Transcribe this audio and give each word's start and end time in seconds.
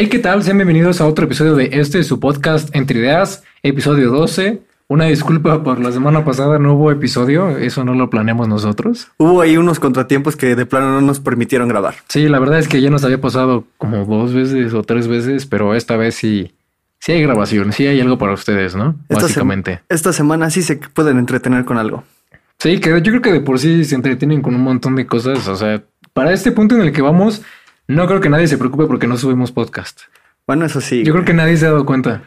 Hey, 0.00 0.06
¿qué 0.06 0.20
tal? 0.20 0.44
Sean 0.44 0.58
bienvenidos 0.58 1.00
a 1.00 1.08
otro 1.08 1.24
episodio 1.24 1.56
de 1.56 1.70
este, 1.72 2.04
su 2.04 2.20
podcast 2.20 2.72
Entre 2.72 3.00
Ideas, 3.00 3.42
episodio 3.64 4.12
12. 4.12 4.62
Una 4.86 5.06
disculpa 5.06 5.64
por 5.64 5.80
la 5.80 5.90
semana 5.90 6.24
pasada, 6.24 6.60
no 6.60 6.74
hubo 6.74 6.92
episodio, 6.92 7.58
eso 7.58 7.82
no 7.82 7.96
lo 7.96 8.08
planeamos 8.08 8.46
nosotros. 8.46 9.08
Hubo 9.16 9.40
ahí 9.40 9.56
unos 9.56 9.80
contratiempos 9.80 10.36
que 10.36 10.54
de 10.54 10.66
plano 10.66 10.92
no 10.92 11.00
nos 11.00 11.18
permitieron 11.18 11.66
grabar. 11.66 11.96
Sí, 12.06 12.28
la 12.28 12.38
verdad 12.38 12.60
es 12.60 12.68
que 12.68 12.80
ya 12.80 12.90
nos 12.90 13.02
había 13.02 13.20
pasado 13.20 13.64
como 13.76 14.04
dos 14.04 14.32
veces 14.32 14.72
o 14.72 14.84
tres 14.84 15.08
veces, 15.08 15.46
pero 15.46 15.74
esta 15.74 15.96
vez 15.96 16.14
sí, 16.14 16.52
sí 17.00 17.10
hay 17.10 17.22
grabación, 17.22 17.72
sí 17.72 17.88
hay 17.88 18.00
algo 18.00 18.18
para 18.18 18.34
ustedes, 18.34 18.76
¿no? 18.76 18.94
Esta 19.08 19.22
Básicamente. 19.22 19.80
esta 19.88 20.12
semana 20.12 20.48
sí 20.50 20.62
se 20.62 20.76
pueden 20.76 21.18
entretener 21.18 21.64
con 21.64 21.76
algo. 21.76 22.04
Sí, 22.60 22.78
que 22.78 22.90
yo 22.90 23.02
creo 23.02 23.20
que 23.20 23.32
de 23.32 23.40
por 23.40 23.58
sí 23.58 23.84
se 23.84 23.96
entretienen 23.96 24.42
con 24.42 24.54
un 24.54 24.62
montón 24.62 24.94
de 24.94 25.06
cosas. 25.06 25.48
O 25.48 25.56
sea, 25.56 25.82
para 26.12 26.32
este 26.32 26.52
punto 26.52 26.76
en 26.76 26.82
el 26.82 26.92
que 26.92 27.02
vamos, 27.02 27.42
no 27.88 28.06
creo 28.06 28.20
que 28.20 28.28
nadie 28.28 28.46
se 28.46 28.58
preocupe 28.58 28.86
porque 28.86 29.06
no 29.06 29.16
subimos 29.16 29.50
podcast. 29.52 30.02
Bueno, 30.46 30.64
eso 30.64 30.80
sí. 30.80 31.04
Yo 31.04 31.12
creo 31.12 31.24
que 31.24 31.34
nadie 31.34 31.56
se 31.56 31.66
ha 31.66 31.70
dado 31.70 31.84
cuenta. 31.84 32.22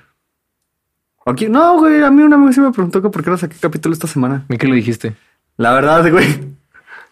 Aquí, 1.26 1.48
no, 1.48 1.78
güey, 1.78 2.02
a 2.04 2.10
mí 2.12 2.24
una 2.24 2.38
vez 2.38 2.58
me 2.58 2.72
preguntó 2.72 3.02
que 3.02 3.10
por 3.10 3.24
qué 3.24 3.30
no 3.30 3.38
saqué 3.38 3.56
capítulo 3.60 3.94
esta 3.94 4.08
semana. 4.08 4.46
¿Y 4.50 4.58
qué 4.58 4.68
le 4.68 4.76
dijiste? 4.76 5.14
La 5.58 5.74
verdad, 5.74 6.10
güey. 6.12 6.28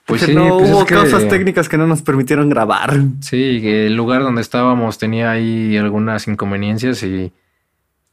Pues 0.06 0.22
sí, 0.26 0.34
no 0.34 0.58
pues 0.58 0.72
hubo 0.72 0.86
que- 0.86 0.96
causas 0.96 1.28
técnicas 1.28 1.70
que 1.70 1.78
no 1.78 1.86
nos 1.88 2.02
permitieron 2.02 2.50
grabar. 2.50 2.96
Sí, 3.22 3.60
que 3.62 3.86
el 3.88 3.96
lugar 3.96 4.24
donde 4.24 4.42
estábamos 4.42 4.98
tenía 4.98 5.30
ahí 5.32 5.78
algunas 5.78 6.28
inconveniencias 6.28 7.04
y 7.04 7.32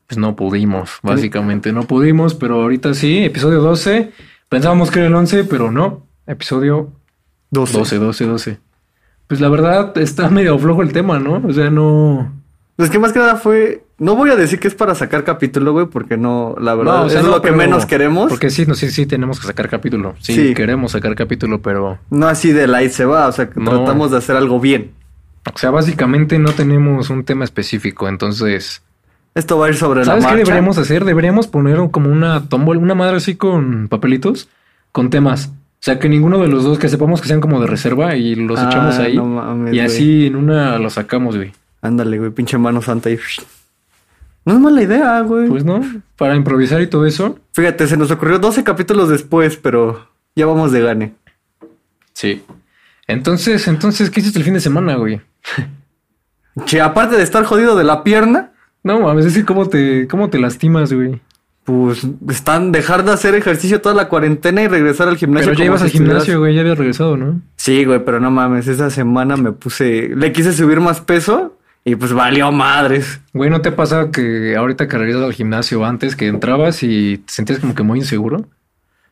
pues 0.06 0.18
no 0.18 0.36
pudimos, 0.36 0.98
básicamente 1.02 1.72
no 1.72 1.82
pudimos, 1.82 2.34
pero 2.34 2.62
ahorita 2.62 2.94
sí, 2.94 3.24
episodio 3.24 3.60
12. 3.60 4.12
Pensábamos 4.48 4.90
que 4.90 5.00
era 5.00 5.08
el 5.08 5.14
11, 5.14 5.44
pero 5.44 5.72
no, 5.72 6.06
episodio 6.26 6.92
12. 7.50 7.78
12, 7.78 7.98
12, 7.98 8.26
12. 8.26 8.58
Pues 9.28 9.40
la 9.40 9.48
verdad 9.48 9.96
está 9.98 10.28
medio 10.30 10.58
flojo 10.58 10.82
el 10.82 10.92
tema, 10.92 11.18
¿no? 11.18 11.42
O 11.46 11.52
sea, 11.52 11.70
no... 11.70 12.32
Pues 12.76 12.90
que 12.90 12.98
más 12.98 13.12
que 13.14 13.18
nada 13.20 13.36
fue. 13.36 13.84
No 13.98 14.16
voy 14.16 14.28
a 14.28 14.36
decir 14.36 14.60
que 14.60 14.68
es 14.68 14.74
para 14.74 14.94
sacar 14.94 15.24
capítulo, 15.24 15.72
güey, 15.72 15.86
porque 15.86 16.18
no, 16.18 16.54
la 16.60 16.74
verdad, 16.74 16.98
No, 16.98 17.02
o 17.04 17.08
sea, 17.08 17.20
es 17.20 17.24
no, 17.26 17.32
lo 17.32 17.40
que 17.40 17.50
menos 17.50 17.86
queremos. 17.86 18.28
Porque 18.28 18.50
sí, 18.50 18.66
no, 18.66 18.74
sí, 18.74 18.90
sí, 18.90 19.06
tenemos 19.06 19.40
que 19.40 19.46
sacar 19.46 19.70
capítulo. 19.70 20.14
Sí, 20.20 20.34
Sí. 20.34 20.54
queremos 20.54 20.92
sacar 20.92 21.14
capítulo, 21.14 21.62
pero... 21.62 21.98
No 22.10 22.28
así 22.28 22.52
de 22.52 22.66
light 22.66 22.90
se 22.92 23.06
va, 23.06 23.28
o 23.28 23.32
sea, 23.32 23.48
que 23.48 23.58
No. 23.58 23.70
tratamos 23.70 24.10
de 24.10 24.18
hacer 24.18 24.36
algo 24.36 24.60
bien. 24.60 24.90
O 25.54 25.56
sea, 25.56 25.70
básicamente 25.70 26.38
no 26.38 26.50
tenemos 26.52 27.08
un 27.08 27.24
tema 27.24 27.44
específico, 27.44 28.08
entonces... 28.08 28.82
Esto 29.34 29.58
va 29.58 29.66
a 29.66 29.68
ir 29.70 29.76
sobre 29.76 30.04
¿Sabes 30.04 30.24
la 30.24 30.28
qué 30.30 30.34
marcha. 30.36 30.44
deberíamos 30.50 30.76
hacer? 30.78 31.04
Deberíamos 31.06 31.46
poner 31.46 31.78
como 31.90 32.10
una 32.10 32.46
tómbola, 32.50 32.80
una 32.80 32.94
madre 32.94 33.16
así 33.16 33.36
con 33.36 33.88
papelitos, 33.88 34.50
con 34.92 35.08
temas. 35.08 35.50
O 35.86 35.88
sea, 35.88 36.00
que 36.00 36.08
ninguno 36.08 36.40
de 36.40 36.48
los 36.48 36.64
dos 36.64 36.80
que 36.80 36.88
sepamos 36.88 37.20
que 37.20 37.28
sean 37.28 37.40
como 37.40 37.60
de 37.60 37.68
reserva 37.68 38.16
y 38.16 38.34
los 38.34 38.58
Ah, 38.58 38.66
echamos 38.68 38.98
ahí. 38.98 39.14
no 39.14 39.24
mames, 39.24 39.72
y 39.72 39.76
güey. 39.76 39.86
así 39.86 40.26
en 40.26 40.34
una 40.34 40.78
lo 40.80 40.90
sacamos, 40.90 41.36
güey. 41.36 41.52
Ándale, 41.80 42.18
güey, 42.18 42.32
pinche 42.32 42.58
mano 42.58 42.82
santa 42.82 43.08
ahí. 43.08 43.20
No 44.44 44.54
es 44.54 44.58
mala 44.58 44.82
idea, 44.82 45.20
güey. 45.20 45.48
Pues 45.48 45.64
no, 45.64 45.80
para 46.16 46.34
improvisar 46.34 46.80
y 46.82 46.88
todo 46.88 47.06
eso. 47.06 47.38
Fíjate, 47.52 47.86
se 47.86 47.96
nos 47.96 48.10
ocurrió 48.10 48.40
12 48.40 48.64
capítulos 48.64 49.08
después, 49.08 49.56
pero 49.56 50.08
ya 50.34 50.46
vamos 50.46 50.72
de 50.72 50.80
gane. 50.80 51.14
Sí. 52.14 52.42
Entonces, 53.06 53.68
entonces, 53.68 54.10
¿qué 54.10 54.18
hiciste 54.18 54.40
el 54.40 54.44
fin 54.44 54.54
de 54.54 54.60
semana, 54.60 54.96
güey? 54.96 55.20
Che, 56.64 56.80
aparte 56.80 57.16
de 57.16 57.22
estar 57.22 57.44
jodido 57.44 57.76
de 57.76 57.84
la 57.84 58.02
pierna, 58.02 58.50
No, 58.82 58.98
mames, 59.00 59.26
es 59.26 59.34
que 59.34 59.44
cómo 59.44 59.68
te, 59.68 60.08
cómo 60.08 60.30
te 60.30 60.40
lastimas, 60.40 60.92
güey. 60.92 61.20
Pues 61.66 62.06
están 62.30 62.70
dejar 62.70 63.04
de 63.04 63.10
hacer 63.10 63.34
ejercicio 63.34 63.80
toda 63.80 63.92
la 63.92 64.08
cuarentena 64.08 64.62
y 64.62 64.68
regresar 64.68 65.08
al 65.08 65.16
gimnasio. 65.16 65.50
Pero 65.50 65.58
ya 65.58 65.64
ibas 65.64 65.82
al 65.82 65.90
gimnasio, 65.90 66.38
güey, 66.38 66.54
ya 66.54 66.60
habías 66.60 66.78
regresado, 66.78 67.16
¿no? 67.16 67.42
Sí, 67.56 67.84
güey, 67.84 68.04
pero 68.04 68.20
no 68.20 68.30
mames, 68.30 68.68
esa 68.68 68.88
semana 68.88 69.36
me 69.36 69.50
puse, 69.50 70.10
le 70.14 70.30
quise 70.30 70.52
subir 70.52 70.78
más 70.78 71.00
peso 71.00 71.58
y 71.84 71.96
pues 71.96 72.12
valió 72.12 72.52
madres. 72.52 73.20
Güey, 73.32 73.50
¿no 73.50 73.62
te 73.62 73.72
pasa 73.72 74.12
que 74.12 74.54
ahorita 74.54 74.86
que 74.86 74.96
regresas 74.96 75.24
al 75.24 75.32
gimnasio 75.32 75.84
antes 75.84 76.14
que 76.14 76.28
entrabas 76.28 76.84
y 76.84 77.18
te 77.18 77.32
sentías 77.32 77.58
como 77.58 77.74
que 77.74 77.82
muy 77.82 77.98
inseguro? 77.98 78.46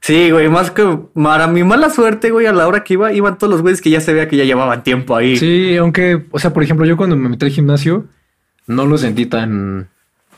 Sí, 0.00 0.30
güey, 0.30 0.48
más 0.48 0.70
que 0.70 1.00
para 1.12 1.48
mi 1.48 1.64
mala 1.64 1.90
suerte, 1.90 2.30
güey, 2.30 2.46
a 2.46 2.52
la 2.52 2.68
hora 2.68 2.84
que 2.84 2.94
iba, 2.94 3.12
iban 3.12 3.36
todos 3.36 3.50
los 3.50 3.62
güeyes 3.62 3.82
que 3.82 3.90
ya 3.90 4.00
se 4.00 4.12
veía 4.12 4.28
que 4.28 4.36
ya 4.36 4.44
llevaban 4.44 4.84
tiempo 4.84 5.16
ahí. 5.16 5.36
Sí, 5.38 5.76
aunque, 5.76 6.24
o 6.30 6.38
sea, 6.38 6.52
por 6.52 6.62
ejemplo, 6.62 6.86
yo 6.86 6.96
cuando 6.96 7.16
me 7.16 7.28
metí 7.28 7.46
al 7.46 7.50
gimnasio, 7.50 8.04
no 8.68 8.86
lo 8.86 8.96
sentí 8.96 9.26
tan, 9.26 9.88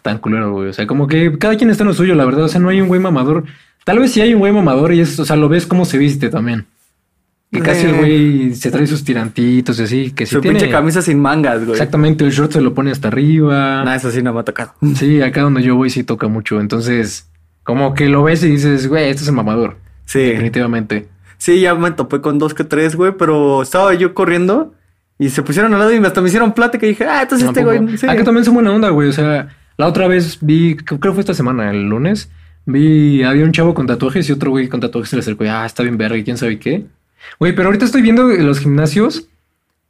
tan 0.06 0.18
culero, 0.18 0.52
güey. 0.52 0.68
O 0.68 0.72
sea, 0.72 0.86
como 0.86 1.06
que 1.06 1.36
cada 1.38 1.56
quien 1.56 1.70
está 1.70 1.82
en 1.82 1.88
lo 1.88 1.94
suyo, 1.94 2.14
la 2.14 2.24
verdad. 2.24 2.44
O 2.44 2.48
sea, 2.48 2.60
no 2.60 2.68
hay 2.68 2.80
un 2.80 2.88
güey 2.88 3.00
mamador. 3.00 3.44
Tal 3.84 3.98
vez 3.98 4.12
sí 4.12 4.20
hay 4.20 4.32
un 4.34 4.40
güey 4.40 4.52
mamador 4.52 4.92
y 4.94 5.00
es, 5.00 5.18
o 5.20 5.24
sea, 5.24 5.36
lo 5.36 5.48
ves 5.48 5.66
cómo 5.66 5.84
se 5.84 5.98
viste 5.98 6.28
también. 6.28 6.66
Que 7.52 7.60
casi 7.60 7.86
el 7.86 7.94
Eh. 7.94 7.98
güey 7.98 8.54
se 8.54 8.70
trae 8.70 8.86
sus 8.86 9.04
tirantitos 9.04 9.78
y 9.78 9.82
así, 9.84 10.10
que 10.10 10.26
si 10.26 10.34
Su 10.34 10.40
tiene... 10.40 10.58
pinche 10.58 10.72
camisa 10.72 11.00
sin 11.02 11.20
mangas, 11.20 11.60
güey. 11.60 11.72
Exactamente, 11.72 12.24
el 12.24 12.32
short 12.32 12.52
se 12.52 12.60
lo 12.60 12.74
pone 12.74 12.90
hasta 12.90 13.08
arriba. 13.08 13.84
Nah, 13.84 13.94
eso 13.94 14.10
sí 14.10 14.22
no 14.22 14.32
me 14.34 14.40
ha 14.40 14.42
tocado. 14.44 14.74
Sí, 14.96 15.22
acá 15.22 15.42
donde 15.42 15.62
yo 15.62 15.76
voy 15.76 15.90
sí 15.90 16.02
toca 16.02 16.26
mucho. 16.28 16.60
Entonces, 16.60 17.28
como 17.62 17.94
que 17.94 18.08
lo 18.08 18.22
ves 18.24 18.42
y 18.42 18.50
dices, 18.50 18.88
güey, 18.88 19.08
este 19.08 19.22
es 19.22 19.28
el 19.28 19.34
mamador. 19.34 19.76
Sí. 20.04 20.20
Definitivamente. 20.20 21.08
Sí, 21.38 21.60
ya 21.60 21.74
me 21.74 21.90
topé 21.92 22.20
con 22.20 22.38
dos 22.38 22.54
que 22.54 22.64
tres, 22.64 22.96
güey, 22.96 23.12
pero 23.16 23.62
estaba 23.62 23.92
yo 23.94 24.14
corriendo 24.14 24.72
y 25.18 25.28
se 25.30 25.42
pusieron 25.42 25.72
al 25.72 25.78
lado 25.80 25.92
y 25.94 25.98
hasta 26.04 26.20
me 26.20 26.28
hicieron 26.28 26.52
plática 26.52 26.84
y 26.86 26.90
dije, 26.90 27.04
ah, 27.04 27.22
entonces 27.22 27.46
este 27.48 27.60
Tampoco. 27.60 27.84
güey. 27.84 27.98
Sí. 27.98 28.06
Acá 28.08 28.24
también 28.24 28.44
son 28.44 28.54
buena 28.54 28.72
onda, 28.72 28.88
güey. 28.90 29.08
O 29.08 29.12
sea, 29.12 29.48
la 29.78 29.86
otra 29.86 30.08
vez 30.08 30.38
vi, 30.40 30.76
creo 30.76 31.00
que 31.00 31.12
fue 31.12 31.20
esta 31.20 31.34
semana, 31.34 31.70
el 31.70 31.88
lunes, 31.88 32.30
vi, 32.64 33.22
había 33.22 33.44
un 33.44 33.52
chavo 33.52 33.74
con 33.74 33.86
tatuajes 33.86 34.28
y 34.28 34.32
otro 34.32 34.50
güey 34.50 34.68
con 34.68 34.80
tatuajes 34.80 35.10
se 35.10 35.16
le 35.16 35.20
acercó 35.20 35.44
y, 35.44 35.48
ah, 35.48 35.66
está 35.66 35.82
bien 35.82 35.96
verga 35.98 36.16
y 36.16 36.24
quién 36.24 36.36
sabe 36.38 36.58
qué. 36.58 36.86
Güey, 37.38 37.54
pero 37.54 37.68
ahorita 37.68 37.84
estoy 37.84 38.02
viendo 38.02 38.24
los 38.24 38.60
gimnasios 38.60 39.28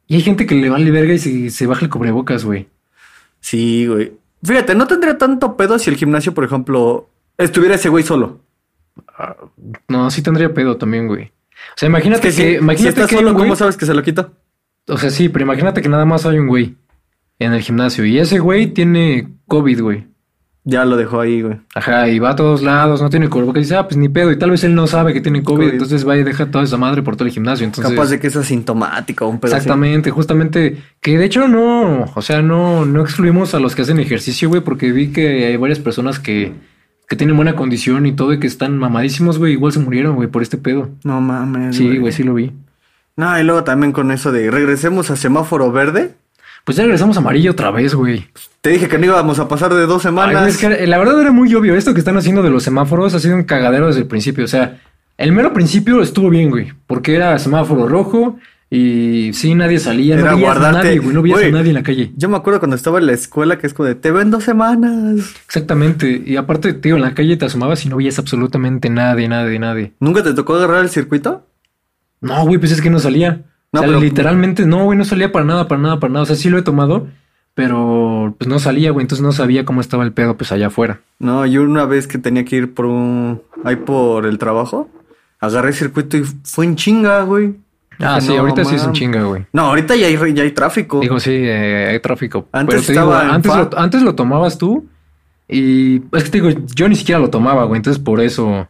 y 0.07 0.15
hay 0.15 0.21
gente 0.21 0.45
que 0.45 0.55
le 0.55 0.69
vale 0.69 0.89
verga 0.91 1.13
y 1.13 1.19
se, 1.19 1.49
se 1.49 1.67
baja 1.67 1.85
el 1.85 1.89
cubrebocas, 1.91 2.45
güey. 2.45 2.67
Sí, 3.39 3.85
güey. 3.87 4.13
Fíjate, 4.43 4.75
no 4.75 4.87
tendría 4.87 5.17
tanto 5.17 5.57
pedo 5.57 5.77
si 5.79 5.89
el 5.89 5.95
gimnasio, 5.97 6.33
por 6.33 6.43
ejemplo, 6.43 7.09
estuviera 7.37 7.75
ese 7.75 7.89
güey 7.89 8.03
solo. 8.03 8.39
No, 9.87 10.09
sí 10.11 10.21
tendría 10.21 10.53
pedo 10.53 10.77
también, 10.77 11.07
güey. 11.07 11.25
O 11.25 11.77
sea, 11.77 11.87
imagínate 11.89 12.27
Es 12.29 12.35
que, 12.35 12.41
que, 12.43 12.47
si, 12.49 12.55
si 12.57 12.63
imagínate 12.63 12.89
estás 12.89 13.09
que 13.09 13.15
solo, 13.17 13.31
güey- 13.33 13.37
¿cómo 13.43 13.55
sabes 13.55 13.77
que 13.77 13.85
se 13.85 13.93
lo 13.93 14.03
quita? 14.03 14.29
O 14.87 14.97
sea, 14.97 15.09
sí, 15.09 15.29
pero 15.29 15.43
imagínate 15.43 15.81
que 15.81 15.89
nada 15.89 16.05
más 16.05 16.25
hay 16.25 16.39
un 16.39 16.47
güey 16.47 16.75
en 17.39 17.53
el 17.53 17.61
gimnasio 17.61 18.05
y 18.05 18.17
ese 18.17 18.39
güey 18.39 18.67
tiene 18.67 19.29
COVID, 19.47 19.81
güey. 19.81 20.07
Ya 20.69 20.83
lo 20.83 20.97
dejó 20.97 21.21
ahí, 21.21 21.41
güey. 21.41 21.61
Ajá, 21.75 22.09
y 22.09 22.19
va 22.19 22.31
a 22.31 22.35
todos 22.35 22.61
lados, 22.61 23.01
no 23.01 23.09
tiene 23.09 23.29
cubrebocas 23.29 23.61
y 23.61 23.63
dice, 23.63 23.77
ah, 23.77 23.87
pues 23.87 23.95
ni 23.95 24.09
pedo. 24.09 24.33
Y 24.33 24.37
tal 24.37 24.51
vez 24.51 24.65
él 24.65 24.75
no 24.75 24.85
sabe 24.85 25.13
que 25.13 25.21
tiene 25.21 25.41
COVID, 25.41 25.59
COVID. 25.59 25.71
entonces 25.71 26.05
va 26.05 26.17
y 26.17 26.23
deja 26.23 26.51
toda 26.51 26.65
esa 26.65 26.75
madre 26.75 27.03
por 27.03 27.15
todo 27.15 27.25
el 27.25 27.33
gimnasio. 27.33 27.65
Entonces, 27.65 27.93
Capaz 27.93 28.09
de 28.09 28.19
que 28.19 28.27
es 28.27 28.35
asintomático 28.35 29.25
o 29.25 29.29
un 29.29 29.39
pedo 29.39 29.53
así. 29.53 29.59
exactamente, 29.59 30.11
justamente, 30.11 30.77
que 30.99 31.17
de 31.17 31.23
hecho 31.23 31.47
no, 31.47 32.11
o 32.13 32.21
sea, 32.21 32.41
no, 32.41 32.85
no 32.85 33.01
excluimos 33.01 33.53
a 33.53 33.59
los 33.61 33.75
que 33.75 33.83
hacen 33.83 33.97
ejercicio, 34.01 34.49
güey, 34.49 34.59
porque 34.59 34.91
vi 34.91 35.13
que 35.13 35.45
hay 35.45 35.55
varias 35.55 35.79
personas 35.79 36.19
que, 36.19 36.51
que 37.07 37.15
tienen 37.15 37.37
buena 37.37 37.55
condición 37.55 38.05
y 38.05 38.11
todo 38.11 38.33
y 38.33 38.39
que 38.39 38.47
están 38.47 38.77
mamadísimos, 38.77 39.39
güey, 39.39 39.53
igual 39.53 39.71
se 39.71 39.79
murieron, 39.79 40.15
güey, 40.15 40.27
por 40.27 40.41
este 40.41 40.57
pedo. 40.57 40.89
No 41.05 41.21
mames. 41.21 41.77
Sí, 41.77 41.97
güey, 41.97 42.11
sí 42.11 42.23
lo 42.23 42.33
vi. 42.33 42.51
No, 43.15 43.39
y 43.39 43.43
luego 43.45 43.63
también 43.63 43.93
con 43.93 44.11
eso 44.11 44.33
de 44.33 44.51
regresemos 44.51 45.11
a 45.11 45.15
semáforo 45.15 45.71
verde. 45.71 46.15
Pues 46.67 46.75
ya 46.75 46.83
regresamos 46.83 47.15
a 47.15 47.21
amarillo 47.21 47.51
otra 47.51 47.71
vez, 47.71 47.95
güey. 47.95 48.25
Te 48.59 48.71
dije 48.71 48.89
que 48.89 48.97
no 48.97 49.05
íbamos 49.05 49.39
a 49.39 49.47
pasar 49.47 49.73
de 49.73 49.85
dos 49.85 50.01
semanas. 50.01 50.35
güey, 50.41 50.49
es 50.49 50.57
que 50.57 50.85
la 50.85 50.97
verdad 50.97 51.21
era 51.21 51.31
muy 51.31 51.55
obvio. 51.55 51.75
Esto 51.75 51.93
que 51.93 51.99
están 51.99 52.17
haciendo 52.17 52.43
de 52.43 52.49
los 52.49 52.61
semáforos 52.63 53.13
ha 53.13 53.19
sido 53.21 53.35
un 53.35 53.43
cagadero 53.43 53.87
desde 53.87 54.01
el 54.01 54.07
principio. 54.07 54.43
O 54.43 54.49
sea, 54.49 54.81
el 55.17 55.31
mero 55.31 55.53
principio 55.53 56.01
estuvo 56.01 56.29
bien, 56.29 56.49
güey. 56.49 56.73
Porque 56.85 57.15
era 57.15 57.39
semáforo 57.39 57.87
rojo 57.87 58.37
y 58.69 59.31
sí, 59.31 59.55
nadie 59.55 59.79
salía. 59.79 60.15
Era 60.15 60.31
no 60.31 60.35
veías 60.35 60.57
a 60.57 60.71
nadie, 60.73 60.97
güey. 60.99 61.13
No 61.13 61.21
veías 61.21 61.37
a 61.37 61.41
Güey. 61.43 61.51
nadie 61.53 61.69
en 61.69 61.75
la 61.75 61.83
calle. 61.83 62.11
Yo 62.17 62.27
me 62.27 62.35
acuerdo 62.35 62.59
cuando 62.59 62.75
estaba 62.75 62.99
en 62.99 63.05
la 63.05 63.13
escuela 63.13 63.57
que 63.57 63.65
es 63.67 63.73
como 63.73 63.87
de 63.87 63.95
te 63.95 64.11
ven 64.11 64.29
dos 64.29 64.43
semanas. 64.43 65.35
Exactamente. 65.45 66.21
Y 66.25 66.35
aparte, 66.35 66.73
tío, 66.73 66.97
en 66.97 67.01
la 67.01 67.13
calle 67.13 67.37
te 67.37 67.45
asomabas 67.45 67.85
y 67.85 67.87
no 67.87 67.95
veías 67.95 68.19
absolutamente 68.19 68.89
nadie, 68.89 69.29
nadie, 69.29 69.57
nadie. 69.57 69.93
¿Nunca 70.01 70.21
te 70.21 70.33
tocó 70.33 70.55
agarrar 70.55 70.83
el 70.83 70.89
circuito? 70.89 71.47
No, 72.19 72.45
güey, 72.45 72.57
pues 72.59 72.73
es 72.73 72.81
que 72.81 72.89
no 72.89 72.99
salía. 72.99 73.43
No, 73.73 73.79
o 73.81 73.83
sea, 73.83 73.87
pero- 73.89 73.99
literalmente, 73.99 74.65
no, 74.65 74.83
güey, 74.85 74.97
no 74.97 75.05
salía 75.05 75.31
para 75.31 75.45
nada, 75.45 75.67
para 75.67 75.81
nada, 75.81 75.99
para 75.99 76.13
nada. 76.13 76.23
O 76.23 76.25
sea, 76.25 76.35
sí 76.35 76.49
lo 76.49 76.57
he 76.57 76.61
tomado, 76.61 77.07
pero 77.53 78.35
pues 78.37 78.47
no 78.47 78.59
salía, 78.59 78.91
güey. 78.91 79.03
Entonces 79.03 79.23
no 79.23 79.31
sabía 79.31 79.65
cómo 79.65 79.81
estaba 79.81 80.03
el 80.03 80.13
pedo, 80.13 80.37
pues 80.37 80.51
allá 80.51 80.67
afuera. 80.67 81.01
No, 81.19 81.45
yo 81.45 81.63
una 81.63 81.85
vez 81.85 82.07
que 82.07 82.17
tenía 82.17 82.45
que 82.45 82.55
ir 82.55 82.73
por 82.73 82.85
un... 82.85 83.41
ahí 83.63 83.75
por 83.75 84.25
el 84.25 84.37
trabajo, 84.37 84.89
agarré 85.39 85.69
el 85.69 85.75
circuito 85.75 86.17
y 86.17 86.23
fue 86.43 86.65
en 86.65 86.75
chinga, 86.75 87.23
güey. 87.23 87.55
Ah, 87.99 88.21
sí, 88.21 88.31
"No, 88.35 88.41
ahorita 88.41 88.63
sí 88.63 88.75
es 88.75 88.81
un 88.81 88.87
mames". 88.89 88.99
chinga, 88.99 89.23
güey. 89.23 89.45
No, 89.51 89.63
ahorita 89.63 89.95
ya 89.95 90.05
hay, 90.05 90.33
ya 90.33 90.43
hay 90.43 90.51
tráfico. 90.51 90.99
Digo, 90.99 91.19
sí, 91.19 91.31
eh, 91.33 91.87
hay 91.91 91.99
tráfico. 91.99 92.47
Antes 92.51 92.85
Pero 92.85 92.99
digo, 93.01 93.11
estaba 93.11 93.25
en 93.25 93.31
antes, 93.35 93.55
lo, 93.55 93.69
antes 93.79 94.01
lo 94.03 94.13
tomabas 94.13 94.57
tú 94.59 94.85
y 95.47 95.95
es 96.15 96.23
que 96.25 96.29
te 96.29 96.41
digo, 96.41 96.61
yo 96.75 96.87
ni 96.87 96.95
siquiera 96.95 97.19
lo 97.19 97.29
tomaba, 97.31 97.63
güey. 97.63 97.77
Entonces 97.77 98.01
por 98.01 98.21
eso. 98.21 98.67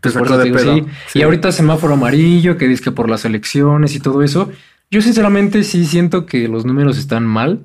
Te 0.00 0.10
por 0.10 0.12
sacó 0.12 0.24
eso 0.26 0.38
de 0.38 0.52
pedo. 0.52 0.74
sí. 0.76 0.84
Sí. 1.08 1.18
Y 1.18 1.22
ahorita 1.22 1.52
semáforo 1.52 1.94
amarillo, 1.94 2.56
que 2.56 2.68
dice 2.68 2.82
que 2.84 2.92
por 2.92 3.08
las 3.10 3.24
elecciones 3.24 3.94
y 3.94 4.00
todo 4.00 4.22
eso. 4.22 4.50
Yo 4.90 5.02
sinceramente 5.02 5.64
sí 5.64 5.84
siento 5.84 6.26
que 6.26 6.48
los 6.48 6.64
números 6.64 6.98
están 6.98 7.24
mal. 7.26 7.60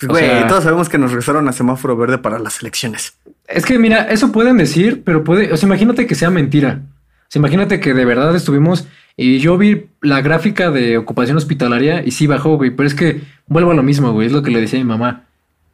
Güey, 0.00 0.24
sea- 0.24 0.46
todos 0.46 0.64
sabemos 0.64 0.88
que 0.88 0.96
nos 0.98 1.10
regresaron 1.10 1.48
a 1.48 1.52
semáforo 1.52 1.96
verde 1.96 2.18
para 2.18 2.38
las 2.38 2.60
elecciones. 2.60 3.14
Es 3.48 3.64
que 3.64 3.78
mira, 3.78 4.04
eso 4.10 4.30
pueden 4.32 4.56
decir, 4.56 5.02
pero 5.04 5.24
puede, 5.24 5.52
o 5.52 5.56
sea, 5.56 5.66
imagínate 5.66 6.06
que 6.06 6.14
sea 6.14 6.30
mentira. 6.30 6.82
O 7.22 7.30
sea, 7.30 7.40
imagínate 7.40 7.80
que 7.80 7.92
de 7.94 8.04
verdad 8.04 8.34
estuvimos 8.34 8.86
Y 9.20 9.40
yo 9.40 9.58
vi 9.58 9.86
la 10.00 10.20
gráfica 10.20 10.70
de 10.70 10.96
ocupación 10.96 11.36
hospitalaria 11.36 12.04
y 12.06 12.12
sí 12.12 12.28
bajó, 12.28 12.56
güey. 12.56 12.70
Pero 12.70 12.86
es 12.86 12.94
que 12.94 13.20
vuelvo 13.48 13.72
a 13.72 13.74
lo 13.74 13.82
mismo, 13.82 14.12
güey. 14.12 14.28
Es 14.28 14.32
lo 14.32 14.42
que 14.44 14.52
le 14.52 14.60
decía 14.60 14.78
a 14.78 14.82
mi 14.84 14.88
mamá. 14.88 15.24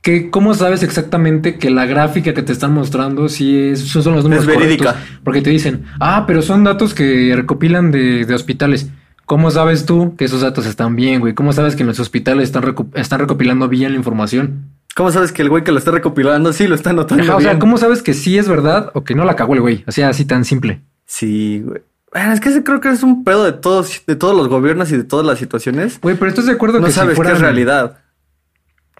Que, 0.04 0.28
¿Cómo 0.28 0.52
sabes 0.52 0.82
exactamente 0.82 1.56
que 1.56 1.70
la 1.70 1.86
gráfica 1.86 2.34
que 2.34 2.42
te 2.42 2.52
están 2.52 2.74
mostrando 2.74 3.30
sí 3.30 3.56
es, 3.58 3.80
son 3.80 4.14
los 4.14 4.24
números 4.24 4.44
Es 4.44 4.46
verídica. 4.46 4.92
correctos? 4.92 5.18
Porque 5.24 5.40
te 5.40 5.48
dicen, 5.48 5.84
ah, 5.98 6.24
pero 6.26 6.42
son 6.42 6.62
datos 6.62 6.92
que 6.92 7.32
recopilan 7.34 7.90
de, 7.90 8.26
de 8.26 8.34
hospitales. 8.34 8.90
¿Cómo 9.24 9.50
sabes 9.50 9.86
tú 9.86 10.14
que 10.16 10.26
esos 10.26 10.42
datos 10.42 10.66
están 10.66 10.94
bien, 10.94 11.20
güey? 11.20 11.32
¿Cómo 11.32 11.54
sabes 11.54 11.74
que 11.74 11.84
en 11.84 11.86
los 11.86 11.98
hospitales 12.00 12.44
están, 12.44 12.74
están 12.92 13.18
recopilando 13.20 13.66
bien 13.68 13.92
la 13.92 13.96
información? 13.96 14.66
¿Cómo 14.94 15.10
sabes 15.10 15.32
que 15.32 15.40
el 15.40 15.48
güey 15.48 15.64
que 15.64 15.72
lo 15.72 15.78
está 15.78 15.90
recopilando 15.90 16.52
sí 16.52 16.66
lo 16.68 16.74
está 16.74 16.92
notando 16.92 17.24
Ajá, 17.24 17.36
o 17.36 17.40
sea, 17.40 17.50
bien? 17.52 17.60
¿cómo 17.60 17.78
sabes 17.78 18.02
que 18.02 18.12
sí 18.12 18.36
es 18.36 18.46
verdad 18.46 18.90
o 18.92 19.04
que 19.04 19.14
no 19.14 19.24
la 19.24 19.36
cagó 19.36 19.54
el 19.54 19.62
güey? 19.62 19.84
O 19.86 19.92
sea, 19.92 20.10
así 20.10 20.26
tan 20.26 20.44
simple. 20.44 20.82
Sí, 21.06 21.62
güey. 21.64 21.80
Bueno, 22.12 22.32
es 22.32 22.40
que 22.40 22.62
creo 22.62 22.80
que 22.80 22.90
es 22.90 23.02
un 23.02 23.24
pedo 23.24 23.42
de 23.44 23.52
todos, 23.52 24.02
de 24.06 24.14
todos 24.16 24.36
los 24.36 24.48
gobiernos 24.48 24.92
y 24.92 24.98
de 24.98 25.02
todas 25.04 25.24
las 25.26 25.38
situaciones. 25.38 25.98
Güey, 26.00 26.14
pero 26.16 26.28
estás 26.28 26.44
de 26.46 26.52
acuerdo 26.52 26.78
No 26.78 26.86
que 26.86 26.92
sabes 26.92 27.12
si 27.12 27.16
fueran, 27.16 27.32
qué 27.32 27.36
es 27.38 27.42
realidad. 27.42 28.03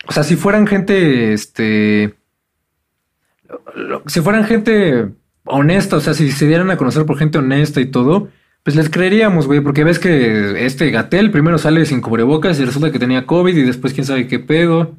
O 0.06 0.12
sea, 0.12 0.22
si 0.22 0.36
fueran 0.36 0.66
gente, 0.66 1.32
este, 1.32 2.14
si 4.06 4.20
fueran 4.20 4.44
gente 4.44 5.08
honesta, 5.44 5.96
o 5.96 6.00
sea, 6.00 6.14
si 6.14 6.30
se 6.30 6.46
dieran 6.46 6.70
a 6.70 6.76
conocer 6.76 7.06
por 7.06 7.18
gente 7.18 7.38
honesta 7.38 7.80
y 7.80 7.86
todo, 7.86 8.28
pues 8.62 8.76
les 8.76 8.88
creeríamos, 8.88 9.46
güey, 9.46 9.60
porque 9.60 9.84
ves 9.84 9.98
que 9.98 10.64
este 10.64 10.90
Gatel 10.90 11.30
primero 11.30 11.58
sale 11.58 11.84
sin 11.84 12.00
cubrebocas 12.00 12.58
y 12.58 12.64
resulta 12.64 12.90
que 12.90 12.98
tenía 12.98 13.26
COVID 13.26 13.56
y 13.56 13.62
después 13.62 13.92
quién 13.92 14.06
sabe 14.06 14.26
qué 14.26 14.38
pedo. 14.38 14.92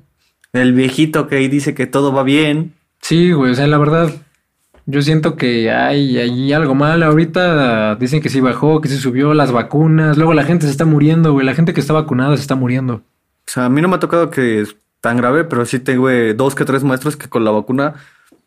El 0.54 0.74
viejito 0.74 1.28
que 1.28 1.38
ahí 1.38 1.48
dice 1.48 1.74
que 1.74 1.88
todo 1.88 2.13
va 2.13 2.24
bien. 2.24 2.74
Sí, 3.02 3.31
güey, 3.31 3.52
o 3.52 3.56
sea, 3.56 3.68
la 3.68 3.78
verdad, 3.78 4.12
yo 4.86 5.02
siento 5.02 5.36
que 5.36 5.72
hay, 5.72 6.18
hay 6.18 6.54
algo 6.54 6.75
mal. 6.75 7.02
Ahorita 7.04 7.96
dicen 7.96 8.22
que 8.22 8.30
sí 8.30 8.40
bajó, 8.40 8.81
que 8.81 8.88
sí 8.88 8.98
subió 8.98 9.34
las 9.34 9.52
vacunas, 9.52 10.18
luego 10.18 10.34
la 10.34 10.44
gente 10.44 10.66
se 10.66 10.72
está 10.72 10.86
muriendo, 10.86 11.34
güey, 11.34 11.46
la 11.46 11.56
gente 11.56 11.74
que 11.74 11.81
está 11.81 11.94
vacunada 11.94 12.36
se 12.36 12.42
está 12.42 12.56
muriendo. 12.56 12.96
O 13.48 13.52
sea, 13.52 13.66
a 13.66 13.69
mí 13.69 13.81
no 13.81 13.88
me 13.88 13.96
ha 13.96 14.00
tocado 14.00 14.30
que 14.30 14.66
tan 15.01 15.18
grave, 15.18 15.44
pero 15.44 15.65
sí 15.65 15.80
tengo 15.80 16.03
güey, 16.03 16.33
dos 16.33 16.56
que 16.56 16.65
tres 16.65 16.83
maestros 16.83 17.15
que 17.18 17.27
con 17.30 17.44
la 17.44 17.51
vacuna 17.51 17.94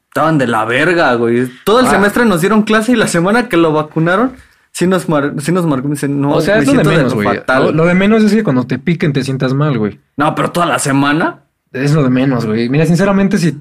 estaban 0.09 0.39
de 0.39 0.47
la 0.47 0.65
verga, 0.65 1.15
güey. 1.15 1.49
Todo 1.65 1.81
el 1.81 1.87
Ah. 1.87 1.91
semestre 1.91 2.25
nos 2.25 2.41
dieron 2.41 2.63
clase 2.63 2.93
y 2.93 2.97
la 2.97 3.07
semana 3.07 3.49
que 3.49 3.57
lo 3.57 3.73
vacunaron, 3.73 4.33
sí 4.73 4.87
nos, 4.87 5.09
mar 5.09 5.35
sí 5.39 5.53
nos 5.53 5.67
marcó. 5.67 5.89
No, 6.09 6.33
o 6.33 6.41
sea, 6.41 6.57
me 6.57 6.63
es 6.63 6.67
lo 6.73 6.83
de 6.83 6.85
menos, 6.97 7.15
güey. 7.15 7.27
fatal. 7.29 7.67
Lo, 7.67 7.73
lo 7.73 7.85
de 7.87 7.95
menos 7.95 8.23
es 8.25 8.35
que 8.35 8.43
cuando 8.43 8.65
te 8.67 8.79
piquen 8.79 9.13
te 9.13 9.23
sientas 9.23 9.55
mal, 9.55 9.79
güey. 9.79 10.01
No, 10.17 10.35
pero 10.35 10.51
toda 10.51 10.67
la 10.67 10.79
semana. 10.79 11.41
Es 11.73 11.93
lo 11.95 12.03
de 12.03 12.11
menos, 12.11 12.47
güey. 12.47 12.69
Mira, 12.71 12.87
sinceramente, 12.87 13.37
si, 13.39 13.57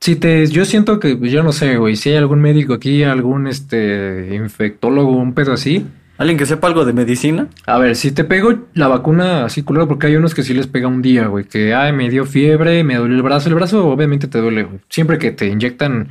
si 0.00 0.16
te, 0.16 0.46
yo 0.48 0.64
siento 0.64 0.98
que, 0.98 1.16
yo 1.30 1.42
no 1.44 1.52
sé, 1.52 1.76
güey, 1.76 1.94
si 1.96 2.10
hay 2.10 2.16
algún 2.16 2.40
médico 2.40 2.74
aquí, 2.74 3.04
algún, 3.04 3.46
este, 3.46 4.34
infectólogo, 4.34 5.12
un 5.16 5.32
pedo 5.34 5.52
así. 5.52 5.86
Alguien 6.18 6.36
que 6.36 6.46
sepa 6.46 6.66
algo 6.66 6.84
de 6.84 6.92
medicina. 6.92 7.46
A 7.64 7.78
ver, 7.78 7.94
si 7.94 8.10
te 8.10 8.24
pego 8.24 8.66
la 8.74 8.88
vacuna 8.88 9.44
así, 9.44 9.62
culero, 9.62 9.86
porque 9.86 10.08
hay 10.08 10.16
unos 10.16 10.34
que 10.34 10.42
sí 10.42 10.52
les 10.52 10.66
pega 10.66 10.88
un 10.88 11.00
día, 11.00 11.28
güey, 11.28 11.44
que, 11.44 11.74
ay, 11.74 11.92
me 11.92 12.10
dio 12.10 12.26
fiebre, 12.26 12.82
me 12.82 12.96
dolió 12.96 13.14
el 13.14 13.22
brazo. 13.22 13.48
El 13.48 13.54
brazo 13.54 13.86
obviamente 13.86 14.26
te 14.26 14.40
duele, 14.40 14.64
güey. 14.64 14.80
Siempre 14.88 15.18
que 15.18 15.30
te 15.30 15.46
inyectan... 15.46 16.08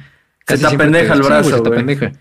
Se 0.47 0.57
te 0.57 0.65
apendeja 0.65 1.13
el 1.13 1.23
brazo, 1.23 1.49
se 1.49 1.55
te 1.57 1.59
güey. 1.59 1.73
apendeja. 1.73 2.13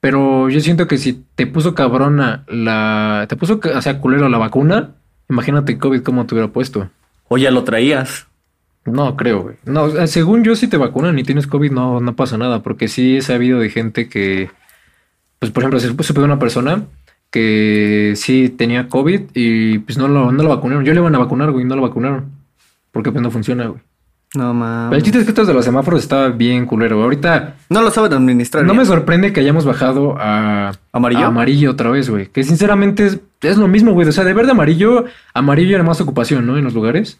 Pero 0.00 0.48
yo 0.48 0.58
siento 0.58 0.88
que 0.88 0.98
si 0.98 1.24
te 1.36 1.46
puso 1.46 1.76
cabrona 1.76 2.44
la... 2.48 3.26
Te 3.28 3.36
puso, 3.36 3.60
o 3.72 3.82
sea, 3.82 4.00
culero 4.00 4.28
la 4.28 4.38
vacuna, 4.38 4.96
imagínate 5.28 5.78
COVID 5.78 6.02
cómo 6.02 6.26
te 6.26 6.34
hubiera 6.34 6.52
puesto. 6.52 6.90
O 7.28 7.38
ya 7.38 7.52
lo 7.52 7.62
traías. 7.62 8.26
No, 8.84 9.16
creo, 9.16 9.42
güey. 9.42 9.56
No, 9.64 9.90
sea, 9.90 10.08
según 10.08 10.42
yo, 10.42 10.56
si 10.56 10.66
te 10.66 10.76
vacunan 10.76 11.16
y 11.20 11.22
tienes 11.22 11.46
COVID, 11.46 11.70
no, 11.70 12.00
no 12.00 12.16
pasa 12.16 12.36
nada, 12.36 12.64
porque 12.64 12.88
sí 12.88 13.18
he 13.18 13.22
sabido 13.22 13.60
de 13.60 13.70
gente 13.70 14.08
que, 14.08 14.50
pues, 15.38 15.52
por 15.52 15.62
ejemplo, 15.62 15.78
se 15.78 15.88
supe 15.88 16.20
de 16.20 16.24
una 16.24 16.40
persona 16.40 16.84
que 17.30 18.14
sí 18.16 18.48
tenía 18.48 18.88
COVID 18.88 19.20
y 19.34 19.78
pues 19.80 19.98
no 19.98 20.08
lo, 20.08 20.32
no 20.32 20.42
lo 20.42 20.48
vacunaron. 20.48 20.84
Yo 20.84 20.92
le 20.94 21.00
iban 21.00 21.14
a 21.14 21.18
vacunar, 21.18 21.50
güey, 21.50 21.64
y 21.64 21.68
no 21.68 21.76
lo 21.76 21.82
vacunaron. 21.82 22.26
Porque 22.92 23.12
pues 23.12 23.22
no 23.22 23.30
funciona, 23.30 23.66
güey. 23.66 23.80
No 24.34 24.40
Pero 24.40 24.50
el 24.50 24.54
mames. 24.58 25.02
chiste 25.04 25.18
es 25.20 25.24
que 25.24 25.30
esto 25.30 25.46
de 25.46 25.54
los 25.54 25.64
semáforos 25.64 26.02
estaba 26.02 26.28
bien 26.28 26.66
culero. 26.66 27.02
Ahorita 27.02 27.56
No 27.70 27.80
lo 27.80 27.90
saben 27.90 28.12
administrar. 28.12 28.62
no 28.64 28.72
bien. 28.72 28.80
me 28.82 28.86
sorprende 28.86 29.32
que 29.32 29.40
hayamos 29.40 29.64
bajado 29.64 30.16
a 30.18 30.72
¿Amarillo? 30.92 31.24
a 31.24 31.26
amarillo 31.28 31.70
otra 31.70 31.90
vez, 31.90 32.10
güey. 32.10 32.26
Que 32.28 32.44
sinceramente 32.44 33.06
es, 33.06 33.20
es 33.40 33.56
lo 33.56 33.68
mismo, 33.68 33.92
güey. 33.92 34.06
O 34.08 34.12
sea, 34.12 34.24
de 34.24 34.34
verde 34.34 34.50
a 34.50 34.52
amarillo, 34.52 35.06
amarillo 35.32 35.74
era 35.74 35.84
más 35.84 36.00
ocupación, 36.02 36.46
¿no? 36.46 36.58
En 36.58 36.64
los 36.64 36.74
lugares. 36.74 37.18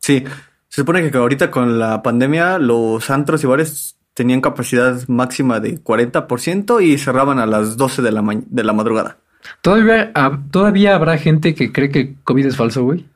Sí. 0.00 0.24
Se 0.68 0.82
supone 0.82 1.10
que 1.10 1.16
ahorita 1.16 1.50
con 1.50 1.78
la 1.78 2.02
pandemia 2.02 2.58
los 2.58 3.08
antros 3.10 3.42
y 3.42 3.46
bares 3.46 3.96
tenían 4.20 4.42
capacidad 4.42 5.00
máxima 5.08 5.60
de 5.60 5.82
40% 5.82 6.82
y 6.84 6.98
cerraban 6.98 7.38
a 7.38 7.46
las 7.46 7.78
12 7.78 8.02
de 8.02 8.12
la, 8.12 8.20
ma- 8.20 8.42
de 8.44 8.64
la 8.64 8.74
madrugada. 8.74 9.16
Todavía, 9.62 10.12
todavía 10.50 10.94
habrá 10.94 11.16
gente 11.16 11.54
que 11.54 11.72
cree 11.72 11.88
que 11.88 12.16
COVID 12.24 12.44
es 12.44 12.56
falso, 12.56 12.84
güey. 12.84 13.06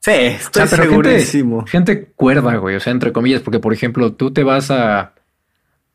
Sí, 0.00 0.10
O 0.12 0.14
estoy 0.14 0.66
sea, 0.66 0.78
pero 0.78 0.90
gente, 0.90 1.10
gente 1.66 2.06
cuerda, 2.16 2.56
güey. 2.56 2.76
O 2.76 2.80
sea, 2.80 2.90
entre 2.90 3.12
comillas, 3.12 3.42
porque 3.42 3.58
por 3.58 3.74
ejemplo, 3.74 4.14
tú 4.14 4.30
te 4.30 4.44
vas 4.44 4.70
a, 4.70 5.12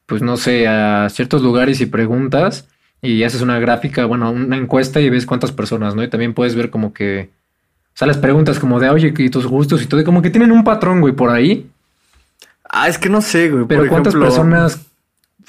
pues 0.06 0.21
no 0.21 0.38
sé, 0.38 0.68
a 0.68 1.09
ciertos 1.09 1.41
lugares 1.41 1.81
y 1.81 1.88
preguntas 1.88 2.68
y 3.01 3.24
haces 3.24 3.41
una 3.41 3.57
gráfica, 3.57 4.06
bueno, 4.06 4.30
una 4.30 4.57
encuesta 4.57 5.01
y 5.01 5.09
ves 5.09 5.25
cuántas 5.25 5.51
personas, 5.51 5.95
¿no? 5.95 6.03
Y 6.03 6.07
también 6.07 6.36
puedes 6.36 6.53
ver 6.53 6.69
como 6.69 6.94
que, 6.94 7.31
o 7.88 7.98
sea, 7.98 8.06
las 8.07 8.19
preguntas 8.19 8.59
como 8.59 8.80
de, 8.80 8.91
oye, 8.91 9.12
y 9.18 9.30
tus 9.31 9.48
gustos 9.48 9.81
y 9.81 9.88
todo, 9.88 10.00
y 10.00 10.03
como 10.03 10.21
que 10.21 10.30
tienen 10.30 10.51
un 10.51 10.63
patrón, 10.63 11.01
güey, 11.01 11.15
por 11.15 11.31
ahí. 11.31 11.71
Ah, 12.77 12.88
es 12.89 12.98
que 12.98 13.10
no 13.10 13.22
sé, 13.22 13.50
güey. 13.50 13.66
Pero 13.66 13.81
Por 13.81 13.89
cuántas 13.89 14.13
ejemplo, 14.13 14.30
personas, 14.30 14.86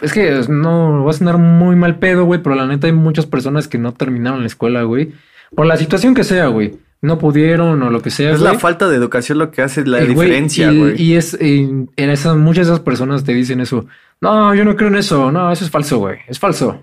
es 0.01 0.13
que 0.13 0.31
no 0.49 1.05
va 1.05 1.11
a 1.11 1.15
sonar 1.15 1.39
muy 1.39 1.75
mal 1.77 1.99
pedo, 1.99 2.25
güey, 2.25 2.43
pero 2.43 2.55
la 2.55 2.67
neta 2.67 2.87
hay 2.87 2.93
muchas 2.93 3.27
personas 3.27 3.67
que 3.69 3.79
no 3.79 3.93
terminaron 3.95 4.41
la 4.41 4.47
escuela, 4.47 4.83
güey. 4.85 5.13
Por 5.55 5.67
la 5.67 5.77
situación 5.77 6.15
que 6.15 6.25
sea, 6.25 6.47
güey. 6.49 6.77
No 7.03 7.19
pudieron 7.19 7.83
o 7.83 7.91
lo 7.91 8.01
que 8.01 8.11
sea, 8.11 8.31
Es 8.31 8.41
güey. 8.41 8.53
la 8.53 8.59
falta 8.59 8.89
de 8.89 8.97
educación 8.97 9.39
lo 9.39 9.51
que 9.51 9.63
hace 9.63 9.85
la 9.85 10.03
Y, 10.03 10.15
güey, 10.15 10.29
diferencia, 10.29 10.73
y- 10.73 10.79
güey. 10.79 11.03
Y, 11.03 11.15
es, 11.15 11.37
y 11.41 11.63
en 11.97 12.11
esas, 12.11 12.37
muchas 12.37 12.67
de 12.67 12.73
esas 12.73 12.85
personas 12.85 13.25
te 13.25 13.35
dicen 13.35 13.61
eso. 13.61 13.87
No, 14.21 14.55
yo 14.55 14.65
no 14.65 14.77
creo 14.77 14.89
en 14.89 14.97
eso. 14.97 15.31
No, 15.31 15.51
eso 15.53 15.65
es 15.65 15.71
falso, 15.71 15.99
güey. 15.99 16.19
Es 16.29 16.39
falso. 16.39 16.83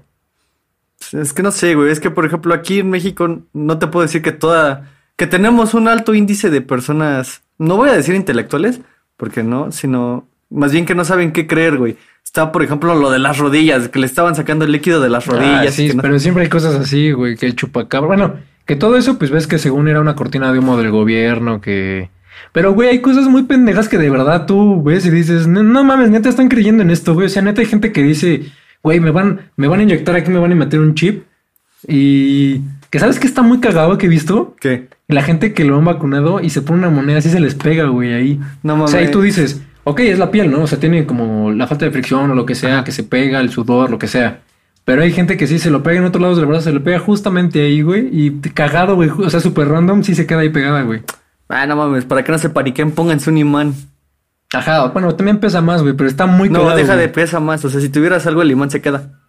Es 1.12 1.34
que 1.34 1.44
no 1.44 1.52
sé, 1.52 1.76
güey. 1.76 1.92
Es 1.92 2.00
que, 2.00 2.12
por 2.12 2.26
ejemplo, 2.26 2.54
aquí 2.54 2.80
en 2.80 2.90
México 2.90 3.42
no 3.54 3.80
te 3.80 3.88
puedo 3.88 4.04
decir 4.04 4.22
que 4.22 4.32
toda... 4.32 4.90
Que 5.16 5.28
tenemos 5.28 5.74
un 5.74 5.88
alto 5.88 6.14
índice 6.14 6.50
de 6.50 6.62
personas... 6.62 7.42
No 7.58 7.76
voy 7.78 7.90
a 7.90 7.94
decir 7.94 8.16
intelectuales, 8.16 8.82
porque 9.18 9.44
no, 9.44 9.72
sino... 9.72 10.28
Más 10.54 10.72
bien 10.72 10.86
que 10.86 10.96
no 10.96 11.04
saben 11.04 11.32
qué 11.32 11.48
creer, 11.48 11.78
güey. 11.78 11.98
Está, 12.24 12.52
por 12.52 12.64
ejemplo, 12.64 12.96
lo 12.96 13.10
de 13.12 13.20
las 13.20 13.38
rodillas, 13.38 13.90
que 13.90 14.00
le 14.00 14.06
estaban 14.06 14.36
sacando 14.36 14.66
el 14.66 14.72
líquido 14.72 15.02
de 15.02 15.10
las 15.10 15.26
rodillas. 15.26 15.68
Ah, 15.68 15.72
sí, 15.72 15.86
y 15.86 15.88
que 15.90 15.96
no- 15.96 16.02
pero 16.02 16.20
siempre 16.20 16.44
hay 16.44 16.50
cosas 16.50 16.76
así, 16.76 17.12
güey, 17.12 17.36
que 17.36 17.46
el 17.46 17.56
chupacabra. 17.56 18.08
Bueno, 18.08 18.36
que 18.66 18.76
todo 18.76 18.96
eso, 18.98 19.18
pues 19.18 19.30
ves 19.32 19.46
que 19.48 19.58
según 19.60 19.88
era 19.88 20.00
una 20.00 20.16
cortina 20.16 20.52
de 20.54 20.60
humo 20.60 20.78
del 20.78 20.92
gobierno, 20.92 21.60
que. 21.60 22.10
Pero, 22.52 22.74
güey, 22.74 22.90
hay 22.90 23.00
cosas 23.02 23.28
muy 23.28 23.44
pendejas 23.44 23.90
que 23.90 23.98
de 23.98 24.10
verdad 24.10 24.46
tú 24.46 24.82
ves 24.84 25.06
y 25.06 25.10
dices, 25.10 25.48
no, 25.48 25.64
no 25.64 25.84
mames, 25.84 26.10
neta 26.10 26.30
están 26.30 26.50
creyendo 26.50 26.82
en 26.84 26.90
esto, 26.92 27.14
güey. 27.14 27.28
O 27.28 27.30
sea, 27.30 27.42
neta 27.42 27.62
hay 27.62 27.68
gente 27.68 27.92
que 27.92 28.02
dice, 28.04 28.44
güey, 28.82 29.00
me 29.00 29.12
van, 29.12 29.52
me 29.58 29.68
van 29.68 29.80
a 29.82 29.84
inyectar 29.84 30.16
aquí, 30.16 30.32
me 30.32 30.40
van 30.40 30.52
a 30.52 30.56
meter 30.56 30.80
un 30.80 30.96
chip. 30.96 31.24
Y 31.88 32.62
que 32.90 33.00
sabes 33.00 33.20
que 33.20 33.28
está 33.28 33.42
muy 33.42 33.60
cagado 33.60 33.98
que 33.98 34.06
he 34.06 34.10
visto. 34.10 34.56
¿Qué? 34.60 34.88
La 35.08 35.22
gente 35.24 35.54
que 35.54 35.66
lo 35.66 35.78
han 35.78 35.86
vacunado 35.86 36.40
y 36.40 36.50
se 36.50 36.62
pone 36.62 36.80
una 36.80 36.90
moneda 36.90 37.20
así 37.20 37.30
se 37.30 37.40
les 37.40 37.56
pega, 37.56 37.86
güey, 37.86 38.14
ahí. 38.14 38.40
No 38.64 38.74
O 38.74 38.78
mames. 38.78 38.92
sea, 38.92 39.02
y 39.04 39.12
tú 39.12 39.22
dices, 39.22 39.62
ok, 39.84 40.00
es 40.02 40.20
la 40.20 40.32
piel, 40.32 40.52
¿no? 40.52 40.62
O 40.64 40.68
sea, 40.68 40.80
tiene 40.80 41.06
como 41.06 41.52
la 41.52 41.68
falta 41.68 41.86
de 41.86 41.92
fricción 41.92 42.32
o 42.32 42.36
lo 42.36 42.46
que 42.46 42.56
sea, 42.56 42.84
que 42.84 42.92
se 42.92 43.04
pega, 43.04 43.40
el 43.40 43.50
sudor, 43.50 43.90
lo 43.90 44.00
que 44.00 44.08
sea. 44.08 44.42
Pero 44.86 45.02
hay 45.02 45.12
gente 45.14 45.38
que 45.38 45.48
sí 45.48 45.60
se 45.60 45.70
lo 45.72 45.82
pega 45.84 46.00
en 46.00 46.06
otros 46.06 46.22
lados 46.22 46.38
del 46.38 46.46
brazo, 46.46 46.64
se 46.64 46.74
lo 46.74 46.84
pega 46.84 47.00
justamente 47.00 47.62
ahí, 47.62 47.82
güey. 47.82 48.10
Y 48.12 48.32
cagado, 48.54 48.96
güey. 48.96 49.10
O 49.10 49.30
sea, 49.30 49.40
súper 49.40 49.70
random, 49.70 50.04
sí 50.04 50.14
se 50.16 50.26
queda 50.26 50.40
ahí 50.40 50.50
pegada, 50.50 50.82
güey. 50.82 51.02
Ah, 51.50 51.66
no 51.68 51.76
mames, 51.76 52.06
para 52.06 52.24
que 52.24 52.32
no 52.32 52.38
se 52.38 52.50
paniquen, 52.50 52.92
pónganse 52.92 53.30
un 53.30 53.38
imán. 53.38 53.74
Ajá, 54.54 54.88
bueno, 54.90 55.16
también 55.16 55.40
pesa 55.40 55.62
más, 55.62 55.82
güey, 55.82 55.94
pero 55.96 56.10
está 56.10 56.26
muy 56.26 56.50
No, 56.50 56.60
cagado. 56.60 56.78
deja 56.78 56.94
güey. 56.94 57.08
de 57.08 57.10
pesa 57.14 57.40
más. 57.40 57.64
O 57.66 57.70
sea, 57.70 57.80
si 57.82 57.90
tuvieras 57.90 58.28
algo, 58.28 58.42
el 58.42 58.52
imán 58.52 58.70
se 58.70 58.82
queda. 58.82 59.20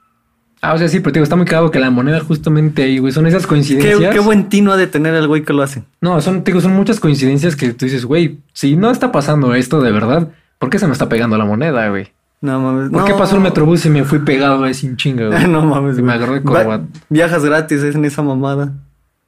Ah, 0.60 0.72
o 0.74 0.78
sea, 0.78 0.88
sí, 0.88 1.00
pero 1.00 1.12
digo, 1.12 1.24
está 1.24 1.36
muy 1.36 1.44
cagado 1.46 1.70
que 1.70 1.78
la 1.78 1.90
moneda 1.90 2.20
justamente 2.20 2.82
ahí, 2.82 2.98
güey. 2.98 3.12
Son 3.12 3.26
esas 3.26 3.42
Qué, 3.42 3.48
coincidencias. 3.48 4.12
qué 4.14 4.20
buen 4.20 4.48
tino 4.48 4.72
ha 4.72 4.76
de 4.76 4.86
tener 4.86 5.14
el 5.14 5.28
güey 5.28 5.42
que 5.42 5.52
lo 5.52 5.62
hace. 5.62 5.82
No, 6.00 6.20
son, 6.20 6.42
digo, 6.42 6.60
son 6.60 6.72
muchas 6.72 7.00
coincidencias 7.00 7.54
que 7.54 7.72
tú 7.74 7.84
dices, 7.84 8.04
güey, 8.06 8.38
si 8.54 8.74
no 8.76 8.90
está 8.90 9.12
pasando 9.12 9.54
esto 9.54 9.80
de 9.82 9.92
verdad, 9.92 10.28
¿por 10.64 10.70
qué 10.70 10.78
se 10.78 10.86
me 10.86 10.94
está 10.94 11.10
pegando 11.10 11.36
la 11.36 11.44
moneda, 11.44 11.86
güey? 11.90 12.08
No 12.40 12.58
mames. 12.58 12.90
¿Por 12.90 13.00
no. 13.02 13.06
qué 13.06 13.12
pasó 13.12 13.36
el 13.36 13.42
metrobús 13.42 13.84
y 13.84 13.90
me 13.90 14.02
fui 14.04 14.20
pegado 14.20 14.64
ahí 14.64 14.72
sin 14.72 14.96
chinga, 14.96 15.26
güey? 15.28 15.46
no 15.48 15.62
mames, 15.62 15.98
Y 15.98 16.02
me 16.02 16.18
de 16.18 16.26
Va- 16.26 16.40
corbata. 16.42 16.84
Viajas 17.10 17.44
gratis 17.44 17.82
es 17.82 17.94
en 17.94 18.06
esa 18.06 18.22
mamada. 18.22 18.72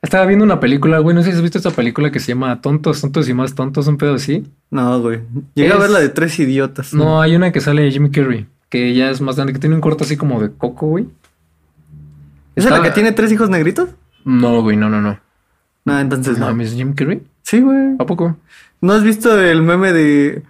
Estaba 0.00 0.24
viendo 0.24 0.46
una 0.46 0.60
película, 0.60 0.98
güey, 1.00 1.14
no 1.14 1.22
sé 1.22 1.30
si 1.32 1.36
has 1.36 1.42
visto 1.42 1.58
esta 1.58 1.70
película 1.72 2.10
que 2.10 2.20
se 2.20 2.28
llama 2.28 2.62
Tontos, 2.62 3.02
Tontos 3.02 3.28
y 3.28 3.34
más 3.34 3.54
tontos, 3.54 3.86
un 3.86 3.98
pedo 3.98 4.14
así. 4.14 4.50
No, 4.70 4.98
güey. 5.02 5.20
Llegué 5.54 5.72
a 5.72 5.76
ver 5.76 5.90
la 5.90 5.98
de 5.98 6.08
tres 6.08 6.38
idiotas. 6.38 6.94
No, 6.94 7.20
hay 7.20 7.36
una 7.36 7.52
que 7.52 7.60
sale 7.60 7.90
Jimmy 7.90 8.10
Carrey, 8.10 8.46
que 8.70 8.94
ya 8.94 9.10
es 9.10 9.20
más 9.20 9.36
grande, 9.36 9.52
que 9.52 9.58
tiene 9.58 9.74
un 9.74 9.82
corte 9.82 10.04
así 10.04 10.16
como 10.16 10.40
de 10.40 10.50
coco, 10.52 10.86
güey. 10.86 11.06
¿Esa 12.54 12.68
es 12.68 12.74
la 12.74 12.82
que 12.82 12.90
tiene 12.92 13.12
tres 13.12 13.30
hijos 13.32 13.50
negritos? 13.50 13.90
No, 14.24 14.62
güey, 14.62 14.76
no, 14.76 14.88
no, 14.88 15.00
no. 15.02 15.18
No, 15.84 15.98
entonces 16.00 16.38
No, 16.38 16.52
no. 16.52 16.62
¿es 16.62 16.72
Jimmy 16.74 16.94
Carrey? 16.94 17.22
Sí, 17.42 17.60
güey. 17.60 17.94
¿A 17.98 18.06
poco? 18.06 18.36
¿No 18.80 18.92
has 18.92 19.02
visto 19.04 19.38
el 19.40 19.62
meme 19.62 19.92
de 19.92 20.42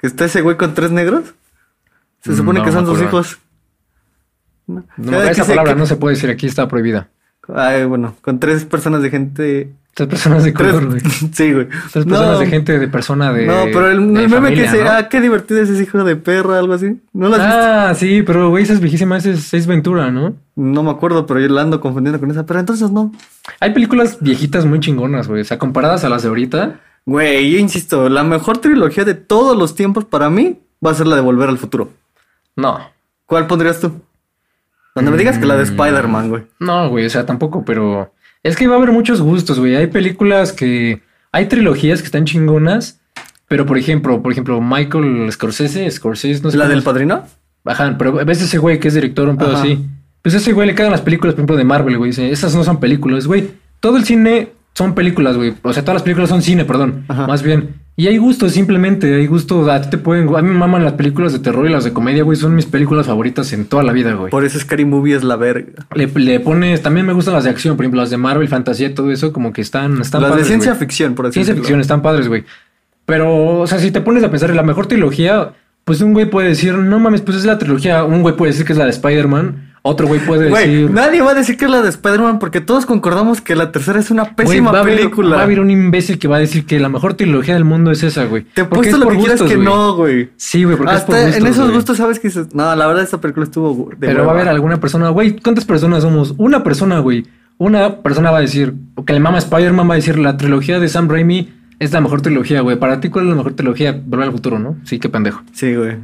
que 0.00 0.06
está 0.06 0.24
ese 0.24 0.40
güey 0.42 0.56
con 0.56 0.74
tres 0.74 0.90
negros? 0.90 1.34
Se 2.22 2.34
supone 2.36 2.58
No, 2.60 2.64
que 2.64 2.72
son 2.72 2.86
sus 2.86 3.00
hijos. 3.00 3.38
No. 4.66 4.84
No, 4.96 5.22
esa 5.22 5.44
palabra 5.44 5.72
que- 5.74 5.78
no 5.80 5.86
se 5.86 5.96
puede 5.96 6.14
decir 6.14 6.30
aquí, 6.30 6.46
está 6.46 6.68
prohibida. 6.68 7.08
Ay, 7.54 7.84
bueno, 7.84 8.14
con 8.22 8.38
tres 8.38 8.64
personas 8.64 9.02
de 9.02 9.10
gente. 9.10 9.72
Tres 9.92 10.08
personas 10.08 10.44
de 10.44 10.52
Tres... 10.52 10.72
color, 10.72 10.86
güey. 10.90 11.00
sí, 11.32 11.52
güey. 11.52 11.66
Tres 11.92 12.06
No, 12.06 12.14
personas 12.14 12.38
de 12.38 12.46
gente, 12.46 12.78
de 12.78 12.86
persona 12.86 13.32
de. 13.32 13.46
No, 13.46 13.64
pero 13.72 13.90
el, 13.90 13.96
el 13.98 14.00
meme 14.06 14.28
familia, 14.28 14.56
que 14.56 14.62
dice, 14.70 14.84
¿no? 14.84 14.90
ah, 14.90 15.08
qué 15.08 15.20
divertido 15.20 15.60
es 15.60 15.68
ese 15.68 15.82
hijo 15.82 16.04
de 16.04 16.14
perra, 16.14 16.58
algo 16.60 16.74
así. 16.74 17.00
¿No 17.12 17.28
lo 17.28 17.34
has 17.34 17.40
visto? 17.44 17.58
Ah, 17.60 17.94
sí, 17.96 18.22
pero 18.24 18.50
güey, 18.50 18.62
esa 18.62 18.74
es 18.74 18.80
viejísima, 18.80 19.16
esa 19.16 19.30
es 19.30 19.52
Ace 19.52 19.66
Ventura, 19.66 20.12
¿no? 20.12 20.36
No 20.54 20.82
me 20.84 20.90
acuerdo, 20.90 21.26
pero 21.26 21.40
yo 21.40 21.48
la 21.48 21.62
ando 21.62 21.80
confundiendo 21.80 22.20
con 22.20 22.30
esa. 22.30 22.46
Pero 22.46 22.60
entonces 22.60 22.92
no. 22.92 23.10
Hay 23.58 23.72
películas 23.72 24.18
viejitas 24.20 24.64
muy 24.64 24.78
chingonas, 24.78 25.26
güey. 25.26 25.40
O 25.40 25.44
sea, 25.44 25.58
comparadas 25.58 26.04
a 26.04 26.08
las 26.08 26.22
de 26.22 26.28
ahorita. 26.28 26.78
Güey, 27.06 27.50
yo 27.52 27.58
insisto, 27.58 28.08
la 28.08 28.22
mejor 28.22 28.58
trilogía 28.58 29.04
de 29.04 29.14
todos 29.14 29.56
los 29.56 29.74
tiempos 29.74 30.04
para 30.04 30.30
mí 30.30 30.58
va 30.84 30.90
a 30.90 30.94
ser 30.94 31.06
la 31.06 31.16
de 31.16 31.22
Volver 31.22 31.48
al 31.48 31.58
Futuro. 31.58 31.90
No. 32.56 32.78
¿Cuál 33.26 33.46
pondrías 33.46 33.80
tú? 33.80 34.00
Donde 34.94 35.10
me 35.10 35.16
digas 35.16 35.38
que 35.38 35.46
la 35.46 35.56
de 35.56 35.62
Mm. 35.64 35.68
Spider-Man, 35.80 36.28
güey. 36.28 36.42
No, 36.58 36.88
güey, 36.88 37.06
o 37.06 37.10
sea, 37.10 37.24
tampoco, 37.26 37.64
pero 37.64 38.12
es 38.42 38.56
que 38.56 38.66
va 38.66 38.74
a 38.74 38.78
haber 38.78 38.92
muchos 38.92 39.20
gustos, 39.20 39.58
güey. 39.58 39.76
Hay 39.76 39.86
películas 39.86 40.52
que 40.52 41.00
hay 41.32 41.46
trilogías 41.46 42.00
que 42.00 42.06
están 42.06 42.24
chingonas, 42.24 43.00
pero 43.48 43.66
por 43.66 43.78
ejemplo, 43.78 44.20
por 44.22 44.32
ejemplo, 44.32 44.60
Michael 44.60 45.30
Scorsese, 45.32 45.90
Scorsese, 45.90 46.42
no 46.42 46.50
sé 46.50 46.56
¿La 46.58 46.64
cómo 46.64 46.70
del 46.70 46.78
es- 46.80 46.84
padrino? 46.84 47.24
Ajá, 47.64 47.94
pero 47.98 48.12
ves 48.24 48.40
ese 48.42 48.58
güey 48.58 48.80
que 48.80 48.88
es 48.88 48.94
director, 48.94 49.28
un 49.28 49.36
pedo 49.36 49.50
Ajá. 49.52 49.60
así. 49.62 49.86
Pues 50.22 50.34
ese 50.34 50.52
güey 50.52 50.66
le 50.66 50.74
cagan 50.74 50.92
las 50.92 51.00
películas, 51.02 51.34
por 51.34 51.40
ejemplo, 51.40 51.56
de 51.56 51.64
Marvel, 51.64 51.96
güey. 51.98 52.10
Dice, 52.10 52.30
esas 52.30 52.54
no 52.54 52.64
son 52.64 52.78
películas, 52.80 53.26
güey. 53.26 53.50
Todo 53.80 53.96
el 53.96 54.04
cine 54.04 54.52
son 54.74 54.94
películas, 54.94 55.36
güey. 55.36 55.54
O 55.62 55.72
sea, 55.72 55.82
todas 55.82 55.96
las 55.96 56.02
películas 56.02 56.30
son 56.30 56.42
cine, 56.42 56.64
perdón. 56.64 57.04
Ajá. 57.08 57.26
Más 57.26 57.42
bien. 57.42 57.74
Y 57.96 58.06
hay 58.06 58.16
gustos, 58.16 58.52
simplemente. 58.52 59.14
Hay 59.14 59.26
gustos. 59.26 59.68
A 59.68 59.82
ti 59.82 59.90
te 59.90 59.98
pueden. 59.98 60.34
A 60.34 60.40
mí 60.40 60.48
me 60.48 60.54
maman 60.54 60.84
las 60.84 60.94
películas 60.94 61.32
de 61.34 61.38
terror 61.40 61.66
y 61.66 61.70
las 61.70 61.84
de 61.84 61.92
comedia, 61.92 62.22
güey. 62.22 62.36
Son 62.36 62.54
mis 62.54 62.64
películas 62.64 63.06
favoritas 63.06 63.52
en 63.52 63.66
toda 63.66 63.82
la 63.82 63.92
vida, 63.92 64.14
güey. 64.14 64.30
Por 64.30 64.44
eso 64.44 64.58
Scary 64.58 64.86
Movie 64.86 65.16
es 65.16 65.24
la 65.24 65.36
verga. 65.36 65.66
Le, 65.94 66.06
le 66.06 66.40
pones. 66.40 66.80
También 66.82 67.04
me 67.04 67.12
gustan 67.12 67.34
las 67.34 67.44
de 67.44 67.50
acción, 67.50 67.76
por 67.76 67.84
ejemplo, 67.84 68.00
las 68.00 68.08
de 68.10 68.16
Marvel, 68.16 68.48
fantasía, 68.48 68.94
todo 68.94 69.10
eso, 69.10 69.32
como 69.34 69.52
que 69.52 69.60
están. 69.60 70.00
están 70.00 70.22
Las 70.22 70.34
de 70.36 70.44
ciencia 70.44 70.72
güey. 70.72 70.78
ficción, 70.80 71.14
por 71.14 71.26
así 71.26 71.34
Ciencia 71.34 71.52
decirlo. 71.52 71.64
ficción, 71.64 71.80
están 71.80 72.00
padres, 72.00 72.28
güey. 72.28 72.44
Pero, 73.04 73.58
o 73.60 73.66
sea, 73.66 73.78
si 73.80 73.90
te 73.90 74.00
pones 74.00 74.22
a 74.24 74.30
pensar 74.30 74.48
en 74.50 74.56
la 74.56 74.62
mejor 74.62 74.86
trilogía, 74.86 75.52
pues 75.84 76.00
un 76.00 76.12
güey 76.12 76.30
puede 76.30 76.48
decir, 76.48 76.74
no 76.74 76.98
mames, 77.00 77.20
pues 77.20 77.36
es 77.38 77.44
la 77.44 77.58
trilogía. 77.58 78.04
Un 78.04 78.22
güey 78.22 78.36
puede 78.36 78.52
decir 78.52 78.64
que 78.64 78.72
es 78.72 78.78
la 78.78 78.84
de 78.84 78.90
Spider-Man. 78.92 79.69
Otro 79.82 80.06
güey 80.06 80.20
puede 80.20 80.50
Güey, 80.50 80.68
decir. 80.70 80.90
nadie 80.90 81.22
va 81.22 81.30
a 81.30 81.34
decir 81.34 81.56
que 81.56 81.64
es 81.64 81.70
la 81.70 81.80
de 81.80 81.88
Spider-Man 81.88 82.38
porque 82.38 82.60
todos 82.60 82.84
concordamos 82.84 83.40
que 83.40 83.56
la 83.56 83.72
tercera 83.72 83.98
es 83.98 84.10
una 84.10 84.24
Güey, 84.24 84.34
pésima 84.34 84.72
va 84.72 84.78
a 84.78 84.82
haber- 84.82 84.96
película. 84.98 85.36
va 85.36 85.40
a 85.40 85.44
haber 85.44 85.58
un 85.60 85.70
imbécil 85.70 86.18
que 86.18 86.28
va 86.28 86.36
a 86.36 86.40
decir 86.40 86.66
que 86.66 86.78
la 86.78 86.90
mejor 86.90 87.14
trilogía 87.14 87.54
del 87.54 87.64
mundo 87.64 87.90
es 87.90 88.02
esa, 88.02 88.24
güey. 88.26 88.44
Te 88.44 88.60
he 88.60 88.64
puesto 88.66 88.98
lo 88.98 89.08
que 89.08 89.16
quieras 89.16 89.40
que 89.40 89.54
güey. 89.56 89.64
no, 89.66 89.94
güey. 89.96 90.28
Sí, 90.36 90.64
güey, 90.64 90.76
porque 90.76 90.94
es 90.94 91.00
por 91.02 91.14
Hasta 91.14 91.26
gustos, 91.26 91.40
en 91.42 91.46
esos 91.46 91.72
gustos 91.72 91.96
sabes 91.96 92.18
que 92.20 92.28
dices, 92.28 92.54
no, 92.54 92.76
la 92.76 92.86
verdad 92.86 93.02
esta 93.02 93.20
película 93.22 93.44
estuvo 93.44 93.88
de 93.90 93.96
Pero 94.06 94.16
va 94.16 94.20
a 94.20 94.26
hueva". 94.28 94.32
haber 94.42 94.48
alguna 94.48 94.80
persona, 94.80 95.08
güey, 95.08 95.36
¿cuántas 95.40 95.64
personas 95.64 96.02
somos? 96.02 96.34
Una 96.36 96.62
persona, 96.62 96.98
güey. 96.98 97.26
Una 97.56 97.96
persona 98.02 98.30
va 98.30 98.38
a 98.38 98.42
decir, 98.42 98.74
o 98.96 99.04
que 99.06 99.12
le 99.14 99.20
mama 99.20 99.38
Spider-Man 99.38 99.88
va 99.88 99.94
a 99.94 99.96
decir, 99.96 100.18
la 100.18 100.36
trilogía 100.36 100.78
de 100.78 100.88
Sam 100.88 101.08
Raimi 101.08 101.54
es 101.78 101.92
la 101.92 102.02
mejor 102.02 102.20
trilogía, 102.20 102.60
güey. 102.60 102.76
Para 102.78 103.00
ti, 103.00 103.08
¿cuál 103.08 103.24
es 103.24 103.30
la 103.30 103.36
mejor 103.36 103.54
trilogía? 103.54 103.92
Volver 103.92 104.26
al 104.28 104.32
futuro, 104.32 104.58
¿no? 104.58 104.76
Sí, 104.84 104.98
qué 104.98 105.08
pendejo. 105.08 105.42
Sí, 105.52 105.74
güey. 105.74 105.96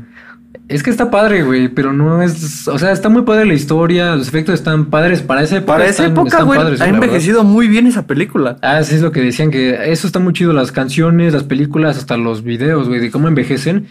Es 0.69 0.83
que 0.83 0.91
está 0.91 1.11
padre, 1.11 1.43
güey, 1.43 1.69
pero 1.69 1.93
no 1.93 2.23
es... 2.23 2.67
O 2.69 2.79
sea, 2.79 2.93
está 2.93 3.09
muy 3.09 3.23
padre 3.23 3.47
la 3.47 3.55
historia, 3.55 4.15
los 4.17 4.29
efectos 4.29 4.55
están 4.55 4.87
padres. 4.87 5.23
Para 5.23 5.43
esa 5.43 5.57
época 5.59 5.73
Para 5.75 5.85
esa 5.85 5.93
están- 6.05 6.13
época, 6.13 6.29
están 6.29 6.47
güey, 6.47 6.59
padres, 6.59 6.81
ha 6.81 6.85
verdad. 6.87 7.03
envejecido 7.05 7.45
muy 7.45 7.69
bien 7.69 7.87
esa 7.87 8.07
película. 8.07 8.57
Ah, 8.63 8.83
sí, 8.83 8.95
es 8.97 9.03
lo 9.03 9.13
que 9.13 9.21
decían, 9.21 9.51
que 9.51 9.91
eso 9.93 10.07
está 10.07 10.19
muy 10.19 10.33
chido, 10.33 10.53
las 10.53 10.73
canciones, 10.73 11.33
las 11.35 11.45
películas, 11.45 11.97
hasta 11.99 12.17
los 12.17 12.43
videos, 12.43 12.89
güey, 12.89 13.01
de 13.01 13.11
cómo 13.11 13.29
envejecen. 13.29 13.87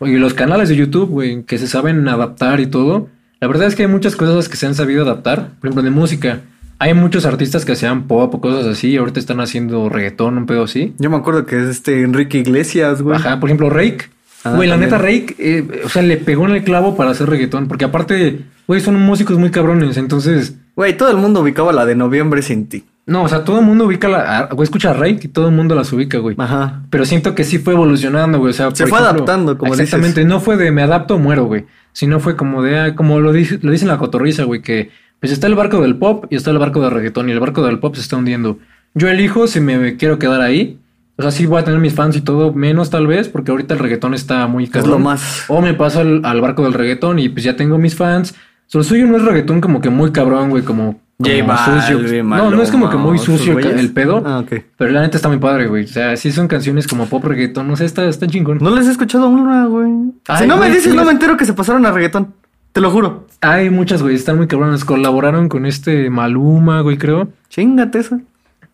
Y 0.00 0.16
los 0.16 0.34
canales 0.34 0.68
de 0.68 0.76
YouTube, 0.76 1.08
güey, 1.08 1.42
que 1.44 1.58
se 1.58 1.66
saben 1.66 2.06
adaptar 2.08 2.60
y 2.60 2.66
todo. 2.66 3.08
La 3.40 3.48
verdad 3.48 3.66
es 3.68 3.74
que 3.74 3.82
hay 3.82 3.88
muchas 3.88 4.16
cosas 4.16 4.48
que 4.48 4.56
se 4.56 4.66
han 4.66 4.74
sabido 4.74 5.02
adaptar. 5.04 5.50
Por 5.60 5.68
ejemplo, 5.68 5.82
de 5.82 5.90
música. 5.90 6.40
Hay 6.78 6.92
muchos 6.92 7.24
artistas 7.24 7.64
que 7.64 7.72
hacían 7.72 8.02
pop 8.06 8.34
o 8.34 8.40
cosas 8.40 8.66
así. 8.66 8.88
y 8.90 8.96
Ahorita 8.98 9.18
están 9.20 9.40
haciendo 9.40 9.88
reggaetón, 9.88 10.36
un 10.36 10.44
pedo 10.46 10.64
así. 10.64 10.92
Yo 10.98 11.08
me 11.08 11.16
acuerdo 11.16 11.46
que 11.46 11.56
es 11.62 11.68
este 11.68 12.02
Enrique 12.02 12.38
Iglesias, 12.38 13.00
güey. 13.00 13.16
Ajá, 13.16 13.40
por 13.40 13.48
ejemplo, 13.48 13.70
Rake. 13.70 14.10
Ah, 14.52 14.56
Güey, 14.56 14.68
la 14.68 14.76
neta, 14.76 14.98
Rake, 14.98 15.34
eh, 15.38 15.82
o 15.84 15.88
sea, 15.88 16.02
le 16.02 16.16
pegó 16.16 16.46
en 16.46 16.52
el 16.52 16.64
clavo 16.64 16.96
para 16.96 17.10
hacer 17.10 17.28
reggaetón. 17.28 17.68
Porque 17.68 17.84
aparte, 17.84 18.40
güey, 18.66 18.80
son 18.80 19.00
músicos 19.00 19.38
muy 19.38 19.50
cabrones. 19.50 19.96
Entonces, 19.96 20.56
Güey, 20.76 20.96
todo 20.96 21.10
el 21.10 21.16
mundo 21.16 21.40
ubicaba 21.40 21.72
la 21.72 21.86
de 21.86 21.94
Noviembre 21.94 22.42
sin 22.42 22.68
ti. 22.68 22.84
no, 23.06 23.22
o 23.22 23.28
sea, 23.28 23.44
todo 23.44 23.60
el 23.60 23.64
mundo 23.64 23.86
ubica 23.86 24.08
la. 24.08 24.38
a- 24.40 24.46
Güey, 24.52 24.64
escucha 24.64 24.90
a 24.90 24.92
Rake 24.94 25.20
y 25.22 25.28
todo 25.28 25.48
el 25.48 25.54
mundo 25.54 25.74
las 25.74 25.90
ubica, 25.92 26.18
güey. 26.18 26.36
Ajá. 26.38 26.82
Pero 26.90 27.04
siento 27.06 27.34
que 27.34 27.44
sí 27.44 27.58
fue 27.58 27.72
evolucionando, 27.72 28.38
güey. 28.38 28.50
O 28.50 28.52
sea, 28.52 28.70
Se 28.74 28.82
por 28.84 28.90
fue 28.90 28.98
adaptando, 28.98 29.56
como 29.56 29.72
Exactamente. 29.74 30.24
No 30.24 30.40
fue 30.40 30.56
de 30.58 30.70
me 30.72 30.82
adapto 30.82 31.14
o 31.14 31.18
muero, 31.18 31.44
güey. 31.46 31.64
Sino 31.92 32.20
fue 32.20 32.36
como 32.36 32.62
de, 32.62 32.78
ah, 32.78 32.94
como 32.94 33.20
lo 33.20 33.32
dice, 33.32 33.58
lo 33.62 33.70
dice 33.72 33.84
en 33.84 33.88
la 33.88 33.96
cotorriza, 33.98 34.44
güey, 34.44 34.60
que 34.60 34.90
pues 35.18 35.32
está 35.32 35.46
el 35.46 35.54
barco 35.54 35.80
del 35.80 35.96
pop 35.96 36.26
y 36.28 36.36
está 36.36 36.50
el 36.50 36.58
barco 36.58 36.82
del 36.82 36.90
reggaetón 36.90 37.30
y 37.30 37.32
el 37.32 37.40
barco 37.40 37.62
del 37.64 37.78
pop 37.78 37.94
se 37.94 38.02
está 38.02 38.16
hundiendo. 38.16 38.58
Yo 38.92 39.08
elijo 39.08 39.46
si 39.46 39.60
me 39.60 39.96
quiero 39.96 40.18
quedar 40.18 40.42
ahí. 40.42 40.78
O 41.18 41.22
sea, 41.22 41.30
sí 41.30 41.46
voy 41.46 41.60
a 41.60 41.64
tener 41.64 41.80
mis 41.80 41.94
fans 41.94 42.16
y 42.16 42.20
todo, 42.20 42.52
menos 42.52 42.90
tal 42.90 43.06
vez, 43.06 43.28
porque 43.28 43.50
ahorita 43.50 43.74
el 43.74 43.80
reggaetón 43.80 44.12
está 44.12 44.46
muy 44.46 44.68
cabrón. 44.68 44.90
lo 44.90 44.98
más. 44.98 45.44
O 45.48 45.62
me 45.62 45.72
paso 45.72 46.00
al, 46.00 46.24
al 46.24 46.40
barco 46.40 46.64
del 46.64 46.74
reggaetón 46.74 47.18
y 47.18 47.28
pues 47.28 47.44
ya 47.44 47.56
tengo 47.56 47.78
mis 47.78 47.94
fans. 47.94 48.34
Lo 48.72 48.82
suyo 48.82 49.06
no 49.06 49.16
es 49.16 49.22
reggaetón 49.22 49.60
como 49.60 49.80
que 49.80 49.90
muy 49.90 50.12
cabrón, 50.12 50.50
güey, 50.50 50.62
como, 50.62 51.00
como 51.18 51.58
sucio. 51.58 52.22
No, 52.24 52.50
no 52.50 52.62
es 52.62 52.70
como 52.70 52.90
que 52.90 52.96
muy 52.96 53.18
sucio 53.18 53.58
el, 53.58 53.92
pedo. 53.92 54.22
Ah, 54.26 54.40
ok. 54.40 54.62
Pero 54.76 54.90
la 54.90 55.00
neta 55.00 55.16
está 55.16 55.28
muy 55.28 55.38
padre, 55.38 55.68
güey. 55.68 55.84
O 55.84 55.88
sea, 55.88 56.16
sí 56.16 56.32
son 56.32 56.48
canciones 56.48 56.86
como 56.86 57.06
pop 57.06 57.24
reggaetón. 57.24 57.68
No 57.68 57.76
sé, 57.76 57.84
está, 57.84 58.04
está 58.06 58.26
chingón. 58.26 58.58
No 58.60 58.74
les 58.74 58.86
he 58.86 58.90
escuchado 58.90 59.28
una, 59.28 59.66
güey. 59.66 59.90
Ay, 60.28 60.42
si 60.42 60.46
no 60.46 60.56
me 60.56 60.66
dices, 60.66 60.84
sí 60.84 60.96
no 60.96 61.04
me 61.04 61.12
entero 61.12 61.36
que 61.36 61.44
se 61.44 61.54
pasaron 61.54 61.86
a 61.86 61.92
reggaetón. 61.92 62.34
Te 62.72 62.80
lo 62.80 62.90
juro. 62.90 63.26
Hay 63.40 63.70
muchas, 63.70 64.02
güey. 64.02 64.16
Están 64.16 64.36
muy 64.36 64.48
cabronas. 64.48 64.84
Colaboraron 64.84 65.48
con 65.48 65.64
este 65.64 66.10
Maluma, 66.10 66.80
güey, 66.82 66.98
creo. 66.98 67.28
Chingate 67.48 68.00
eso. 68.00 68.20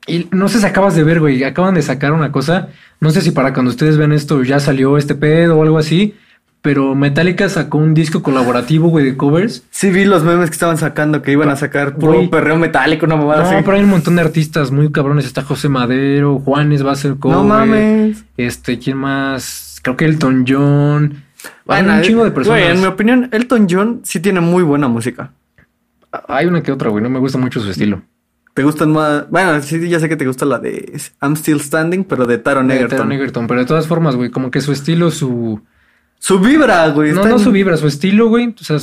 Y 0.07 0.29
no 0.33 0.49
sé 0.49 0.59
si 0.61 0.67
acabas 0.67 0.95
de 0.97 1.05
ver, 1.05 1.21
güey. 1.21 1.43
Acaban 1.45 1.75
de 1.75 1.83
sacar 1.83 2.13
una 2.13 2.33
cosa. 2.33 2.69
No 3.01 3.11
sé 3.11 3.21
si 3.21 3.31
para 3.31 3.53
cuando 3.53 3.71
ustedes 3.71 3.97
ven 3.97 4.13
esto 4.13 4.43
ya 4.43 4.59
salió 4.61 4.97
este 4.99 5.15
pedo 5.15 5.59
o 5.59 5.63
algo 5.63 5.79
así. 5.79 6.15
Pero 6.61 6.95
Metallica 6.95 7.49
sacó 7.49 7.79
un 7.79 7.93
disco 7.93 8.23
colaborativo, 8.23 8.89
güey, 8.89 9.05
de 9.05 9.17
covers. 9.17 9.65
Sí 9.71 9.91
vi 9.91 10.05
los 10.05 10.23
memes 10.23 10.49
que 10.49 10.55
estaban 10.55 10.77
sacando, 10.77 11.21
que 11.21 11.33
iban 11.33 11.49
a 11.49 11.57
sacar 11.57 11.97
puro 11.97 12.13
Güey. 12.15 12.31
perreo 12.31 12.57
metálico, 12.57 13.05
una 13.05 13.17
mamada 13.17 13.43
No, 13.43 13.49
así. 13.49 13.57
pero 13.65 13.77
hay 13.77 13.83
un 13.83 13.91
montón 13.91 14.15
de 14.15 14.23
artistas 14.23 14.71
muy 14.71 14.91
cabrones. 14.93 15.25
Está 15.25 15.43
José 15.43 15.69
Madero, 15.69 16.39
Juanes 16.39 16.87
va 16.87 16.93
a 16.93 16.97
ser 16.97 17.17
cover. 17.17 17.37
No 17.39 17.43
mames. 17.45 18.25
Este, 18.37 18.79
¿quién 18.79 18.97
más? 18.97 19.81
Creo 19.83 19.97
que 19.97 20.05
Elton 20.05 20.45
John. 20.47 21.25
Hay 21.67 21.85
un 21.85 22.01
chingo 22.03 22.23
de 22.25 22.31
personas. 22.31 22.61
Güey, 22.61 22.73
en 22.73 22.81
mi 22.81 22.87
opinión, 22.87 23.29
Elton 23.33 23.67
John 23.69 24.01
sí 24.05 24.21
tiene 24.21 24.41
muy 24.41 24.63
buena 24.63 24.87
música. 24.87 25.33
Hay 26.29 26.47
una 26.47 26.63
que 26.63 26.71
otra, 26.71 26.91
güey. 26.91 27.03
No 27.03 27.11
me 27.11 27.19
gusta 27.19 27.39
mucho 27.39 27.61
su 27.61 27.71
estilo. 27.71 28.03
¿Te 28.55 28.63
gustan 28.65 28.93
más? 28.93 29.29
Bueno, 29.31 29.61
sí, 29.63 29.89
ya 29.89 29.99
sé 29.99 30.09
que 30.09 30.17
te 30.17 30.27
gusta 30.27 30.45
la 30.45 30.59
de 30.59 31.01
I'm 31.23 31.37
Still 31.37 31.61
Standing, 31.61 32.05
pero 32.05 32.27
de 32.27 32.39
Taron 32.39 32.69
De 32.69 32.75
Egerton. 32.77 32.99
Taron 32.99 33.13
Egerton, 33.13 33.47
pero 33.47 33.61
de 33.61 33.67
todas 33.67 33.87
formas, 33.87 34.15
güey, 34.17 34.31
como 34.31 34.51
que 34.51 34.61
su 34.61 34.73
estilo, 34.73 35.11
su... 35.11 35.61
Su 36.19 36.39
vibra, 36.39 36.89
güey. 36.91 37.13
No, 37.13 37.25
no 37.25 37.31
en- 37.37 37.39
su 37.39 37.51
vibra, 37.51 37.77
su 37.77 37.87
estilo, 37.89 38.29
güey. 38.29 38.55
O 38.61 38.65
sea, 38.65 38.79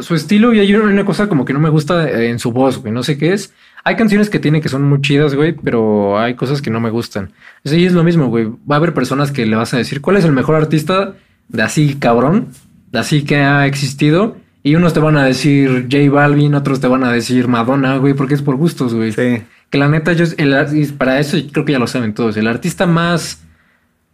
su 0.00 0.14
estilo 0.14 0.54
y 0.54 0.60
hay 0.60 0.74
una 0.74 0.84
una 0.84 1.04
cosa 1.04 1.28
como 1.28 1.44
que 1.44 1.52
no 1.52 1.58
me 1.60 1.68
gusta 1.68 2.10
en 2.24 2.38
su 2.38 2.50
voz, 2.52 2.78
güey. 2.78 2.92
No 2.92 3.02
sé 3.02 3.18
qué 3.18 3.32
es. 3.34 3.52
Hay 3.84 3.94
canciones 3.96 4.30
que 4.30 4.38
tiene 4.38 4.60
que 4.60 4.68
son 4.68 4.82
muy 4.82 5.00
chidas, 5.02 5.34
güey, 5.34 5.52
pero 5.52 6.18
hay 6.18 6.34
cosas 6.34 6.62
que 6.62 6.70
no 6.70 6.80
me 6.80 6.90
gustan. 6.90 7.32
Sí, 7.64 7.84
es 7.84 7.92
lo 7.92 8.02
mismo, 8.04 8.28
güey. 8.28 8.46
Va 8.70 8.76
a 8.76 8.78
haber 8.78 8.94
personas 8.94 9.32
que 9.32 9.44
le 9.46 9.54
vas 9.56 9.74
a 9.74 9.76
decir, 9.76 10.00
¿cuál 10.00 10.16
es 10.16 10.24
el 10.24 10.32
mejor 10.32 10.54
artista 10.54 11.14
de 11.48 11.62
así 11.62 11.96
cabrón? 11.96 12.48
De 12.90 12.98
así 13.00 13.22
que 13.24 13.36
ha 13.36 13.66
existido. 13.66 14.36
Y 14.66 14.74
unos 14.74 14.92
te 14.94 14.98
van 14.98 15.16
a 15.16 15.24
decir 15.24 15.86
J 15.88 16.10
Balvin, 16.10 16.56
otros 16.56 16.80
te 16.80 16.88
van 16.88 17.04
a 17.04 17.12
decir 17.12 17.46
Madonna, 17.46 17.98
güey, 17.98 18.14
porque 18.14 18.34
es 18.34 18.42
por 18.42 18.56
gustos, 18.56 18.94
güey. 18.94 19.12
Sí. 19.12 19.44
Que 19.70 19.78
la 19.78 19.86
neta, 19.86 20.12
yo, 20.12 20.24
el, 20.38 20.92
para 20.98 21.20
eso 21.20 21.36
creo 21.52 21.64
que 21.64 21.70
ya 21.70 21.78
lo 21.78 21.86
saben 21.86 22.14
todos. 22.14 22.36
El 22.36 22.48
artista 22.48 22.84
más. 22.84 23.44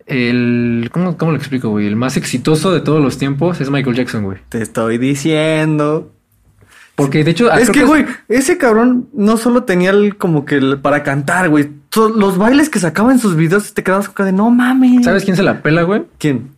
El. 0.05 0.91
¿Cómo, 0.93 1.17
cómo 1.17 1.31
lo 1.31 1.39
explico, 1.39 1.71
güey? 1.71 1.87
El 1.87 1.97
más 1.97 2.19
exitoso 2.19 2.71
de 2.71 2.83
todos 2.83 3.01
los 3.01 3.17
tiempos 3.17 3.63
es 3.63 3.71
Michael 3.71 3.97
Jackson, 3.97 4.25
güey. 4.25 4.41
Te 4.51 4.61
estoy 4.61 4.99
diciendo. 4.99 6.13
Porque 6.97 7.25
de 7.25 7.31
hecho. 7.31 7.51
es 7.51 7.71
que, 7.71 7.85
güey, 7.85 8.05
ese 8.29 8.59
cabrón 8.59 9.09
no 9.15 9.39
solo 9.39 9.63
tenía 9.65 9.89
el, 9.89 10.19
como 10.19 10.45
que 10.45 10.57
el- 10.57 10.81
para 10.81 11.03
cantar, 11.03 11.49
güey. 11.49 11.71
Los 12.15 12.37
bailes 12.37 12.69
que 12.69 12.79
sacaba 12.79 13.11
en 13.11 13.21
sus 13.21 13.37
videos 13.37 13.73
te 13.73 13.83
quedabas 13.83 14.11
con 14.11 14.27
de 14.27 14.33
no 14.33 14.51
mames. 14.51 15.03
¿Sabes 15.07 15.25
quién 15.25 15.35
se 15.35 15.43
la 15.45 15.63
pela, 15.63 15.85
güey? 15.85 16.03
quién? 16.19 16.51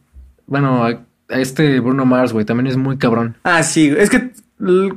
Bueno, 0.48 0.84
este 1.28 1.80
Bruno 1.80 2.04
Mars, 2.04 2.32
güey, 2.32 2.44
también 2.44 2.66
es 2.66 2.76
muy 2.76 2.96
cabrón. 2.98 3.36
Ah, 3.44 3.62
sí, 3.62 3.92
es 3.96 4.10
que 4.10 4.30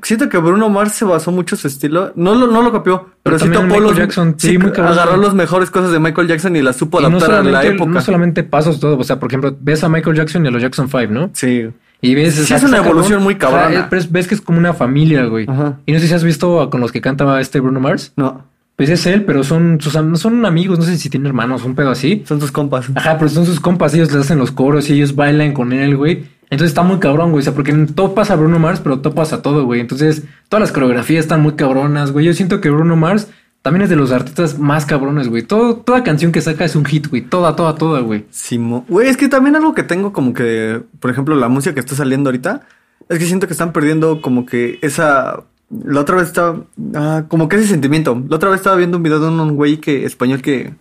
siento 0.03 0.29
que 0.29 0.37
Bruno 0.37 0.69
Mars 0.69 0.93
se 0.93 1.05
basó 1.05 1.31
mucho 1.31 1.55
en 1.55 1.59
su 1.59 1.67
estilo. 1.67 2.11
No 2.15 2.35
lo, 2.35 2.47
no 2.47 2.61
lo 2.61 2.71
copió, 2.71 3.09
pero, 3.23 3.37
Pero 3.37 3.39
sí 3.39 3.49
topó 3.49 3.79
los. 3.79 3.95
Jackson, 3.97 4.35
sí, 4.37 4.49
sí, 4.49 4.57
muy 4.57 4.71
cabrón. 4.71 4.93
agarró 4.93 5.17
las 5.17 5.33
mejores 5.33 5.69
cosas 5.71 5.91
de 5.91 5.99
Michael 5.99 6.27
Jackson 6.27 6.55
y 6.55 6.61
las 6.61 6.75
supo 6.75 6.99
Y 6.99 7.03
no 7.03 7.17
adaptar 7.17 7.39
a 7.39 7.43
la 7.43 7.63
época. 7.65 7.89
no 7.91 8.01
solamente 8.01 8.43
pasos 8.43 8.79
todo, 8.79 8.97
o 8.97 9.03
sea, 9.03 9.19
por 9.19 9.29
ejemplo, 9.29 9.55
ves 9.59 9.83
a 9.83 9.89
Michael 9.89 10.15
Jackson 10.15 10.45
y 10.45 10.47
a 10.47 10.51
los 10.51 10.61
Jackson 10.61 10.87
5, 10.89 11.07
¿no? 11.11 11.29
Sí. 11.33 11.69
Y 12.01 12.13
ves. 12.13 12.35
Sí, 12.35 12.53
o 12.53 12.55
es 12.55 12.63
una 12.63 12.77
evolución 12.77 13.23
muy 13.23 13.35
cabrona. 13.35 13.89
Es- 13.91 14.11
ves 14.11 14.27
que 14.27 14.35
es 14.35 14.41
como 14.41 14.59
una 14.59 14.73
familia, 14.73 15.25
güey. 15.25 15.47
Ajá. 15.49 15.79
Y 15.87 15.93
no 15.93 15.99
sé 15.99 16.07
si 16.07 16.13
has 16.13 16.23
visto 16.23 16.69
con 16.69 16.79
los 16.79 16.91
que 16.91 17.01
cantaba 17.01 17.41
este 17.41 17.59
Bruno 17.59 17.79
Mars. 17.79 18.13
No, 18.15 18.45
Pues 18.77 18.89
es 18.91 19.05
él, 19.07 19.25
pero 19.25 19.43
son 19.43 19.81
sus 19.81 19.93
son 19.93 20.45
amigos, 20.45 20.79
no 20.79 20.85
sé 20.85 20.97
si 20.97 21.09
tiene 21.09 21.27
hermanos, 21.27 21.65
un 21.65 21.75
pedo 21.75 21.89
así. 21.89 22.23
son 22.27 22.39
tus 22.39 22.51
compas. 22.51 22.85
Ajá, 22.95 23.17
pero 23.17 23.27
son 23.27 23.45
sus 23.45 23.59
compas, 23.59 23.93
ellos 23.95 24.13
le 24.13 24.19
hacen 24.19 24.37
los 24.37 24.51
coros 24.51 24.89
y 24.89 24.93
ellos 24.93 25.15
bailan 25.15 25.53
con 25.53 25.73
él, 25.73 25.97
güey. 25.97 26.25
Entonces 26.49 26.69
está 26.69 26.83
muy 26.83 26.99
cabrón, 26.99 27.31
güey. 27.31 27.41
O 27.41 27.43
sea, 27.43 27.53
porque 27.53 27.73
topas 27.73 28.31
a 28.31 28.35
Bruno 28.35 28.59
Mars, 28.59 28.79
pero 28.81 28.99
topas 28.99 29.33
a 29.33 29.41
todo, 29.41 29.65
güey. 29.65 29.81
Entonces, 29.81 30.23
todas 30.47 30.61
las 30.61 30.71
coreografías 30.71 31.25
están 31.25 31.41
muy 31.41 31.53
cabronas, 31.53 32.11
güey. 32.11 32.25
Yo 32.25 32.33
siento 32.33 32.61
que 32.61 32.69
Bruno 32.69 32.95
Mars 32.95 33.27
también 33.63 33.81
es 33.81 33.89
de 33.89 33.97
los 33.97 34.11
artistas 34.11 34.57
más 34.57 34.85
cabrones, 34.85 35.27
güey. 35.27 35.43
Todo, 35.43 35.77
toda 35.77 36.03
canción 36.03 36.31
que 36.31 36.39
saca 36.41 36.63
es 36.63 36.75
un 36.75 36.85
hit, 36.85 37.07
güey. 37.07 37.23
Toda, 37.23 37.55
toda, 37.55 37.75
toda, 37.75 37.99
güey. 37.99 38.25
Simo. 38.29 38.85
Güey, 38.87 39.09
es 39.09 39.17
que 39.17 39.27
también 39.27 39.55
algo 39.55 39.73
que 39.73 39.83
tengo 39.83 40.13
como 40.13 40.33
que, 40.33 40.81
por 40.99 41.11
ejemplo, 41.11 41.35
la 41.35 41.49
música 41.49 41.73
que 41.73 41.81
está 41.81 41.95
saliendo 41.95 42.29
ahorita, 42.29 42.61
es 43.09 43.19
que 43.19 43.25
siento 43.25 43.47
que 43.47 43.53
están 43.53 43.73
perdiendo 43.73 44.21
como 44.21 44.45
que 44.45 44.79
esa. 44.81 45.43
La 45.69 46.01
otra 46.01 46.15
vez 46.17 46.27
estaba. 46.27 46.61
Ah, 46.95 47.25
como 47.27 47.49
que 47.49 47.57
ese 47.57 47.67
sentimiento. 47.67 48.21
La 48.29 48.37
otra 48.37 48.49
vez 48.49 48.59
estaba 48.59 48.75
viendo 48.77 48.97
un 48.97 49.03
video 49.03 49.19
de 49.19 49.27
un 49.27 49.55
güey 49.55 49.77
que 49.77 50.05
español 50.05 50.41
que 50.41 50.73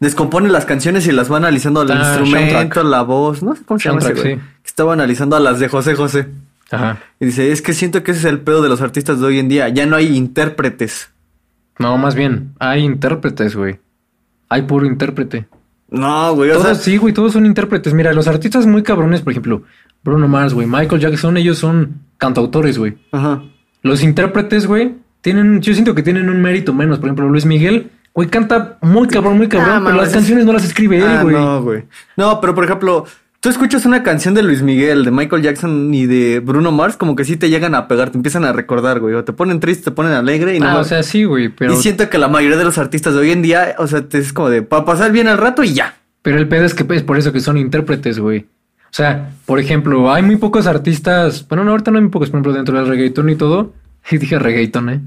descompone 0.00 0.48
las 0.48 0.64
canciones 0.64 1.06
y 1.06 1.12
las 1.12 1.30
va 1.30 1.36
analizando 1.38 1.82
el 1.82 1.90
Ah, 1.90 2.16
instrumento, 2.18 2.82
la 2.82 3.02
voz, 3.02 3.42
no 3.42 3.54
sé 3.54 3.62
cómo 3.64 3.78
se 3.78 3.88
llama 3.88 3.98
ese 4.00 4.08
Soundtrack, 4.08 4.34
güey. 4.36 4.44
sí. 4.46 4.52
Que 4.62 4.68
estaba 4.68 4.92
analizando 4.94 5.36
a 5.36 5.40
las 5.40 5.58
de 5.58 5.68
José 5.68 5.94
José. 5.94 6.28
Ajá. 6.70 6.98
Y 7.20 7.26
dice, 7.26 7.52
es 7.52 7.62
que 7.62 7.72
siento 7.72 8.02
que 8.02 8.10
ese 8.12 8.20
es 8.20 8.26
el 8.26 8.40
pedo 8.40 8.60
de 8.62 8.68
los 8.68 8.80
artistas 8.80 9.20
de 9.20 9.26
hoy 9.26 9.38
en 9.38 9.48
día. 9.48 9.68
Ya 9.68 9.86
no 9.86 9.96
hay 9.96 10.16
intérpretes. 10.16 11.10
No, 11.78 11.96
más 11.98 12.14
bien, 12.14 12.54
hay 12.58 12.82
intérpretes, 12.84 13.54
güey. 13.54 13.78
Hay 14.48 14.62
puro 14.62 14.86
intérprete. 14.86 15.46
No, 15.90 16.34
güey, 16.34 16.50
o 16.50 16.54
Todos, 16.54 16.64
sea, 16.66 16.74
sí, 16.74 16.96
güey, 16.96 17.12
todos 17.14 17.32
son 17.34 17.46
intérpretes. 17.46 17.92
Mira, 17.94 18.12
los 18.12 18.26
artistas 18.28 18.66
muy 18.66 18.82
cabrones, 18.82 19.20
por 19.20 19.32
ejemplo, 19.32 19.62
Bruno 20.02 20.26
Mars, 20.26 20.54
güey, 20.54 20.66
Michael 20.66 21.00
Jackson, 21.00 21.36
ellos 21.36 21.58
son 21.58 22.00
cantautores, 22.18 22.78
güey. 22.78 22.96
Ajá. 23.12 23.42
Los 23.86 24.02
intérpretes, 24.02 24.66
güey, 24.66 24.94
tienen, 25.20 25.60
yo 25.60 25.72
siento 25.72 25.94
que 25.94 26.02
tienen 26.02 26.28
un 26.28 26.42
mérito 26.42 26.72
menos. 26.74 26.98
Por 26.98 27.08
ejemplo, 27.08 27.28
Luis 27.28 27.46
Miguel, 27.46 27.90
güey, 28.14 28.28
canta 28.28 28.78
muy 28.82 29.08
cabrón, 29.08 29.36
muy 29.38 29.48
cabrón, 29.48 29.70
Ah, 29.70 29.80
pero 29.84 29.96
mames, 29.96 30.00
las 30.00 30.08
es- 30.08 30.14
canciones 30.14 30.44
no 30.46 30.52
las 30.52 30.64
escribe 30.64 31.02
Ah, 31.02 31.16
él, 31.18 31.22
güey. 31.22 31.34
no, 31.36 31.62
güey. 31.62 31.84
No, 32.16 32.40
pero 32.40 32.54
por 32.54 32.64
ejemplo, 32.64 33.04
tú 33.40 33.48
escuchas 33.48 33.86
una 33.86 34.02
canción 34.02 34.34
de 34.34 34.42
Luis 34.42 34.62
Miguel, 34.62 35.04
de 35.04 35.10
Michael 35.10 35.42
Jackson 35.42 35.92
y 35.94 36.06
de 36.06 36.40
Bruno 36.40 36.72
Mars, 36.72 36.96
como 36.96 37.14
que 37.16 37.24
sí 37.24 37.36
te 37.36 37.48
llegan 37.50 37.74
a 37.74 37.86
pegar, 37.88 38.10
te 38.10 38.16
empiezan 38.18 38.44
a 38.44 38.52
recordar, 38.52 39.00
güey. 39.00 39.14
O 39.14 39.24
te 39.24 39.32
ponen 39.32 39.60
triste, 39.60 39.84
te 39.84 39.90
ponen 39.92 40.12
alegre 40.12 40.56
y 40.56 40.60
no. 40.60 40.68
ah, 40.68 40.78
o 40.78 40.84
sea, 40.84 41.02
sí, 41.02 41.24
güey, 41.24 41.48
pero, 41.48 41.74
Y 41.74 41.76
siento 41.76 42.08
que 42.10 42.18
la 42.18 42.28
mayoría 42.28 42.56
de 42.56 42.64
los 42.64 42.78
artistas 42.78 43.14
de 43.14 43.20
hoy 43.20 43.30
en 43.30 43.42
día, 43.42 43.74
o 43.78 43.86
sea, 43.86 44.02
te 44.08 44.18
es 44.18 44.32
como 44.32 44.50
de 44.50 44.62
para 44.62 44.84
pasar 44.84 45.12
bien 45.12 45.28
el 45.28 45.38
rato 45.38 45.62
y 45.62 45.74
ya. 45.74 45.94
pero 46.22 46.38
el 46.38 46.48
pedo 46.48 46.64
es 46.64 46.74
que 46.74 46.84
es 46.94 47.02
por 47.04 47.18
eso 47.18 47.32
que 47.32 47.40
son 47.40 47.56
intérpretes, 47.56 48.18
güey. 48.18 48.46
O 48.96 48.98
sea, 48.98 49.28
por 49.44 49.60
ejemplo, 49.60 50.10
hay 50.10 50.22
muy 50.22 50.36
pocos 50.36 50.66
artistas, 50.66 51.46
bueno, 51.48 51.64
no, 51.64 51.72
ahorita 51.72 51.90
no 51.90 51.98
hay 51.98 52.04
muy 52.04 52.10
pocos, 52.10 52.30
por 52.30 52.36
ejemplo, 52.38 52.54
dentro 52.54 52.78
del 52.78 52.88
reggaetón 52.88 53.28
y 53.28 53.36
todo. 53.36 53.74
Y 54.10 54.16
dije 54.16 54.38
reggaetón, 54.38 54.88
¿eh? 54.88 55.00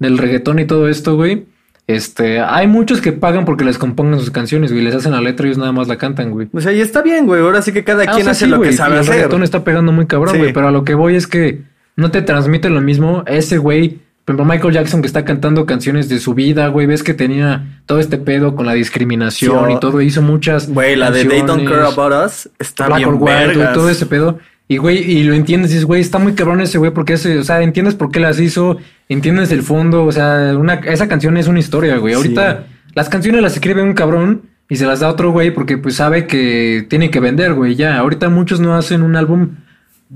Del 0.00 0.18
reggaetón 0.18 0.58
y 0.58 0.66
todo 0.66 0.86
esto, 0.88 1.16
güey. 1.16 1.46
Este, 1.86 2.40
hay 2.40 2.66
muchos 2.66 3.00
que 3.00 3.12
pagan 3.12 3.46
porque 3.46 3.64
les 3.64 3.78
compongan 3.78 4.20
sus 4.20 4.30
canciones, 4.30 4.70
güey. 4.70 4.84
Les 4.84 4.94
hacen 4.94 5.12
la 5.12 5.20
letra 5.22 5.46
y 5.46 5.48
ellos 5.48 5.58
nada 5.58 5.72
más 5.72 5.88
la 5.88 5.96
cantan, 5.96 6.30
güey. 6.30 6.48
O 6.52 6.60
sea, 6.60 6.72
y 6.72 6.80
está 6.82 7.00
bien, 7.00 7.24
güey. 7.24 7.40
Ahora 7.40 7.62
sí 7.62 7.72
que 7.72 7.84
cada 7.84 8.02
Ah, 8.02 8.10
o 8.10 8.14
quien 8.14 8.24
sea, 8.24 8.32
hace 8.32 8.44
sí, 8.44 8.50
lo 8.50 8.60
que 8.60 8.72
sabe 8.74 8.96
el 8.96 9.00
hacer. 9.00 9.14
reggaetón 9.14 9.42
está 9.44 9.64
pegando 9.64 9.92
muy 9.92 10.06
cabrón, 10.06 10.34
Sí. 10.34 10.38
güey. 10.40 10.52
Pero 10.52 10.68
a 10.68 10.70
lo 10.72 10.84
que 10.84 10.94
voy 10.94 11.14
es 11.16 11.26
que 11.26 11.62
no 11.96 12.10
te 12.10 12.20
transmite 12.20 12.68
lo 12.68 12.82
mismo 12.82 13.22
ese 13.26 13.56
güey. 13.56 14.00
Por 14.24 14.34
ejemplo, 14.36 14.54
Michael 14.54 14.74
Jackson 14.74 15.00
que 15.00 15.08
está 15.08 15.24
cantando 15.24 15.66
canciones 15.66 16.08
de 16.08 16.20
su 16.20 16.34
vida, 16.34 16.68
güey. 16.68 16.86
Ves 16.86 17.02
que 17.02 17.12
tenía 17.12 17.80
todo 17.86 17.98
este 17.98 18.18
pedo 18.18 18.54
con 18.54 18.66
la 18.66 18.74
discriminación 18.74 19.66
Sí, 19.68 19.74
y 19.76 19.80
todo. 19.80 20.00
Hizo 20.00 20.22
muchas. 20.22 20.68
Güey, 20.68 20.94
la 20.94 21.10
de 21.10 21.24
They 21.24 21.42
Don't 21.42 21.68
Care. 21.68 21.82
About 21.86 22.26
Us 22.26 22.48
está 22.58 22.86
Black 22.86 22.98
bien 22.98 23.08
or 23.08 23.14
White, 23.16 23.34
güey, 23.34 23.56
vergas. 23.56 23.74
todo 23.74 23.88
ese 23.90 24.06
pedo. 24.06 24.38
Y 24.68 24.76
güey, 24.76 24.98
y 24.98 25.24
lo 25.24 25.34
entiendes, 25.34 25.70
dices, 25.70 25.84
güey, 25.84 26.00
está 26.00 26.18
muy 26.18 26.34
cabrón 26.34 26.60
ese 26.60 26.78
güey, 26.78 26.92
porque 26.92 27.14
ese, 27.14 27.36
o 27.38 27.44
sea, 27.44 27.60
entiendes 27.62 27.94
por 27.94 28.10
qué 28.10 28.20
las 28.20 28.38
hizo, 28.40 28.78
entiendes 29.08 29.50
el 29.50 29.62
fondo, 29.62 30.04
o 30.04 30.12
sea, 30.12 30.54
una, 30.56 30.74
esa 30.74 31.08
canción 31.08 31.36
es 31.36 31.46
una 31.48 31.58
historia, 31.58 31.98
güey. 31.98 32.14
Sí. 32.14 32.16
Ahorita 32.16 32.64
las 32.94 33.08
canciones 33.08 33.42
las 33.42 33.54
escribe 33.54 33.82
un 33.82 33.92
cabrón 33.92 34.42
y 34.68 34.76
se 34.76 34.86
las 34.86 35.00
da 35.00 35.08
otro 35.08 35.30
güey 35.32 35.50
porque 35.50 35.76
pues 35.78 35.96
sabe 35.96 36.26
que 36.26 36.86
tiene 36.88 37.10
que 37.10 37.20
vender, 37.20 37.52
güey, 37.54 37.74
ya. 37.74 37.98
Ahorita 37.98 38.28
muchos 38.28 38.60
no 38.60 38.74
hacen 38.74 39.02
un 39.02 39.16
álbum 39.16 39.56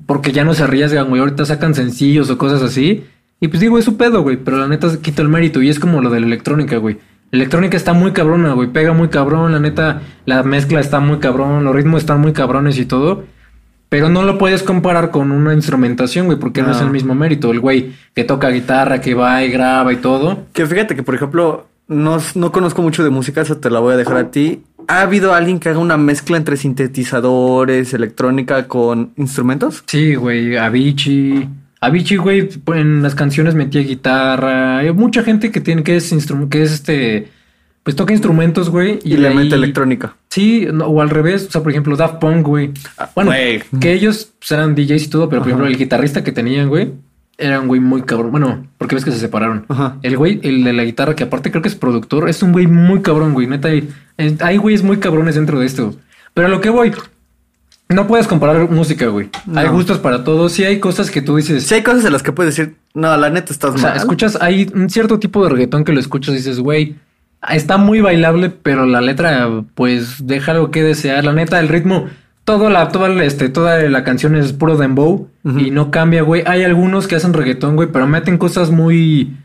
porque 0.06 0.32
ya 0.32 0.44
no 0.44 0.54
se 0.54 0.62
arriesgan, 0.62 1.08
güey. 1.08 1.20
Ahorita 1.20 1.44
sacan 1.44 1.75
sencillos 1.75 2.30
o 2.30 2.38
cosas 2.38 2.62
así. 2.62 3.04
Y 3.40 3.49
pues 3.49 3.61
digo, 3.61 3.78
es 3.78 3.85
su 3.85 3.97
pedo, 3.97 4.23
güey, 4.23 4.37
pero 4.37 4.57
la 4.57 4.69
neta 4.69 4.88
se 4.88 5.00
quita 5.00 5.23
el 5.23 5.28
mérito 5.28 5.61
y 5.62 5.69
es 5.69 5.78
como 5.78 6.00
lo 6.00 6.11
de 6.11 6.21
la 6.21 6.26
electrónica, 6.26 6.76
güey. 6.78 6.99
La 7.31 7.38
electrónica 7.38 7.76
está 7.76 7.93
muy 7.93 8.12
cabrona, 8.12 8.52
güey, 8.52 8.69
pega 8.69 8.93
muy 8.93 9.09
cabrón, 9.09 9.52
la 9.52 9.61
neta, 9.61 10.02
la 10.25 10.43
mezcla 10.43 10.81
está 10.81 11.00
muy 11.00 11.19
cabrón, 11.19 11.64
los 11.64 11.75
ritmos 11.75 12.02
están 12.02 12.21
muy 12.21 12.33
cabrones 12.33 12.78
y 12.78 12.87
todo. 12.87 13.25
Pero 13.88 14.09
no 14.09 14.23
lo 14.23 14.37
puedes 14.38 14.62
comparar 14.62 15.11
con 15.11 15.31
una 15.31 15.55
instrumentación, 15.55 16.27
güey, 16.27 16.38
porque 16.38 16.61
no. 16.61 16.68
No. 16.68 16.75
es 16.75 16.81
el 16.81 16.90
mismo 16.90 17.14
mérito. 17.14 17.53
El 17.53 17.61
güey 17.61 17.92
que 18.14 18.25
toca 18.25 18.49
guitarra, 18.49 19.01
que 19.01 19.14
va 19.14 19.44
y 19.44 19.51
graba 19.51 19.92
y 19.92 19.96
todo. 19.96 20.46
Que 20.53 20.66
fíjate 20.66 20.96
que, 20.96 21.05
por 21.05 21.14
ejemplo, 21.14 21.68
no, 21.87 22.18
no 22.35 22.53
conozco 22.53 22.83
mucho 22.83 23.05
de 23.05 23.11
música, 23.11 23.42
eso 23.42 23.59
te 23.59 23.70
la 23.70 23.79
voy 23.79 23.94
a 23.94 23.96
dejar 23.96 24.16
a 24.16 24.31
ti. 24.31 24.62
¿Ha 24.88 25.03
habido 25.03 25.35
alguien 25.35 25.61
que 25.61 25.68
haga 25.68 25.79
una 25.79 25.96
mezcla 25.96 26.37
entre 26.37 26.57
sintetizadores, 26.57 27.92
electrónica 27.94 28.66
con 28.66 29.12
instrumentos? 29.16 29.83
Sí, 29.87 30.14
güey, 30.14 30.57
Avicii. 30.57 31.49
Avicii, 31.80 32.16
güey, 32.16 32.48
en 32.74 33.02
las 33.02 33.14
canciones 33.14 33.54
metía 33.54 33.82
guitarra. 33.82 34.78
Hay 34.78 34.92
mucha 34.92 35.22
gente 35.22 35.50
que 35.50 35.60
tiene, 35.60 35.82
que 35.82 35.96
es 35.96 36.14
que 36.50 36.62
es 36.62 36.72
este, 36.72 37.28
pues 37.82 37.94
toca 37.96 38.12
instrumentos, 38.12 38.70
güey. 38.70 38.98
Y, 39.04 39.10
de 39.10 39.18
le 39.18 39.28
ahí- 39.28 39.34
mete 39.36 39.54
electrónica. 39.54 40.16
Sí, 40.30 40.66
no, 40.72 40.86
o 40.86 41.00
al 41.00 41.10
revés, 41.10 41.46
o 41.48 41.50
sea, 41.52 41.62
por 41.62 41.70
ejemplo, 41.72 41.96
Daft 41.96 42.16
Punk, 42.18 42.46
güey. 42.46 42.70
Bueno, 43.14 43.30
güey. 43.30 43.62
que 43.80 43.92
ellos 43.92 44.32
pues, 44.38 44.50
eran 44.52 44.74
DJs 44.74 45.04
y 45.04 45.08
todo, 45.08 45.28
pero 45.28 45.42
por 45.42 45.48
Ajá. 45.48 45.50
ejemplo, 45.50 45.66
el 45.66 45.76
guitarrista 45.78 46.24
que 46.24 46.32
tenían, 46.32 46.68
güey, 46.68 46.92
era 47.38 47.60
un 47.60 47.68
güey 47.68 47.80
muy 47.80 48.02
cabrón. 48.02 48.30
Bueno, 48.32 48.66
porque 48.78 48.94
ves 48.96 49.04
que 49.04 49.12
se 49.12 49.18
separaron. 49.18 49.66
Ajá. 49.68 49.98
El 50.02 50.16
güey, 50.16 50.40
el 50.42 50.64
de 50.64 50.72
la 50.72 50.84
guitarra, 50.84 51.14
que 51.14 51.24
aparte 51.24 51.50
creo 51.50 51.62
que 51.62 51.68
es 51.68 51.74
productor, 51.74 52.28
es 52.28 52.42
un 52.42 52.52
güey 52.52 52.66
muy 52.66 53.02
cabrón, 53.02 53.34
güey. 53.34 53.46
Neta, 53.46 53.68
hay, 53.68 53.88
eh, 54.18 54.36
hay 54.40 54.56
güeyes 54.56 54.82
muy 54.82 54.96
cabrones 54.96 55.34
dentro 55.34 55.60
de 55.60 55.66
esto. 55.66 55.94
Pero 56.34 56.48
a 56.48 56.50
lo 56.50 56.60
que 56.60 56.70
voy, 56.70 56.92
no 57.88 58.07
puedes 58.07 58.27
comparar 58.27 58.68
música, 58.70 59.07
güey. 59.07 59.29
Hay 59.55 59.68
gustos 59.68 59.99
para 59.99 60.25
todos. 60.25 60.53
Sí 60.53 60.64
hay 60.64 60.81
cosas 60.81 61.11
que 61.11 61.22
tú 61.22 61.37
dices. 61.37 61.64
Si 61.64 61.75
hay 61.75 61.83
cosas 61.83 62.05
en 62.05 62.12
las 62.12 62.22
que 62.22 62.33
puedes 62.33 62.57
decir, 62.57 62.75
no, 62.94 63.16
la 63.16 63.31
neta 63.31 63.53
estás 63.53 63.75
O 63.75 63.79
sea, 63.79 63.90
mal. 63.90 63.99
escuchas, 63.99 64.38
hay 64.40 64.70
un 64.75 64.90
cierto 64.90 65.18
tipo 65.18 65.42
de 65.44 65.51
reggaetón 65.51 65.85
que 65.85 65.92
lo 65.92 66.01
escuchas 66.01 66.35
y 66.35 66.38
dices, 66.38 66.59
güey, 66.61 66.96
está 67.49 67.77
muy 67.77 68.01
bailable, 68.01 68.51
pero 68.51 68.87
la 68.87 69.01
letra, 69.01 69.49
pues, 69.75 70.27
deja 70.27 70.53
algo 70.53 70.70
que 70.72 70.83
desear. 70.83 71.25
La 71.25 71.33
neta, 71.33 71.61
el 71.61 71.68
ritmo, 71.68 72.07
todo 72.44 72.70
la, 72.70 72.88
toda, 72.88 73.09
la- 73.09 73.25
este, 73.25 73.49
toda 73.51 73.81
la 73.83 74.03
canción 74.05 74.35
es 74.37 74.53
puro 74.53 74.77
dembow 74.77 75.29
y 75.44 75.70
no 75.70 75.90
cambia, 75.92 76.22
güey. 76.22 76.42
Hay 76.46 76.64
algunos 76.64 77.07
que 77.07 77.14
hacen 77.16 77.35
reggaetón, 77.35 77.77
güey, 77.77 77.88
pero 77.92 78.07
meten 78.09 78.37
cosas 78.37 78.70
muy, 78.72 79.37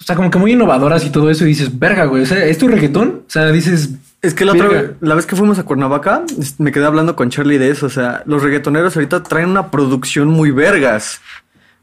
o 0.00 0.04
sea, 0.04 0.16
como 0.16 0.30
que 0.30 0.38
muy 0.38 0.52
innovadoras 0.52 1.04
y 1.04 1.10
todo 1.10 1.28
eso 1.30 1.44
y 1.44 1.48
dices, 1.48 1.78
verga, 1.78 2.06
güey, 2.06 2.22
o 2.22 2.26
sea, 2.26 2.42
¿es 2.46 2.56
tu 2.56 2.66
reggaetón? 2.68 3.22
O 3.26 3.30
sea, 3.30 3.50
dices, 3.52 3.90
Es 4.22 4.34
que 4.34 4.44
la 4.44 4.52
otra 4.52 4.68
Verga. 4.68 4.82
vez, 4.82 4.96
la 5.00 5.14
vez 5.14 5.24
que 5.26 5.34
fuimos 5.36 5.58
a 5.58 5.62
Cuernavaca, 5.64 6.24
me 6.58 6.72
quedé 6.72 6.84
hablando 6.84 7.16
con 7.16 7.30
Charlie 7.30 7.56
de 7.58 7.70
eso. 7.70 7.86
O 7.86 7.90
sea, 7.90 8.22
los 8.26 8.42
reggaetoneros 8.42 8.94
ahorita 8.96 9.22
traen 9.22 9.48
una 9.48 9.70
producción 9.70 10.28
muy 10.28 10.50
vergas. 10.50 11.20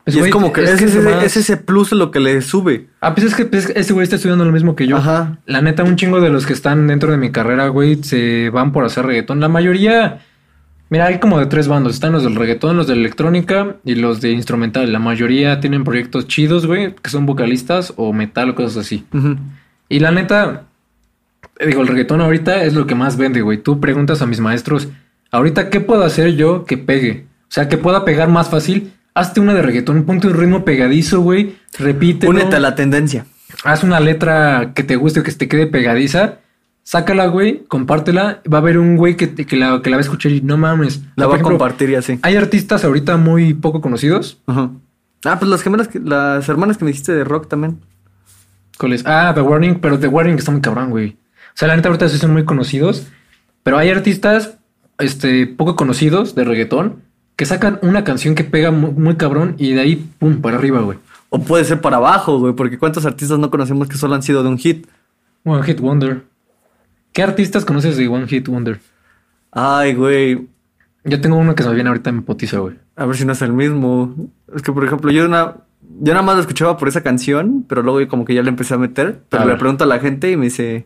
pues, 0.05 0.15
y 0.15 0.19
güey, 0.19 0.29
es 0.29 0.33
como 0.33 0.53
que 0.53 0.63
es, 0.63 0.75
que 0.77 0.85
ese, 0.85 1.01
más- 1.01 1.23
es 1.23 1.35
ese 1.35 1.57
plus 1.57 1.91
lo 1.93 2.11
que 2.11 2.19
le 2.19 2.41
sube. 2.41 2.87
Ah, 3.01 3.15
pues 3.15 3.25
es 3.27 3.35
que 3.35 3.45
pues, 3.45 3.71
ese 3.75 3.91
güey 3.93 4.03
está 4.03 4.17
estudiando 4.17 4.45
lo 4.45 4.51
mismo 4.51 4.75
que 4.75 4.85
yo. 4.85 4.97
Ajá. 4.97 5.39
La 5.47 5.61
neta, 5.61 5.83
un 5.83 5.95
chingo 5.95 6.21
de 6.21 6.29
los 6.29 6.45
que 6.45 6.53
están 6.53 6.85
dentro 6.87 7.09
de 7.11 7.17
mi 7.17 7.31
carrera, 7.31 7.69
güey, 7.69 8.03
se 8.03 8.49
van 8.51 8.71
por 8.71 8.85
hacer 8.85 9.05
reggaetón. 9.07 9.39
La 9.39 9.49
mayoría, 9.49 10.19
mira, 10.91 11.07
hay 11.07 11.17
como 11.19 11.39
de 11.39 11.47
tres 11.47 11.67
bandos. 11.67 11.95
Están 11.95 12.11
los 12.11 12.21
del 12.23 12.35
reggaetón, 12.35 12.77
los 12.77 12.85
de 12.85 12.93
electrónica 12.93 13.77
y 13.83 13.95
los 13.95 14.21
de 14.21 14.29
instrumental. 14.31 14.93
La 14.93 14.99
mayoría 14.99 15.59
tienen 15.59 15.83
proyectos 15.83 16.27
chidos, 16.27 16.67
güey, 16.67 16.93
que 17.01 17.09
son 17.09 17.25
vocalistas 17.25 17.93
o 17.97 18.13
metal 18.13 18.51
o 18.51 18.55
cosas 18.55 18.77
así. 18.77 19.05
Y 19.89 19.99
la 19.99 20.11
neta, 20.11 20.66
digo, 21.65 21.81
el 21.81 21.87
reggaetón 21.87 22.21
ahorita 22.21 22.63
es 22.63 22.73
lo 22.73 22.87
que 22.87 22.95
más 22.95 23.17
vende, 23.17 23.41
güey. 23.41 23.57
Tú 23.57 23.79
preguntas 23.79 24.21
a 24.21 24.25
mis 24.25 24.39
maestros, 24.39 24.89
ahorita, 25.31 25.69
¿qué 25.69 25.79
puedo 25.79 26.03
hacer 26.03 26.35
yo 26.35 26.65
que 26.65 26.77
pegue? 26.77 27.25
O 27.43 27.51
sea, 27.51 27.69
que 27.69 27.77
pueda 27.77 28.05
pegar 28.05 28.29
más 28.29 28.49
fácil. 28.49 28.93
Hazte 29.13 29.39
una 29.39 29.53
de 29.53 29.61
reggaetón, 29.61 30.03
ponte 30.03 30.27
un 30.27 30.33
ritmo 30.33 30.63
pegadizo, 30.63 31.21
güey. 31.21 31.55
Repite. 31.79 32.27
Únete 32.27 32.57
a 32.57 32.59
la 32.59 32.75
tendencia. 32.75 33.25
Haz 33.63 33.83
una 33.83 33.99
letra 33.99 34.73
que 34.75 34.83
te 34.83 34.95
guste, 34.95 35.23
que 35.23 35.31
te 35.31 35.47
quede 35.47 35.67
pegadiza. 35.67 36.39
Sácala, 36.83 37.27
güey, 37.27 37.65
compártela. 37.67 38.41
Va 38.51 38.59
a 38.59 38.61
haber 38.61 38.77
un 38.77 38.95
güey 38.95 39.17
que, 39.17 39.33
que, 39.33 39.55
la, 39.57 39.81
que 39.81 39.89
la 39.89 39.97
va 39.97 40.01
a 40.01 40.03
escuchar 40.03 40.31
y 40.31 40.41
no 40.41 40.57
mames. 40.57 40.97
O 40.97 40.99
sea, 40.99 41.11
La 41.15 41.27
va 41.27 41.37
a 41.37 41.41
compartir 41.41 41.89
y 41.89 41.95
así. 41.95 42.19
Hay 42.21 42.35
artistas 42.35 42.85
ahorita 42.85 43.17
muy 43.17 43.53
poco 43.53 43.81
conocidos. 43.81 44.39
Ajá. 44.45 44.71
Ah, 45.25 45.39
pues 45.39 45.49
las 45.49 45.63
gemelas, 45.63 45.87
que, 45.87 45.99
las 45.99 46.47
hermanas 46.47 46.77
que 46.77 46.85
me 46.85 46.91
dijiste 46.91 47.13
de 47.13 47.23
rock 47.23 47.47
también. 47.47 47.79
¿Cuáles? 48.77 49.03
Ah, 49.05 49.31
The 49.33 49.41
Warning, 49.41 49.79
pero 49.79 49.99
The 49.99 50.07
Warning 50.07 50.35
está 50.35 50.51
muy 50.51 50.61
cabrón, 50.61 50.91
güey. 50.91 51.17
O 51.57 51.59
sea, 51.59 51.69
la 51.69 51.75
neta 51.75 51.89
ahorita 51.89 52.07
sí 52.07 52.19
son 52.19 52.33
muy 52.33 52.45
conocidos. 52.45 53.07
Pero 53.63 53.79
hay 53.79 53.89
artistas 53.89 54.59
este, 54.99 55.47
poco 55.47 55.75
conocidos 55.75 56.35
de 56.35 56.43
reggaetón 56.43 57.01
que 57.35 57.47
sacan 57.47 57.79
una 57.81 58.03
canción 58.03 58.35
que 58.35 58.43
pega 58.43 58.69
muy, 58.69 58.91
muy 58.91 59.15
cabrón 59.15 59.55
y 59.57 59.73
de 59.73 59.81
ahí, 59.81 59.95
pum, 60.19 60.39
para 60.39 60.57
arriba, 60.57 60.81
güey. 60.81 60.99
O 61.29 61.39
puede 61.39 61.63
ser 61.65 61.81
para 61.81 61.97
abajo, 61.97 62.37
güey, 62.37 62.53
porque 62.53 62.77
cuántos 62.77 63.07
artistas 63.07 63.39
no 63.39 63.49
conocemos 63.49 63.87
que 63.87 63.97
solo 63.97 64.13
han 64.13 64.21
sido 64.21 64.43
de 64.43 64.49
un 64.49 64.59
hit. 64.59 64.85
One 65.45 65.63
Hit 65.63 65.79
Wonder. 65.79 66.25
¿Qué 67.11 67.23
artistas 67.23 67.65
conoces 67.65 67.97
de 67.97 68.07
One 68.07 68.27
Hit 68.27 68.47
Wonder? 68.47 68.79
Ay, 69.51 69.95
güey. 69.95 70.47
Yo 71.05 71.21
tengo 71.21 71.37
uno 71.37 71.55
que 71.55 71.63
se 71.63 71.69
me 71.69 71.73
viene 71.75 71.89
ahorita 71.89 72.11
en 72.11 72.21
potiza, 72.21 72.59
güey. 72.59 72.75
A 72.95 73.07
ver 73.07 73.17
si 73.17 73.25
no 73.25 73.31
es 73.31 73.41
el 73.41 73.53
mismo. 73.53 74.13
Es 74.55 74.61
que, 74.61 74.71
por 74.71 74.85
ejemplo, 74.85 75.09
yo 75.09 75.25
una, 75.25 75.55
yo 76.01 76.13
nada 76.13 76.21
más 76.21 76.35
la 76.35 76.41
escuchaba 76.41 76.77
por 76.77 76.87
esa 76.87 77.01
canción, 77.01 77.65
pero 77.67 77.81
luego 77.81 78.07
como 78.07 78.25
que 78.25 78.35
ya 78.35 78.43
le 78.43 78.49
empecé 78.49 78.75
a 78.75 78.77
meter. 78.77 79.23
Pero 79.29 79.41
A 79.41 79.45
le 79.47 79.53
ver. 79.53 79.59
pregunto 79.59 79.85
a 79.85 79.87
la 79.87 79.97
gente 79.97 80.29
y 80.29 80.37
me 80.37 80.45
dice 80.45 80.85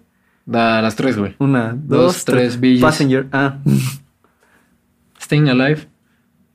Da 0.51 0.81
las 0.81 0.95
tres, 0.95 1.17
güey. 1.17 1.35
una, 1.39 1.73
Dos, 1.73 2.03
dos, 2.03 2.25
tres, 2.25 2.57
tres. 2.59 2.81
Passenger. 2.81 3.27
Ah, 3.31 3.57
Staying 5.21 5.49
Alive. 5.49 5.87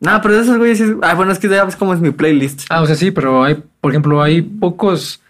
No, 0.01 0.21
pero 0.21 0.35
de 0.37 0.43
esos 0.43 0.59
güeyes 0.59 0.83
Ah, 1.03 1.15
bueno, 1.15 1.33
es 1.33 1.39
que 1.39 1.49
ya 1.49 1.65
ves 1.65 1.77
cómo 1.77 1.95
es 1.95 2.01
mi 2.01 2.11
playlist. 2.11 2.65
Ah, 2.69 2.83
o 2.83 2.87
sea, 2.87 2.95
sí, 2.97 3.11
pero 3.11 3.43
hay, 3.45 3.63
por 3.81 3.93
ejemplo, 3.93 4.23
hay 4.23 4.43
pocos, 4.43 5.23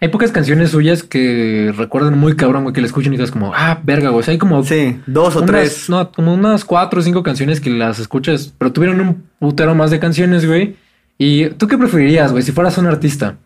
hay 0.00 0.08
pocas 0.08 0.30
canciones 0.32 0.70
suyas 0.72 1.02
que 1.02 1.72
recuerdan 1.76 2.18
muy 2.18 2.36
cabrón, 2.36 2.64
güey, 2.64 2.74
que 2.74 2.82
le 2.82 2.86
escuchan 2.86 3.14
y 3.14 3.16
dices 3.16 3.30
como, 3.30 3.54
ah, 3.54 3.80
verga, 3.82 4.10
güey. 4.10 4.20
O 4.20 4.22
sea, 4.22 4.32
hay 4.32 4.38
como 4.38 4.62
Sí, 4.64 5.00
dos 5.06 5.34
o 5.36 5.38
unas, 5.38 5.50
tres. 5.50 5.88
no, 5.88 6.12
como 6.12 6.34
unas 6.34 6.64
cuatro 6.66 7.00
o 7.00 7.02
cinco 7.02 7.22
canciones 7.22 7.60
que 7.60 7.70
las 7.70 7.98
escuchas, 7.98 8.52
pero 8.58 8.72
tuvieron 8.72 9.00
un 9.00 9.24
putero 9.38 9.74
más 9.74 9.90
de 9.90 9.98
canciones, 10.00 10.44
güey. 10.46 10.76
¿Y 11.16 11.46
tú 11.50 11.66
qué 11.66 11.78
preferirías, 11.78 12.32
güey, 12.32 12.42
si 12.42 12.52
fueras 12.52 12.76
un 12.76 12.86
artista? 12.86 13.36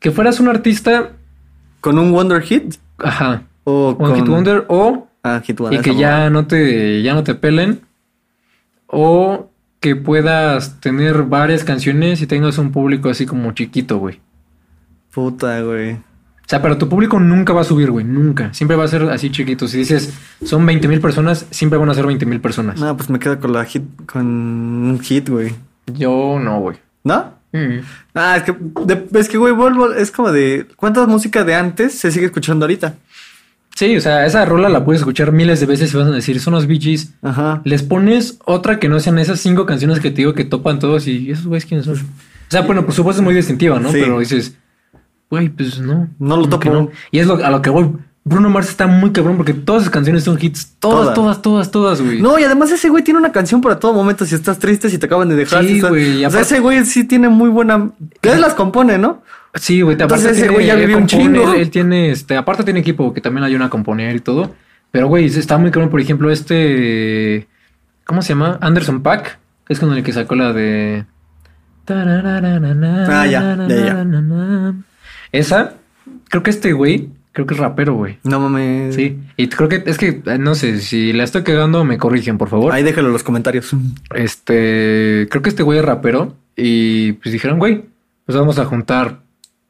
Que 0.00 0.10
fueras 0.10 0.40
un 0.40 0.48
artista, 0.48 1.10
¿Con 1.80 1.98
un 1.98 2.10
Wonder 2.10 2.42
Hit? 2.42 2.74
ajá, 2.98 3.42
O 3.70 3.96
con... 3.98 4.14
Hit 4.14 4.26
Wonder, 4.26 4.64
o 4.68 5.08
Ah, 5.22 5.42
Hit 5.44 5.60
y 5.72 5.78
que 5.80 5.94
ya 5.94 6.30
no 6.30 6.46
te, 6.46 7.02
ya 7.02 7.12
no 7.12 7.22
te 7.22 7.34
pelen, 7.34 7.80
o 8.86 9.50
que 9.80 9.94
puedas 9.96 10.80
tener 10.80 11.24
varias 11.24 11.64
canciones 11.64 12.22
y 12.22 12.26
tengas 12.26 12.56
un 12.58 12.72
público 12.72 13.08
así 13.10 13.26
como 13.26 13.52
chiquito, 13.52 13.98
güey. 13.98 14.20
Puta, 15.12 15.60
güey. 15.62 15.92
O 15.94 16.50
sea, 16.50 16.62
pero 16.62 16.78
tu 16.78 16.88
público 16.88 17.20
nunca 17.20 17.52
va 17.52 17.60
a 17.60 17.64
subir, 17.64 17.90
güey. 17.90 18.04
Nunca. 18.06 18.54
Siempre 18.54 18.76
va 18.76 18.84
a 18.84 18.88
ser 18.88 19.02
así 19.10 19.30
chiquito. 19.30 19.68
Si 19.68 19.78
dices, 19.78 20.14
son 20.44 20.64
20 20.64 20.88
mil 20.88 21.00
personas, 21.00 21.46
siempre 21.50 21.78
van 21.78 21.90
a 21.90 21.94
ser 21.94 22.06
20 22.06 22.24
mil 22.24 22.40
personas. 22.40 22.80
No, 22.80 22.96
pues 22.96 23.10
me 23.10 23.18
quedo 23.18 23.38
con 23.38 23.52
la 23.52 23.64
hit, 23.66 23.82
con 24.06 24.24
un 24.26 24.98
hit, 25.00 25.28
güey. 25.28 25.52
Yo 25.86 26.38
no, 26.40 26.60
güey. 26.60 26.78
¿No? 27.04 27.34
Mm. 27.52 27.80
Ah, 28.14 28.36
es 28.38 28.42
que, 28.44 28.56
de- 28.86 29.06
es 29.18 29.28
que, 29.28 29.36
güey, 29.38 29.52
vuelvo, 29.52 29.92
es 29.92 30.10
como 30.10 30.32
de, 30.32 30.66
¿cuánta 30.76 31.06
música 31.06 31.44
de 31.44 31.54
antes 31.54 31.98
se 31.98 32.10
sigue 32.10 32.26
escuchando 32.26 32.64
ahorita? 32.64 32.94
Sí, 33.74 33.96
o 33.96 34.00
sea, 34.00 34.26
esa 34.26 34.44
rola 34.44 34.68
la 34.68 34.84
puedes 34.84 35.00
escuchar 35.02 35.30
miles 35.30 35.60
de 35.60 35.66
veces 35.66 35.92
y 35.94 35.96
vas 35.96 36.08
a 36.08 36.10
decir, 36.10 36.40
son 36.40 36.54
los 36.54 36.66
Bee 36.66 36.80
Gees. 36.80 37.12
Ajá. 37.22 37.60
Les 37.64 37.82
pones 37.84 38.38
otra 38.44 38.80
que 38.80 38.88
no 38.88 38.98
sean 38.98 39.18
esas 39.20 39.38
cinco 39.38 39.66
canciones 39.66 40.00
que 40.00 40.10
te 40.10 40.16
digo 40.16 40.34
que 40.34 40.44
topan 40.44 40.78
todos 40.80 41.06
y 41.06 41.30
esos 41.30 41.46
güeyes 41.46 41.64
quiénes 41.64 41.86
son. 41.86 41.94
O 41.94 42.50
sea, 42.50 42.62
bueno, 42.62 42.84
por 42.84 42.92
supuesto 42.94 43.20
es 43.22 43.24
muy 43.24 43.34
distintiva, 43.34 43.78
¿no? 43.78 43.92
Sí. 43.92 43.98
Pero 44.00 44.18
dices, 44.18 44.56
güey, 45.30 45.48
pues 45.48 45.78
no. 45.78 46.08
No 46.18 46.36
lo 46.38 46.44
que 46.44 46.50
topo. 46.50 46.72
no. 46.72 46.90
Y 47.12 47.20
es 47.20 47.26
lo, 47.28 47.34
a 47.44 47.50
lo 47.50 47.62
que 47.62 47.70
voy. 47.70 47.92
Bruno 48.24 48.50
Mars 48.50 48.68
está 48.68 48.86
muy 48.86 49.10
cabrón 49.12 49.36
porque 49.38 49.54
todas 49.54 49.84
sus 49.84 49.90
canciones 49.90 50.24
son 50.24 50.36
hits. 50.40 50.74
Todas, 50.80 51.14
Todas. 51.14 51.40
todas, 51.40 51.70
todas, 51.70 52.02
güey. 52.02 52.20
No, 52.20 52.38
y 52.38 52.42
además 52.42 52.70
ese 52.72 52.88
güey 52.90 53.02
tiene 53.04 53.18
una 53.20 53.32
canción 53.32 53.60
para 53.62 53.78
todo 53.78 53.94
momento. 53.94 54.26
Si 54.26 54.34
estás 54.34 54.58
triste, 54.58 54.90
si 54.90 54.98
te 54.98 55.06
acaban 55.06 55.28
de 55.30 55.36
dejar. 55.36 55.62
Sí, 55.62 55.68
si 55.68 55.74
estás- 55.76 55.90
güey, 55.90 56.24
O 56.24 56.30
sea, 56.30 56.40
ese 56.40 56.58
güey 56.60 56.84
sí 56.84 57.04
tiene 57.04 57.28
muy 57.30 57.48
buena. 57.48 57.90
Él 58.22 58.40
las 58.40 58.54
compone, 58.54 58.98
¿no? 58.98 59.22
Sí, 59.54 59.80
güey, 59.80 59.96
Entonces, 60.00 60.38
ese 60.38 60.48
güey 60.48 60.66
ya 60.66 60.74
vive 60.74 60.94
un 60.94 61.06
chingo. 61.06 61.54
Él, 61.54 61.60
él 61.60 61.70
tiene, 61.70 62.10
este, 62.10 62.36
aparte 62.36 62.64
tiene 62.64 62.80
equipo 62.80 63.12
que 63.12 63.20
también 63.20 63.44
ayuda 63.44 63.66
a 63.66 63.70
componer 63.70 64.14
y 64.16 64.20
todo. 64.20 64.54
Pero, 64.90 65.08
güey, 65.08 65.26
está 65.26 65.58
muy 65.58 65.70
cabrón, 65.70 65.90
por 65.90 66.00
ejemplo, 66.00 66.30
este, 66.30 67.46
¿cómo 68.04 68.22
se 68.22 68.30
llama? 68.30 68.58
Anderson 68.60 69.02
Pack, 69.02 69.38
es 69.68 69.78
con 69.78 69.92
el 69.92 70.02
que 70.02 70.12
sacó 70.12 70.34
la 70.34 70.52
de... 70.52 71.04
Ah, 71.88 73.26
ya, 73.26 73.56
ya, 73.56 73.66
ya. 73.68 74.74
Esa, 75.32 75.74
creo 76.28 76.42
que 76.42 76.50
este 76.50 76.72
güey, 76.72 77.10
creo 77.32 77.46
que 77.46 77.54
es 77.54 77.60
rapero, 77.60 77.94
güey. 77.94 78.18
No 78.24 78.40
mames. 78.40 78.94
Sí, 78.94 79.18
y 79.36 79.48
creo 79.48 79.68
que, 79.68 79.82
es 79.86 79.98
que, 79.98 80.22
no 80.38 80.54
sé, 80.54 80.80
si 80.80 81.12
la 81.12 81.24
estoy 81.24 81.42
cagando, 81.42 81.84
me 81.84 81.98
corrigen, 81.98 82.38
por 82.38 82.48
favor. 82.48 82.72
Ahí 82.72 82.82
déjalo 82.82 83.08
en 83.08 83.12
los 83.12 83.22
comentarios. 83.22 83.70
Este, 84.14 85.26
creo 85.30 85.42
que 85.42 85.48
este 85.50 85.62
güey 85.62 85.78
es 85.78 85.84
rapero 85.84 86.36
y 86.56 87.12
pues 87.12 87.32
dijeron, 87.32 87.58
güey, 87.58 87.84
pues 88.26 88.36
vamos 88.36 88.58
a 88.58 88.64
juntar, 88.64 89.20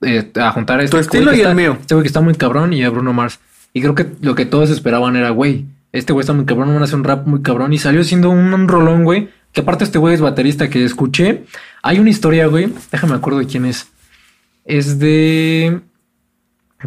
eh, 0.02 0.30
a 0.36 0.50
juntar 0.52 0.80
a 0.80 0.84
este 0.84 0.96
Tu 0.96 1.00
estilo 1.00 1.34
y 1.34 1.40
el 1.40 1.54
mío. 1.54 1.76
Este 1.80 1.94
güey 1.94 2.02
que 2.02 2.08
está 2.08 2.20
muy 2.20 2.34
cabrón 2.34 2.72
y 2.72 2.82
a 2.84 2.90
Bruno 2.90 3.12
Mars. 3.12 3.40
Y 3.72 3.80
creo 3.80 3.94
que 3.94 4.06
lo 4.20 4.34
que 4.34 4.46
todos 4.46 4.70
esperaban 4.70 5.16
era, 5.16 5.30
güey, 5.30 5.66
este 5.92 6.12
güey 6.12 6.22
está 6.22 6.32
muy 6.32 6.44
cabrón, 6.44 6.68
van 6.68 6.82
a 6.82 6.84
hacer 6.84 6.96
un 6.96 7.04
rap 7.04 7.26
muy 7.26 7.42
cabrón 7.42 7.72
y 7.72 7.78
salió 7.78 8.02
siendo 8.04 8.30
un, 8.30 8.52
un 8.52 8.68
rolón, 8.68 9.04
güey. 9.04 9.30
Que 9.52 9.62
aparte 9.62 9.84
este 9.84 9.98
güey 9.98 10.14
es 10.14 10.20
baterista 10.20 10.68
que 10.68 10.84
escuché. 10.84 11.44
Hay 11.82 11.98
una 11.98 12.10
historia, 12.10 12.46
güey, 12.46 12.72
déjame 12.92 13.14
acuerdo 13.14 13.38
de 13.38 13.46
quién 13.46 13.64
es. 13.64 13.88
Es 14.64 14.98
de... 14.98 15.80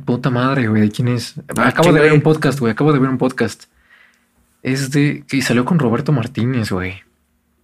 Puta 0.05 0.29
madre, 0.29 0.67
güey, 0.67 0.83
¿de 0.83 0.91
quién 0.91 1.07
es? 1.09 1.35
Ah, 1.57 1.67
Acabo 1.67 1.83
¿quién, 1.83 1.95
de 1.95 2.01
ver 2.01 2.09
güey? 2.11 2.17
un 2.19 2.23
podcast, 2.23 2.59
güey, 2.59 2.71
acabo 2.71 2.93
de 2.93 2.99
ver 2.99 3.09
un 3.09 3.17
podcast. 3.17 3.63
Es 4.63 4.91
de... 4.91 5.23
que 5.27 5.41
salió 5.41 5.65
con 5.65 5.79
Roberto 5.79 6.11
Martínez, 6.11 6.71
güey. 6.71 7.01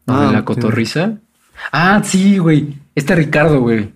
Ah, 0.08 0.28
de 0.28 0.34
la 0.34 0.40
sí. 0.40 0.46
cotorriza. 0.46 1.14
Ah, 1.72 2.02
sí, 2.04 2.38
güey. 2.38 2.78
Este 2.96 3.16
Ricardo, 3.16 3.60
güey. 3.62 3.92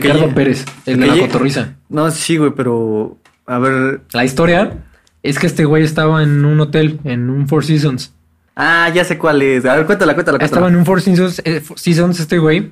Que 0.00 0.08
Ricardo 0.12 0.34
Pérez, 0.34 0.64
el 0.86 1.00
de 1.00 1.06
la 1.06 1.18
cotorriza. 1.18 1.74
No, 1.88 2.10
sí, 2.10 2.36
güey, 2.36 2.52
pero. 2.56 3.16
A 3.46 3.58
ver. 3.58 4.00
La 4.12 4.24
historia 4.24 4.84
es 5.22 5.38
que 5.38 5.46
este 5.46 5.64
güey 5.64 5.82
estaba 5.84 6.22
en 6.22 6.44
un 6.44 6.60
hotel, 6.60 7.00
en 7.04 7.30
un 7.30 7.46
Four 7.48 7.64
Seasons. 7.64 8.14
Ah, 8.56 8.88
ya 8.94 9.04
sé 9.04 9.18
cuál 9.18 9.42
es. 9.42 9.64
A 9.66 9.74
ver, 9.76 9.86
cuéntala, 9.86 10.14
cuéntala, 10.14 10.38
Estaba 10.38 10.62
cuéntala. 10.62 10.68
en 10.68 10.76
un 10.78 10.86
Four 10.86 11.00
Seasons, 11.02 11.42
eh, 11.44 11.60
Four 11.60 11.78
Seasons 11.78 12.20
este 12.20 12.38
güey. 12.38 12.70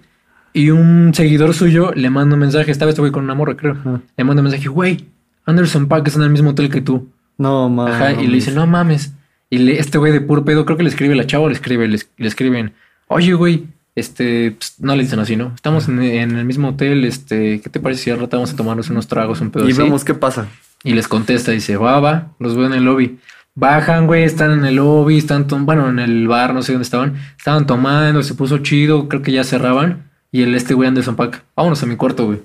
Y 0.54 0.70
un 0.70 1.12
seguidor 1.14 1.54
suyo 1.54 1.92
le 1.94 2.10
manda 2.10 2.34
un 2.34 2.40
mensaje. 2.40 2.70
Estaba 2.70 2.90
este 2.90 3.00
güey 3.00 3.10
con 3.10 3.24
una 3.24 3.34
morra, 3.34 3.56
creo. 3.56 3.76
Le 4.16 4.24
manda 4.24 4.42
un 4.42 4.48
mensaje, 4.48 4.68
güey, 4.68 5.06
Anderson 5.46 5.88
Paak 5.88 6.06
está 6.06 6.18
en 6.20 6.24
el 6.26 6.30
mismo 6.30 6.50
hotel 6.50 6.68
que 6.70 6.82
tú. 6.82 7.08
No, 7.38 7.68
mames. 7.70 7.94
Ajá, 7.94 8.12
y 8.12 8.26
le 8.26 8.34
dice, 8.34 8.52
no 8.52 8.66
mames. 8.66 9.12
Y 9.50 9.58
le- 9.58 9.78
este 9.80 9.98
güey 9.98 10.12
de 10.12 10.20
puro 10.20 10.44
pedo, 10.44 10.64
creo 10.66 10.76
que 10.76 10.82
le 10.84 10.90
escribe 10.90 11.14
la 11.14 11.26
chava, 11.26 11.46
le 11.48 11.54
escribe, 11.54 11.88
le, 11.88 11.98
le 12.18 12.28
escriben, 12.28 12.72
oye, 13.08 13.32
güey, 13.32 13.64
este, 13.94 14.52
pues, 14.52 14.74
no 14.78 14.96
le 14.96 15.02
dicen 15.02 15.18
así, 15.18 15.36
¿no? 15.36 15.52
Estamos 15.54 15.88
en, 15.88 16.02
en 16.02 16.36
el 16.36 16.44
mismo 16.44 16.70
hotel, 16.70 17.04
este, 17.04 17.60
¿qué 17.60 17.70
te 17.70 17.80
parece 17.80 18.04
si 18.04 18.10
al 18.10 18.20
rato 18.20 18.36
vamos 18.36 18.52
a 18.52 18.56
tomarnos 18.56 18.90
unos 18.90 19.06
tragos, 19.06 19.40
un 19.40 19.50
pedo 19.50 19.68
Y 19.68 19.72
así? 19.72 19.82
vemos 19.82 20.04
qué 20.04 20.14
pasa. 20.14 20.48
Y 20.84 20.94
les 20.94 21.08
contesta, 21.08 21.52
dice, 21.52 21.76
va, 21.76 22.00
va, 22.00 22.32
los 22.38 22.56
veo 22.56 22.66
en 22.66 22.72
el 22.72 22.84
lobby. 22.84 23.18
Bajan, 23.54 24.06
güey, 24.06 24.24
están 24.24 24.50
en 24.50 24.64
el 24.64 24.76
lobby, 24.76 25.18
están, 25.18 25.46
bueno, 25.66 25.88
en 25.88 25.98
el 25.98 26.26
bar, 26.26 26.54
no 26.54 26.62
sé 26.62 26.72
dónde 26.72 26.84
estaban. 26.84 27.16
Estaban 27.36 27.66
tomando, 27.66 28.22
se 28.22 28.34
puso 28.34 28.58
chido, 28.58 29.08
creo 29.08 29.20
que 29.20 29.32
ya 29.32 29.44
cerraban. 29.44 30.10
Y 30.30 30.42
el 30.42 30.54
este 30.54 30.72
güey 30.72 30.88
Anderson 30.88 31.14
Pack, 31.14 31.44
vámonos 31.54 31.82
a 31.82 31.86
mi 31.86 31.96
cuarto, 31.96 32.24
güey. 32.24 32.40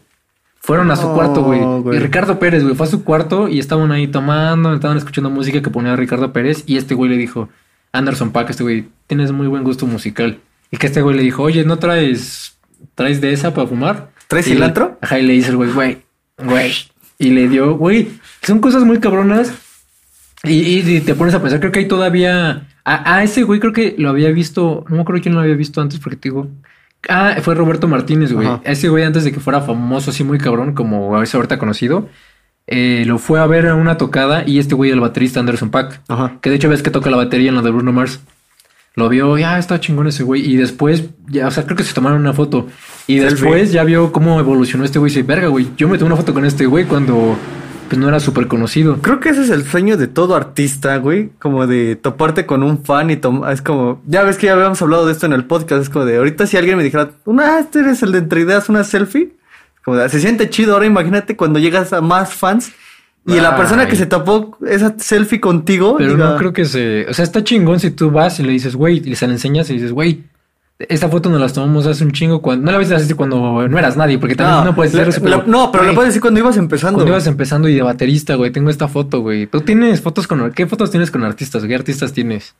Fueron 0.60 0.92
a 0.92 0.98
su 0.98 1.08
cuarto, 1.14 1.44
güey. 1.44 1.62
güey. 1.62 1.96
Y 1.96 2.00
Ricardo 2.02 2.40
Pérez, 2.40 2.62
güey, 2.62 2.76
fue 2.76 2.86
a 2.86 2.90
su 2.90 3.06
cuarto 3.06 3.48
y 3.48 3.60
estaban 3.60 3.90
ahí 3.94 4.08
tomando, 4.08 4.74
estaban 4.74 4.98
escuchando 4.98 5.30
música 5.30 5.62
que 5.62 5.70
ponía 5.70 5.96
Ricardo 5.96 6.34
Pérez. 6.34 6.66
Y 6.68 6.76
este 6.76 6.94
güey 6.94 7.10
le 7.10 7.16
dijo, 7.16 7.48
Anderson 7.94 8.32
Pack, 8.32 8.50
este 8.50 8.64
güey, 8.64 8.90
tienes 9.08 9.32
muy 9.32 9.48
buen 9.48 9.64
gusto 9.64 9.86
musical. 9.86 10.40
Y 10.72 10.78
que 10.78 10.88
este 10.88 11.02
güey 11.02 11.16
le 11.16 11.24
dijo, 11.24 11.44
oye, 11.44 11.64
¿no 11.64 11.78
traes, 11.80 12.58
traes 12.96 13.22
de 13.22 13.32
esa 13.34 13.54
para 13.54 13.68
fumar? 13.68 14.10
¿Traes 14.28 14.48
Y 14.48 14.52
le- 14.52 14.56
cilantro? 14.58 14.98
Ajá, 15.02 15.20
y 15.20 15.24
le 15.26 15.34
dice 15.34 15.50
el 15.52 15.56
güey, 15.58 15.72
güey, 15.72 15.98
güey. 16.44 16.74
Y 17.20 17.30
le 17.32 17.48
dio, 17.48 17.76
güey, 17.76 18.10
son 18.42 18.60
cosas 18.60 18.84
muy 18.84 19.00
cabronas. 19.00 19.54
Y, 20.44 20.54
y- 20.60 20.98
y 20.98 21.00
te 21.02 21.16
pones 21.16 21.34
a 21.34 21.42
pensar, 21.42 21.60
creo 21.60 21.72
que 21.72 21.80
hay 21.80 21.88
todavía. 21.88 22.68
A, 22.84 23.16
a 23.18 23.24
ese 23.24 23.44
güey 23.44 23.60
creo 23.60 23.74
que 23.74 23.96
lo 23.98 24.10
había 24.10 24.30
visto, 24.32 24.86
no 24.88 24.96
me 24.98 25.02
acuerdo 25.02 25.22
quién 25.22 25.34
lo 25.36 25.42
había 25.42 25.56
visto 25.56 25.82
antes 25.82 26.00
porque 26.00 26.16
te 26.18 26.30
digo. 26.30 26.48
Ah, 27.10 27.38
fue 27.42 27.56
Roberto 27.56 27.88
Martínez, 27.88 28.34
güey. 28.34 28.48
Ajá. 28.48 28.62
Ese 28.64 28.90
güey 28.90 29.04
antes 29.04 29.24
de 29.24 29.32
que 29.32 29.40
fuera 29.40 29.62
famoso, 29.62 30.12
así 30.12 30.24
muy 30.24 30.38
cabrón, 30.38 30.74
como 30.74 31.16
a 31.16 31.20
veces 31.20 31.36
ahorita 31.36 31.58
conocido, 31.60 32.10
eh, 32.66 33.04
lo 33.08 33.18
fue 33.18 33.40
a 33.40 33.46
ver 33.48 33.68
a 33.68 33.76
una 33.76 33.98
tocada 33.98 34.44
y 34.46 34.60
este 34.60 34.76
güey, 34.76 34.92
el 34.92 35.00
baterista 35.00 35.40
Anderson 35.40 35.70
Pack, 35.70 36.02
Ajá. 36.08 36.38
que 36.42 36.50
de 36.50 36.56
hecho 36.58 36.70
ves 36.70 36.82
que 36.84 36.92
toca 36.92 37.10
la 37.10 37.18
batería 37.18 37.50
en 37.50 37.56
la 37.56 37.62
de 37.62 37.72
Bruno 37.72 37.94
Mars. 37.94 38.20
Lo 38.98 39.10
vio, 39.10 39.38
ya 39.38 39.60
está 39.60 39.80
chingón 39.80 40.08
ese 40.08 40.24
güey. 40.24 40.44
Y 40.44 40.58
después, 40.58 41.04
ya, 41.28 41.48
o 41.48 41.52
sea, 41.52 41.66
creo 41.66 41.78
que 41.78 41.84
se 41.84 41.94
tomaron 41.94 42.20
una 42.20 42.34
foto. 42.34 42.66
Y 43.06 43.20
Selfie. 43.20 43.30
después 43.30 43.72
ya 43.72 43.84
vio 43.84 44.12
cómo 44.12 44.40
evolucionó 44.40 44.84
este 44.84 44.98
güey. 44.98 45.12
Y 45.12 45.16
dice, 45.16 45.24
verga, 45.26 45.50
güey, 45.50 45.68
yo 45.78 45.88
me 45.88 46.00
tomé 46.00 46.08
una 46.08 46.18
foto 46.18 46.34
con 46.34 46.46
este 46.46 46.66
güey 46.66 46.86
cuando 46.86 47.38
pues 47.88 48.00
no 48.00 48.08
era 48.08 48.20
súper 48.20 48.48
conocido. 48.48 48.98
Creo 49.00 49.20
que 49.20 49.30
ese 49.30 49.44
es 49.44 49.52
el 49.52 49.64
sueño 49.66 49.98
de 49.98 50.08
todo 50.08 50.36
artista, 50.36 50.98
güey. 50.98 51.30
Como 51.38 51.68
de 51.68 51.96
toparte 51.96 52.48
con 52.48 52.64
un 52.64 52.84
fan 52.84 53.12
y 53.12 53.18
tomar. 53.18 53.54
Es 53.54 53.62
como. 53.62 54.02
Ya 54.08 54.24
ves 54.24 54.38
que 54.38 54.48
ya 54.48 54.54
habíamos 54.54 54.82
hablado 54.82 55.06
de 55.06 55.12
esto 55.12 55.28
en 55.28 55.34
el 55.34 55.46
podcast. 55.46 55.84
Es 55.84 55.90
como 55.90 56.06
de 56.06 56.18
ahorita 56.18 56.48
si 56.48 56.58
alguien 56.58 56.76
me 56.76 56.84
dijera, 56.84 57.12
una, 57.26 57.60
este 57.60 57.82
eres 57.82 58.02
el 58.02 58.12
de 58.12 58.18
entre 58.18 58.42
ideas, 58.42 58.68
una 58.68 58.84
selfie. 58.84 59.36
Como 59.86 59.98
de, 59.98 60.10
se 60.10 60.20
siente 60.20 60.50
chido. 60.50 60.74
Ahora 60.74 60.88
imagínate 60.88 61.36
cuando 61.36 61.60
llegas 61.60 61.94
a 61.94 62.02
más 62.02 62.34
fans 62.34 62.72
y 63.28 63.42
la 63.42 63.52
Ay. 63.52 63.58
persona 63.58 63.88
que 63.88 63.98
se 63.98 64.06
tapó 64.06 64.58
esa 64.66 64.96
selfie 64.98 65.42
contigo. 65.42 65.96
Pero 65.98 66.14
diga, 66.14 66.30
no 66.32 66.38
creo 66.38 66.54
que 66.54 66.64
se... 66.64 67.06
O 67.10 67.14
sea, 67.14 67.24
está 67.24 67.44
chingón 67.44 67.80
si 67.82 67.92
tú 67.92 68.10
vas 68.10 68.40
y 68.40 68.44
le 68.44 68.54
dices, 68.54 68.76
güey, 68.76 69.02
y 69.04 69.16
se 69.16 69.28
la 69.28 69.34
enseñas 69.34 69.70
y 69.70 69.74
dices, 69.74 69.92
güey, 69.92 70.24
esta 70.80 71.10
foto 71.10 71.30
nos 71.30 71.42
la 71.42 71.50
tomamos 71.50 71.86
hace 71.88 72.06
un 72.06 72.14
chingo 72.14 72.42
cuando... 72.42 72.66
No 72.66 72.72
la 72.72 72.78
viste 72.78 72.96
así 72.96 73.14
cuando 73.16 73.68
no 73.68 73.78
eras 73.78 73.98
nadie, 73.98 74.18
porque 74.18 74.36
también 74.36 74.64
no, 74.64 74.74
puedes 74.74 74.94
decir 74.94 75.10
eso, 75.10 75.22
pero, 75.22 75.44
no, 75.46 75.74
pero 75.74 75.84
güey, 75.84 75.92
lo 75.92 75.96
puedes 75.96 76.12
decir 76.12 76.22
cuando 76.22 76.40
ibas 76.40 76.56
empezando. 76.56 77.00
Cuando 77.00 77.12
ibas 77.12 77.28
empezando 77.28 77.68
y 77.68 77.76
de 77.76 77.82
baterista, 77.82 78.36
güey, 78.36 78.52
tengo 78.52 78.70
esta 78.70 78.88
foto, 78.88 79.20
güey. 79.20 79.46
Tú 79.46 79.60
tienes 79.60 80.00
fotos 80.00 80.26
con... 80.26 80.50
¿Qué 80.54 80.66
fotos 80.66 80.90
tienes 80.90 81.12
con 81.12 81.26
artistas? 81.26 81.66
¿Qué 81.66 81.76
artistas 81.76 82.14
tienes? 82.14 82.56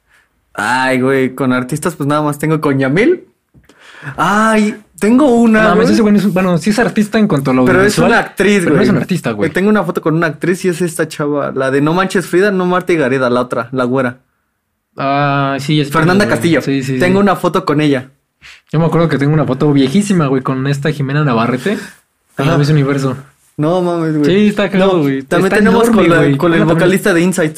Ay, 0.54 1.00
güey, 1.00 1.34
con 1.34 1.54
artistas, 1.54 1.96
pues 1.96 2.08
nada 2.08 2.22
más 2.22 2.40
tengo 2.40 2.60
con 2.60 2.78
Yamil. 2.78 3.24
Ay, 4.16 4.76
tengo 5.00 5.28
una. 5.36 5.70
No, 5.70 5.76
güey. 5.76 5.92
ese 5.92 6.02
güey 6.02 6.16
es, 6.16 6.32
bueno, 6.34 6.58
sí 6.58 6.70
es 6.70 6.80
artista 6.80 7.18
en 7.20 7.28
cuanto 7.28 7.52
a 7.52 7.54
lo 7.54 7.66
Pero 7.66 7.82
es 7.82 7.98
una 7.98 8.20
actriz, 8.20 8.60
pero 8.60 8.72
güey. 8.72 8.78
no 8.78 8.84
es 8.84 8.90
un 8.90 8.98
artista, 8.98 9.32
güey. 9.32 9.50
Tengo 9.50 9.70
una 9.70 9.84
foto 9.84 10.02
con 10.02 10.16
una 10.16 10.28
actriz 10.28 10.64
y 10.66 10.70
es 10.70 10.82
esta 10.82 11.08
chava, 11.08 11.52
la 11.54 11.72
de 11.72 11.82
No 11.82 11.94
Manches 11.94 12.26
Frida, 12.28 12.52
no 12.52 12.66
Marta 12.66 12.94
y 12.94 12.98
Gareda, 12.98 13.30
la 13.30 13.42
otra, 13.42 13.70
la 13.72 13.84
güera. 13.86 14.20
Ah, 14.98 15.58
sí, 15.60 15.80
es 15.80 15.92
Fernanda 15.92 16.26
güey. 16.26 16.36
Castillo. 16.36 16.62
Sí, 16.62 16.84
sí, 16.84 17.00
Tengo 17.00 17.20
sí. 17.20 17.24
una 17.24 17.36
foto 17.36 17.66
con 17.66 17.82
ella. 17.82 18.10
Yo 18.72 18.80
me 18.80 18.86
acuerdo 18.86 19.10
que 19.10 19.18
tengo 19.18 19.34
una 19.34 19.46
foto 19.46 19.72
viejísima, 19.74 20.28
güey, 20.28 20.42
con 20.42 20.66
esta 20.68 20.92
Jimena 20.92 21.24
Navarrete. 21.24 21.78
En 22.38 22.72
Universo. 22.72 23.18
No 23.58 23.82
mames, 23.82 24.16
güey. 24.18 24.26
Sí, 24.26 24.48
está 24.50 24.70
No, 24.70 25.00
güey. 25.00 25.24
También 25.24 25.52
Está 25.52 25.58
tenemos 25.58 25.88
enorme, 25.88 26.08
con, 26.08 26.32
la- 26.32 26.38
con 26.38 26.54
el 26.54 26.64
vocalista 26.66 27.14
de 27.14 27.22
Insight. 27.22 27.58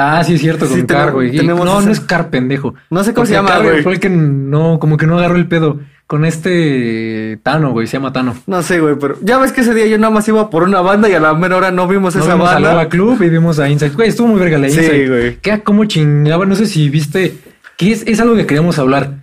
Ah, 0.00 0.22
sí, 0.24 0.34
es 0.34 0.40
cierto, 0.40 0.66
con 0.68 0.78
Sí, 0.80 0.86
Car, 0.86 1.12
güey. 1.12 1.34
Tenemos 1.36 1.64
No, 1.64 1.78
ese- 1.78 1.86
no 1.86 1.92
es 1.92 2.00
Car, 2.00 2.30
pendejo. 2.30 2.74
No 2.90 3.02
sé 3.02 3.12
cómo 3.14 3.26
se 3.26 3.32
llama, 3.32 3.58
güey. 3.58 3.82
Fue 3.82 3.92
el 3.94 4.00
que 4.00 4.08
no, 4.08 4.78
como 4.78 4.96
que 4.96 5.06
no 5.06 5.18
agarró 5.18 5.36
el 5.36 5.48
pedo. 5.48 5.80
Con 6.06 6.24
este 6.24 7.38
Tano, 7.42 7.72
güey, 7.72 7.86
se 7.86 7.94
llama 7.98 8.12
Tano. 8.12 8.34
No 8.46 8.62
sé, 8.62 8.80
güey, 8.80 8.94
pero 8.98 9.16
ya 9.22 9.36
ves 9.38 9.52
que 9.52 9.60
ese 9.60 9.74
día 9.74 9.86
yo 9.86 9.98
nada 9.98 10.10
más 10.12 10.26
iba 10.28 10.48
por 10.48 10.62
una 10.62 10.80
banda 10.80 11.08
y 11.08 11.12
a 11.14 11.20
la 11.20 11.34
mera 11.34 11.56
hora 11.56 11.70
no 11.70 11.86
vimos 11.86 12.14
Nos 12.16 12.24
esa 12.24 12.34
vimos 12.34 12.48
a 12.48 12.54
banda. 12.54 12.68
Lava 12.70 12.88
Club 12.88 13.20
y 13.22 13.28
vimos 13.28 13.58
a 13.58 13.68
Inside. 13.68 13.90
Güey, 13.94 14.08
estuvo 14.08 14.28
muy 14.28 14.40
verga 14.40 14.56
la 14.58 14.70
Sí, 14.70 14.78
Inside. 14.78 15.08
güey. 15.08 15.36
Que 15.36 15.60
como 15.62 15.84
chingaba, 15.84 16.46
no 16.46 16.54
sé 16.54 16.64
si 16.66 16.88
viste, 16.88 17.34
que 17.76 17.92
es, 17.92 18.04
es 18.06 18.20
algo 18.20 18.36
que 18.36 18.46
queríamos 18.46 18.78
hablar. 18.78 19.16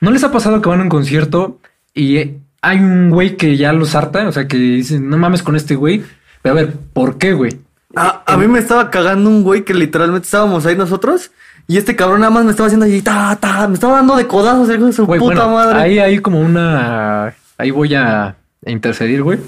¿No 0.00 0.10
les 0.10 0.24
ha 0.24 0.32
pasado 0.32 0.60
que 0.60 0.68
van 0.68 0.80
a 0.80 0.82
un 0.82 0.88
concierto 0.88 1.60
y 1.94 2.16
eh, 2.16 2.38
hay 2.60 2.78
un 2.78 3.10
güey 3.10 3.36
que 3.36 3.56
ya 3.56 3.72
los 3.72 3.94
harta? 3.94 4.26
O 4.26 4.32
sea, 4.32 4.48
que 4.48 4.56
dicen, 4.56 5.08
no 5.08 5.18
mames 5.18 5.44
con 5.44 5.54
este 5.54 5.76
güey. 5.76 6.02
Pero 6.42 6.54
a 6.58 6.60
ver, 6.62 6.72
¿por 6.92 7.18
qué, 7.18 7.34
güey? 7.34 7.52
A, 7.96 8.22
a 8.26 8.36
mí 8.36 8.46
me 8.46 8.58
estaba 8.58 8.90
cagando 8.90 9.28
un 9.30 9.42
güey 9.42 9.64
que 9.64 9.74
literalmente 9.74 10.26
estábamos 10.26 10.64
ahí 10.66 10.76
nosotros 10.76 11.30
y 11.66 11.78
este 11.78 11.96
cabrón 11.96 12.20
nada 12.20 12.30
más 12.30 12.44
me 12.44 12.50
estaba 12.52 12.66
haciendo 12.68 12.86
así, 12.86 13.02
ta, 13.02 13.36
ta, 13.40 13.66
me 13.66 13.74
estaba 13.74 13.94
dando 13.96 14.16
de 14.16 14.26
codazos, 14.26 14.70
hijo 14.72 14.86
de 14.86 14.92
su 14.92 15.06
Güey, 15.06 15.18
puta 15.18 15.46
bueno, 15.46 15.52
madre. 15.54 15.80
ahí 15.80 15.98
hay 15.98 16.18
como 16.20 16.40
una... 16.40 17.34
Ahí 17.58 17.70
voy 17.70 17.94
a 17.94 18.36
intercedir, 18.66 19.22
güey. 19.22 19.40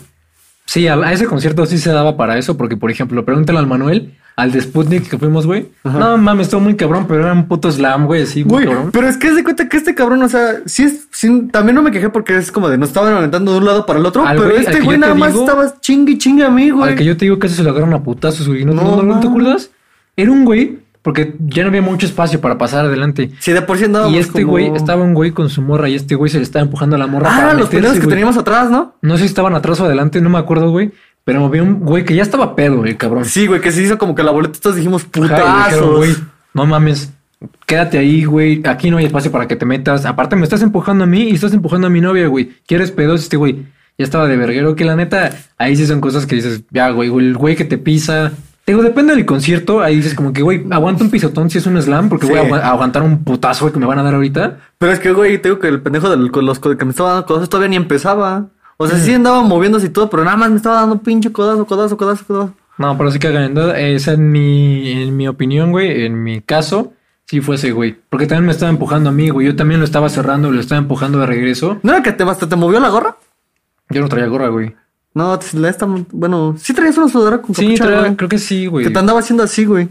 Sí, 0.64 0.88
a, 0.88 0.94
a 0.94 1.12
ese 1.12 1.26
concierto 1.26 1.64
sí 1.66 1.78
se 1.78 1.92
daba 1.92 2.16
para 2.16 2.36
eso, 2.38 2.56
porque, 2.56 2.76
por 2.76 2.90
ejemplo, 2.90 3.24
pregúntale 3.24 3.58
al 3.58 3.66
Manuel, 3.66 4.17
al 4.38 4.52
de 4.52 4.60
Sputnik 4.60 5.08
que 5.08 5.18
fuimos, 5.18 5.46
güey. 5.46 5.68
Ajá. 5.82 5.98
No 5.98 6.16
mames, 6.16 6.46
estuvo 6.46 6.60
muy 6.60 6.76
cabrón, 6.76 7.06
pero 7.08 7.24
era 7.24 7.32
un 7.32 7.46
puto 7.48 7.70
slam, 7.72 8.06
güey, 8.06 8.22
así, 8.22 8.42
Güey, 8.44 8.66
cabrón. 8.66 8.90
pero 8.92 9.08
es 9.08 9.16
que 9.16 9.26
es 9.26 9.34
de 9.36 9.42
cuenta 9.42 9.68
que 9.68 9.76
este 9.76 9.94
cabrón, 9.96 10.22
o 10.22 10.28
sea, 10.28 10.60
sí 10.64 10.84
es, 10.84 11.08
sí, 11.10 11.48
también 11.50 11.74
no 11.74 11.82
me 11.82 11.90
quejé 11.90 12.08
porque 12.08 12.36
es 12.36 12.52
como 12.52 12.68
de 12.68 12.78
nos 12.78 12.90
estaban 12.90 13.12
aventando 13.14 13.50
de 13.52 13.58
un 13.58 13.64
lado 13.64 13.84
para 13.84 13.98
el 13.98 14.06
otro, 14.06 14.24
Al 14.24 14.36
pero 14.36 14.50
güey- 14.50 14.60
este 14.60 14.80
güey 14.80 14.96
nada 14.96 15.14
más 15.14 15.32
digo- 15.32 15.44
estaba 15.44 15.74
chingue 15.80 16.16
chingue 16.18 16.44
a 16.44 16.50
mí, 16.50 16.70
güey. 16.70 16.90
Al 16.90 16.96
que 16.96 17.04
yo 17.04 17.16
te 17.16 17.24
digo 17.24 17.38
que 17.40 17.48
eso 17.48 17.56
se 17.56 17.64
lo 17.64 17.70
agarran 17.70 17.92
a 17.94 18.02
putazos, 18.02 18.46
güey. 18.48 18.64
¿No, 18.64 18.74
No, 18.74 18.82
no, 18.84 18.96
no, 19.02 19.14
¿no 19.14 19.20
te 19.20 19.26
acuerdas? 19.26 19.70
Era 20.16 20.30
un 20.30 20.44
güey, 20.44 20.78
porque 21.02 21.34
ya 21.46 21.62
no 21.62 21.68
había 21.70 21.80
mucho 21.82 22.06
espacio 22.06 22.40
para 22.40 22.58
pasar 22.58 22.84
adelante. 22.84 23.30
Sí, 23.40 23.52
de 23.52 23.62
por 23.62 23.78
sí 23.78 23.84
andábamos 23.84 24.14
y 24.14 24.18
este 24.18 24.42
como- 24.42 24.52
güey, 24.52 24.66
estaba 24.74 25.02
un 25.02 25.14
güey 25.14 25.30
con 25.32 25.48
su 25.48 25.62
morra 25.62 25.88
y 25.88 25.94
este 25.94 26.14
güey 26.14 26.30
se 26.30 26.36
le 26.38 26.42
estaba 26.44 26.62
empujando 26.64 26.96
a 26.96 26.98
la 26.98 27.06
morra. 27.06 27.28
Ah, 27.32 27.36
para 27.40 27.54
los 27.54 27.72
meterse, 27.72 27.94
que 27.94 27.98
güey. 28.04 28.08
teníamos 28.10 28.36
atrás, 28.36 28.70
¿no? 28.70 28.94
No 29.02 29.14
sé 29.16 29.22
si 29.22 29.26
estaban 29.28 29.54
atrás 29.54 29.80
o 29.80 29.84
adelante, 29.86 30.20
no 30.20 30.28
me 30.30 30.38
acuerdo, 30.38 30.70
güey. 30.70 30.90
Pero 31.28 31.44
había 31.44 31.62
un 31.62 31.80
güey 31.80 32.06
que 32.06 32.14
ya 32.14 32.22
estaba 32.22 32.56
pedo, 32.56 32.86
el 32.86 32.96
cabrón. 32.96 33.26
Sí, 33.26 33.46
güey, 33.46 33.60
que 33.60 33.70
se 33.70 33.82
hizo 33.82 33.98
como 33.98 34.14
que 34.14 34.22
la 34.22 34.30
boleta 34.30 34.58
todos 34.62 34.76
dijimos 34.76 35.04
putazos. 35.04 35.96
güey, 35.98 36.16
no 36.54 36.64
mames, 36.64 37.12
quédate 37.66 37.98
ahí, 37.98 38.24
güey. 38.24 38.62
Aquí 38.66 38.90
no 38.90 38.96
hay 38.96 39.04
espacio 39.04 39.30
para 39.30 39.46
que 39.46 39.54
te 39.54 39.66
metas. 39.66 40.06
Aparte, 40.06 40.36
me 40.36 40.44
estás 40.44 40.62
empujando 40.62 41.04
a 41.04 41.06
mí 41.06 41.24
y 41.24 41.34
estás 41.34 41.52
empujando 41.52 41.86
a 41.86 41.90
mi 41.90 42.00
novia, 42.00 42.26
güey. 42.28 42.52
¿Quieres 42.66 42.90
pedos? 42.92 43.20
Este 43.20 43.36
güey 43.36 43.66
ya 43.98 44.04
estaba 44.06 44.26
de 44.26 44.38
verguero. 44.38 44.74
Que 44.74 44.86
la 44.86 44.96
neta, 44.96 45.30
ahí 45.58 45.76
sí 45.76 45.86
son 45.86 46.00
cosas 46.00 46.24
que 46.24 46.36
dices, 46.36 46.62
ya, 46.70 46.88
güey, 46.92 47.14
el 47.14 47.36
güey 47.36 47.56
que 47.56 47.66
te 47.66 47.76
pisa. 47.76 48.32
Te 48.64 48.72
digo, 48.72 48.82
depende 48.82 49.14
del 49.14 49.26
concierto. 49.26 49.82
Ahí 49.82 49.96
dices, 49.96 50.14
como 50.14 50.32
que, 50.32 50.40
güey, 50.40 50.64
aguanta 50.70 51.04
un 51.04 51.10
pisotón 51.10 51.50
si 51.50 51.58
es 51.58 51.66
un 51.66 51.80
slam, 51.82 52.08
porque 52.08 52.24
Sí. 52.26 52.32
voy 52.32 52.40
a 52.40 52.44
agu- 52.44 52.60
a 52.62 52.68
aguantar 52.70 53.02
un 53.02 53.22
putazo 53.22 53.66
güey, 53.66 53.74
que 53.74 53.80
me 53.80 53.86
van 53.86 53.98
a 53.98 54.02
dar 54.02 54.14
ahorita. 54.14 54.60
Pero 54.78 54.92
es 54.92 54.98
que, 54.98 55.12
güey, 55.12 55.36
te 55.42 55.48
digo 55.50 55.60
que 55.60 55.68
el 55.68 55.82
pendejo 55.82 56.08
con 56.30 56.46
los 56.46 56.58
que 56.58 56.84
me 56.86 56.90
estaba 56.90 57.10
dando 57.12 57.26
codazos 57.26 57.50
todavía 57.50 57.68
ni 57.68 57.76
empezaba. 57.76 58.46
O 58.78 58.86
Mm. 58.86 58.88
sea, 58.88 58.98
sí 58.98 59.12
andaba 59.12 59.42
moviéndose 59.42 59.86
y 59.86 59.90
todo, 59.90 60.08
pero 60.08 60.24
nada 60.24 60.36
más 60.36 60.50
me 60.50 60.56
estaba 60.56 60.76
dando 60.76 60.98
pinche 60.98 61.30
codazo, 61.32 61.66
codazo, 61.66 61.96
codazo, 61.96 62.24
codazo. 62.26 62.54
No, 62.78 62.96
pero 62.96 63.10
sí 63.10 63.18
que. 63.18 63.28
Esa 63.94 64.12
en 64.12 64.30
mi, 64.30 64.90
en 64.92 65.16
mi 65.16 65.26
opinión, 65.28 65.72
güey, 65.72 66.04
en 66.06 66.22
mi 66.22 66.40
caso, 66.40 66.92
sí 67.26 67.40
fue 67.40 67.56
ese 67.56 67.72
güey. 67.72 67.96
Porque 68.08 68.26
también 68.26 68.46
me 68.46 68.52
estaba 68.52 68.70
empujando 68.70 69.10
a 69.10 69.12
mí, 69.12 69.28
güey. 69.30 69.48
Yo 69.48 69.56
también 69.56 69.80
lo 69.80 69.84
estaba 69.84 70.08
cerrando, 70.08 70.50
lo 70.52 70.60
estaba 70.60 70.78
empujando 70.80 71.18
de 71.18 71.26
regreso. 71.26 71.78
¿No 71.82 71.92
era 71.92 72.02
que 72.02 72.12
te, 72.12 72.22
hasta 72.22 72.48
te 72.48 72.54
movió 72.56 72.78
la 72.78 72.88
gorra? 72.88 73.16
Yo 73.90 74.00
no 74.00 74.08
traía 74.08 74.26
gorra, 74.28 74.48
güey. 74.48 74.74
No, 75.14 75.36
la 75.54 75.68
esta, 75.68 75.86
bueno, 76.12 76.54
sí 76.58 76.72
traías 76.72 76.96
una 76.98 77.08
sudadera 77.08 77.42
con 77.42 77.52
Sí, 77.54 77.64
capucha, 77.64 77.84
traía- 77.84 78.00
güey. 78.00 78.16
creo 78.16 78.28
que 78.28 78.38
sí, 78.38 78.66
güey. 78.66 78.84
Que 78.84 78.92
te 78.92 78.98
andaba 79.00 79.18
haciendo 79.18 79.42
así, 79.42 79.64
güey. 79.64 79.88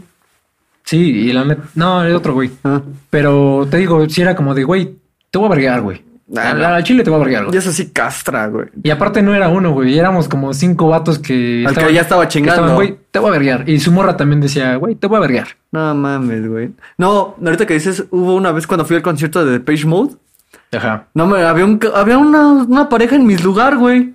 Sí, 0.84 0.96
y 0.98 1.32
la 1.34 1.44
neta. 1.44 1.64
No, 1.74 2.02
era 2.02 2.16
otro 2.16 2.32
güey. 2.32 2.50
Ah. 2.64 2.80
Pero 3.10 3.66
te 3.70 3.76
digo, 3.76 4.08
sí 4.08 4.22
era 4.22 4.34
como 4.34 4.54
de, 4.54 4.64
güey, 4.64 4.94
te 5.30 5.36
voy 5.38 5.46
a 5.48 5.50
verguear, 5.50 5.82
güey. 5.82 6.02
Ah, 6.36 6.50
A 6.50 6.54
no. 6.54 6.60
la- 6.60 6.76
al 6.76 6.84
chile 6.84 7.02
te 7.02 7.08
voy 7.10 7.16
a 7.16 7.20
verguear, 7.20 7.42
Y 7.44 7.46
güey. 7.46 7.58
eso 7.58 7.72
sí 7.72 7.90
castra, 7.90 8.46
güey. 8.48 8.66
Y 8.82 8.90
aparte 8.90 9.22
no 9.22 9.34
era 9.34 9.48
uno, 9.48 9.72
güey. 9.72 9.98
Éramos 9.98 10.28
como 10.28 10.52
cinco 10.52 10.88
vatos 10.88 11.18
que. 11.18 11.64
Al 11.66 11.74
que 11.74 11.92
ya 11.92 12.02
estaba 12.02 12.28
chingando. 12.28 12.54
estaban, 12.62 12.74
güey, 12.74 12.98
te 13.10 13.18
voy 13.18 13.28
a 13.28 13.32
verguear. 13.32 13.68
Y 13.68 13.80
su 13.80 13.90
morra 13.92 14.16
también 14.16 14.40
decía, 14.40 14.76
güey, 14.76 14.94
te 14.94 15.06
voy 15.06 15.16
a 15.16 15.20
verguar. 15.20 15.48
No 15.72 15.94
mames, 15.94 16.46
güey. 16.46 16.70
No, 16.98 17.34
ahorita 17.42 17.66
que 17.66 17.74
dices, 17.74 18.04
hubo 18.10 18.34
una 18.34 18.52
vez 18.52 18.66
cuando 18.66 18.84
fui 18.84 18.96
al 18.96 19.02
concierto 19.02 19.44
de 19.46 19.58
Page 19.60 19.86
Mode. 19.86 20.16
Ajá. 20.72 21.06
No, 21.14 21.26
me, 21.26 21.40
había, 21.42 21.64
un, 21.64 21.80
había 21.94 22.18
una, 22.18 22.46
una 22.48 22.88
pareja 22.90 23.16
en 23.16 23.24
mi 23.26 23.36
lugar, 23.38 23.76
güey. 23.78 24.12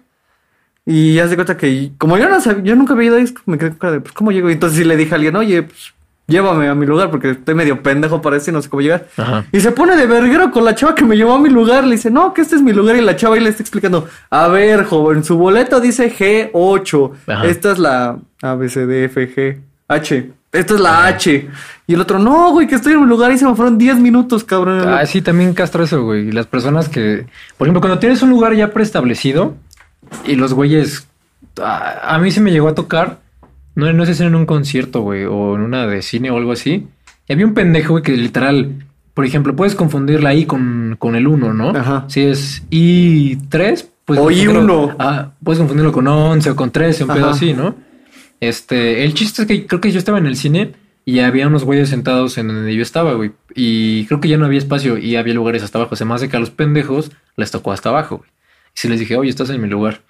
Y 0.86 1.16
ya 1.16 1.28
se 1.28 1.36
cuenta 1.36 1.56
que, 1.58 1.94
como 1.98 2.18
yo 2.18 2.28
no 2.30 2.40
sabía, 2.42 2.62
yo 2.64 2.76
nunca 2.76 2.94
había 2.94 3.08
ido 3.08 3.16
ahí, 3.16 3.26
me 3.46 3.58
quedé 3.58 3.70
con 3.70 3.80
cara 3.80 3.94
de, 3.94 4.02
pues, 4.02 4.14
¿cómo 4.14 4.32
llego? 4.32 4.50
Y 4.50 4.54
entonces 4.54 4.78
sí 4.78 4.84
le 4.84 4.98
dije 4.98 5.14
a 5.14 5.16
alguien, 5.16 5.36
oye, 5.36 5.64
pues, 5.64 5.94
llévame 6.34 6.68
a 6.68 6.76
mi 6.76 6.86
lugar 6.86 7.12
porque 7.12 7.32
estoy 7.32 7.54
medio 7.54 7.82
pendejo 7.84 8.22
para 8.22 8.38
eso 8.38 8.50
y 8.50 8.54
no 8.54 8.62
sé 8.62 8.70
cómo 8.70 8.82
llegar. 8.82 9.08
Ajá. 9.16 9.46
Y 9.52 9.60
se 9.60 9.72
pone 9.72 9.96
de 9.96 10.08
verguero 10.08 10.52
con 10.52 10.66
la 10.66 10.74
chava 10.74 10.96
que 10.96 11.06
me 11.06 11.16
llevó 11.16 11.34
a 11.34 11.40
mi 11.40 11.50
lugar. 11.50 11.86
Le 11.86 11.96
dice, 11.96 12.10
no, 12.10 12.34
que 12.34 12.42
este 12.42 12.56
es 12.56 12.62
mi 12.62 12.74
lugar. 12.74 12.96
Y 12.96 13.02
la 13.02 13.16
chava 13.16 13.36
ahí 13.36 13.42
le 13.42 13.50
está 13.50 13.62
explicando, 13.62 14.08
a 14.30 14.48
ver, 14.48 14.84
joven, 14.86 15.24
su 15.24 15.38
boleto 15.38 15.80
dice 15.80 16.12
G8. 16.12 17.12
Ajá. 17.28 17.46
Esta 17.46 17.72
es 17.72 17.80
la 17.80 18.18
A, 18.42 18.56
B, 18.56 18.68
C, 18.68 18.86
D, 18.86 19.06
F, 19.06 19.36
G, 19.36 19.62
H. 19.88 20.32
Esta 20.52 20.74
es 20.74 20.80
la 20.80 21.06
H. 21.06 21.50
Y 21.88 21.94
el 21.94 22.02
otro, 22.02 22.20
no, 22.20 22.52
güey, 22.52 22.68
que 22.68 22.76
estoy 22.76 22.94
en 22.94 23.02
mi 23.02 23.08
lugar 23.08 23.32
y 23.32 23.38
se 23.38 23.46
me 23.46 23.56
fueron 23.56 23.78
10 23.78 23.98
minutos, 23.98 24.44
cabrón. 24.44 24.88
Ah, 24.88 25.06
sí, 25.06 25.22
también 25.22 25.54
castro 25.54 25.84
eso, 25.84 26.04
güey. 26.04 26.32
Las 26.32 26.48
personas 26.48 26.90
que, 26.90 27.26
por 27.58 27.68
ejemplo, 27.68 27.82
cuando 27.82 28.00
tienes 28.00 28.22
un 28.22 28.30
lugar 28.30 28.54
ya 28.56 28.72
preestablecido 28.72 29.56
y 30.26 30.36
los 30.36 30.54
güeyes, 30.54 31.08
a, 31.62 32.16
a 32.16 32.20
mí 32.20 32.32
sí 32.32 32.40
me 32.40 32.52
llegó 32.52 32.70
a 32.70 32.76
tocar, 32.76 33.20
no, 33.76 33.92
no 33.94 34.06
sé 34.06 34.16
si 34.16 34.24
en 34.24 34.36
un 34.36 34.46
concierto, 34.46 35.02
güey, 35.02 35.26
o 35.26 35.56
en 35.56 35.62
una 35.62 35.88
de 35.88 36.02
cine 36.02 36.32
o 36.32 36.38
algo 36.38 36.52
así. 36.52 36.88
Y 37.28 37.34
había 37.34 37.46
un 37.46 37.54
pendejo, 37.54 37.94
güey, 37.94 38.04
que 38.04 38.12
literal, 38.12 38.86
por 39.14 39.26
ejemplo, 39.26 39.56
puedes 39.56 39.76
confundir 39.76 40.22
la 40.22 40.34
I 40.34 40.46
con, 40.46 40.96
con 41.00 41.16
el 41.16 41.28
1, 41.28 41.54
¿no? 41.54 41.70
Ajá. 41.70 42.06
Si 42.08 42.22
es 42.22 42.64
I3, 42.70 43.86
pues... 44.06 44.20
O 44.20 44.30
I1. 44.30 44.96
Ah, 45.00 45.32
puedes 45.44 45.60
confundirlo 45.60 45.92
con 45.92 46.08
11 46.08 46.50
o 46.52 46.56
con 46.56 46.72
13, 46.72 47.06
un 47.06 47.14
pedo 47.14 47.30
así, 47.30 47.54
¿no? 47.54 47.76
Este, 48.40 49.06
el 49.06 49.14
chiste 49.14 49.44
es 49.44 49.48
que 49.48 49.66
creo 49.66 49.80
que 49.80 49.92
yo 49.92 50.00
estaba 50.00 50.18
en 50.18 50.26
el 50.26 50.36
cine 50.36 50.74
y 51.06 51.20
había 51.20 51.48
unos 51.48 51.64
güeyes 51.64 51.90
sentados 51.90 52.38
en 52.38 52.50
donde 52.50 52.76
yo 52.76 52.82
estaba, 52.82 53.14
güey. 53.14 53.32
Y 53.56 54.06
creo 54.06 54.20
que 54.20 54.28
ya 54.28 54.38
no 54.38 54.46
había 54.46 54.60
espacio 54.60 54.98
y 54.98 55.16
había 55.16 55.34
lugares 55.34 55.64
hasta 55.64 55.78
abajo. 55.78 55.96
Se 55.96 56.06
me 56.06 56.14
hace 56.14 56.30
que 56.30 56.38
a 56.38 56.40
los 56.40 56.50
pendejos 56.50 57.12
les 57.38 57.52
tocó 57.52 57.72
hasta 57.72 57.90
abajo, 57.90 58.18
güey. 58.18 58.30
Y 58.76 58.80
si 58.80 58.88
les 58.90 59.00
dije, 59.00 59.16
oye, 59.16 59.30
estás 59.30 59.50
en 59.50 59.62
mi 59.62 59.68
lugar. 59.68 60.02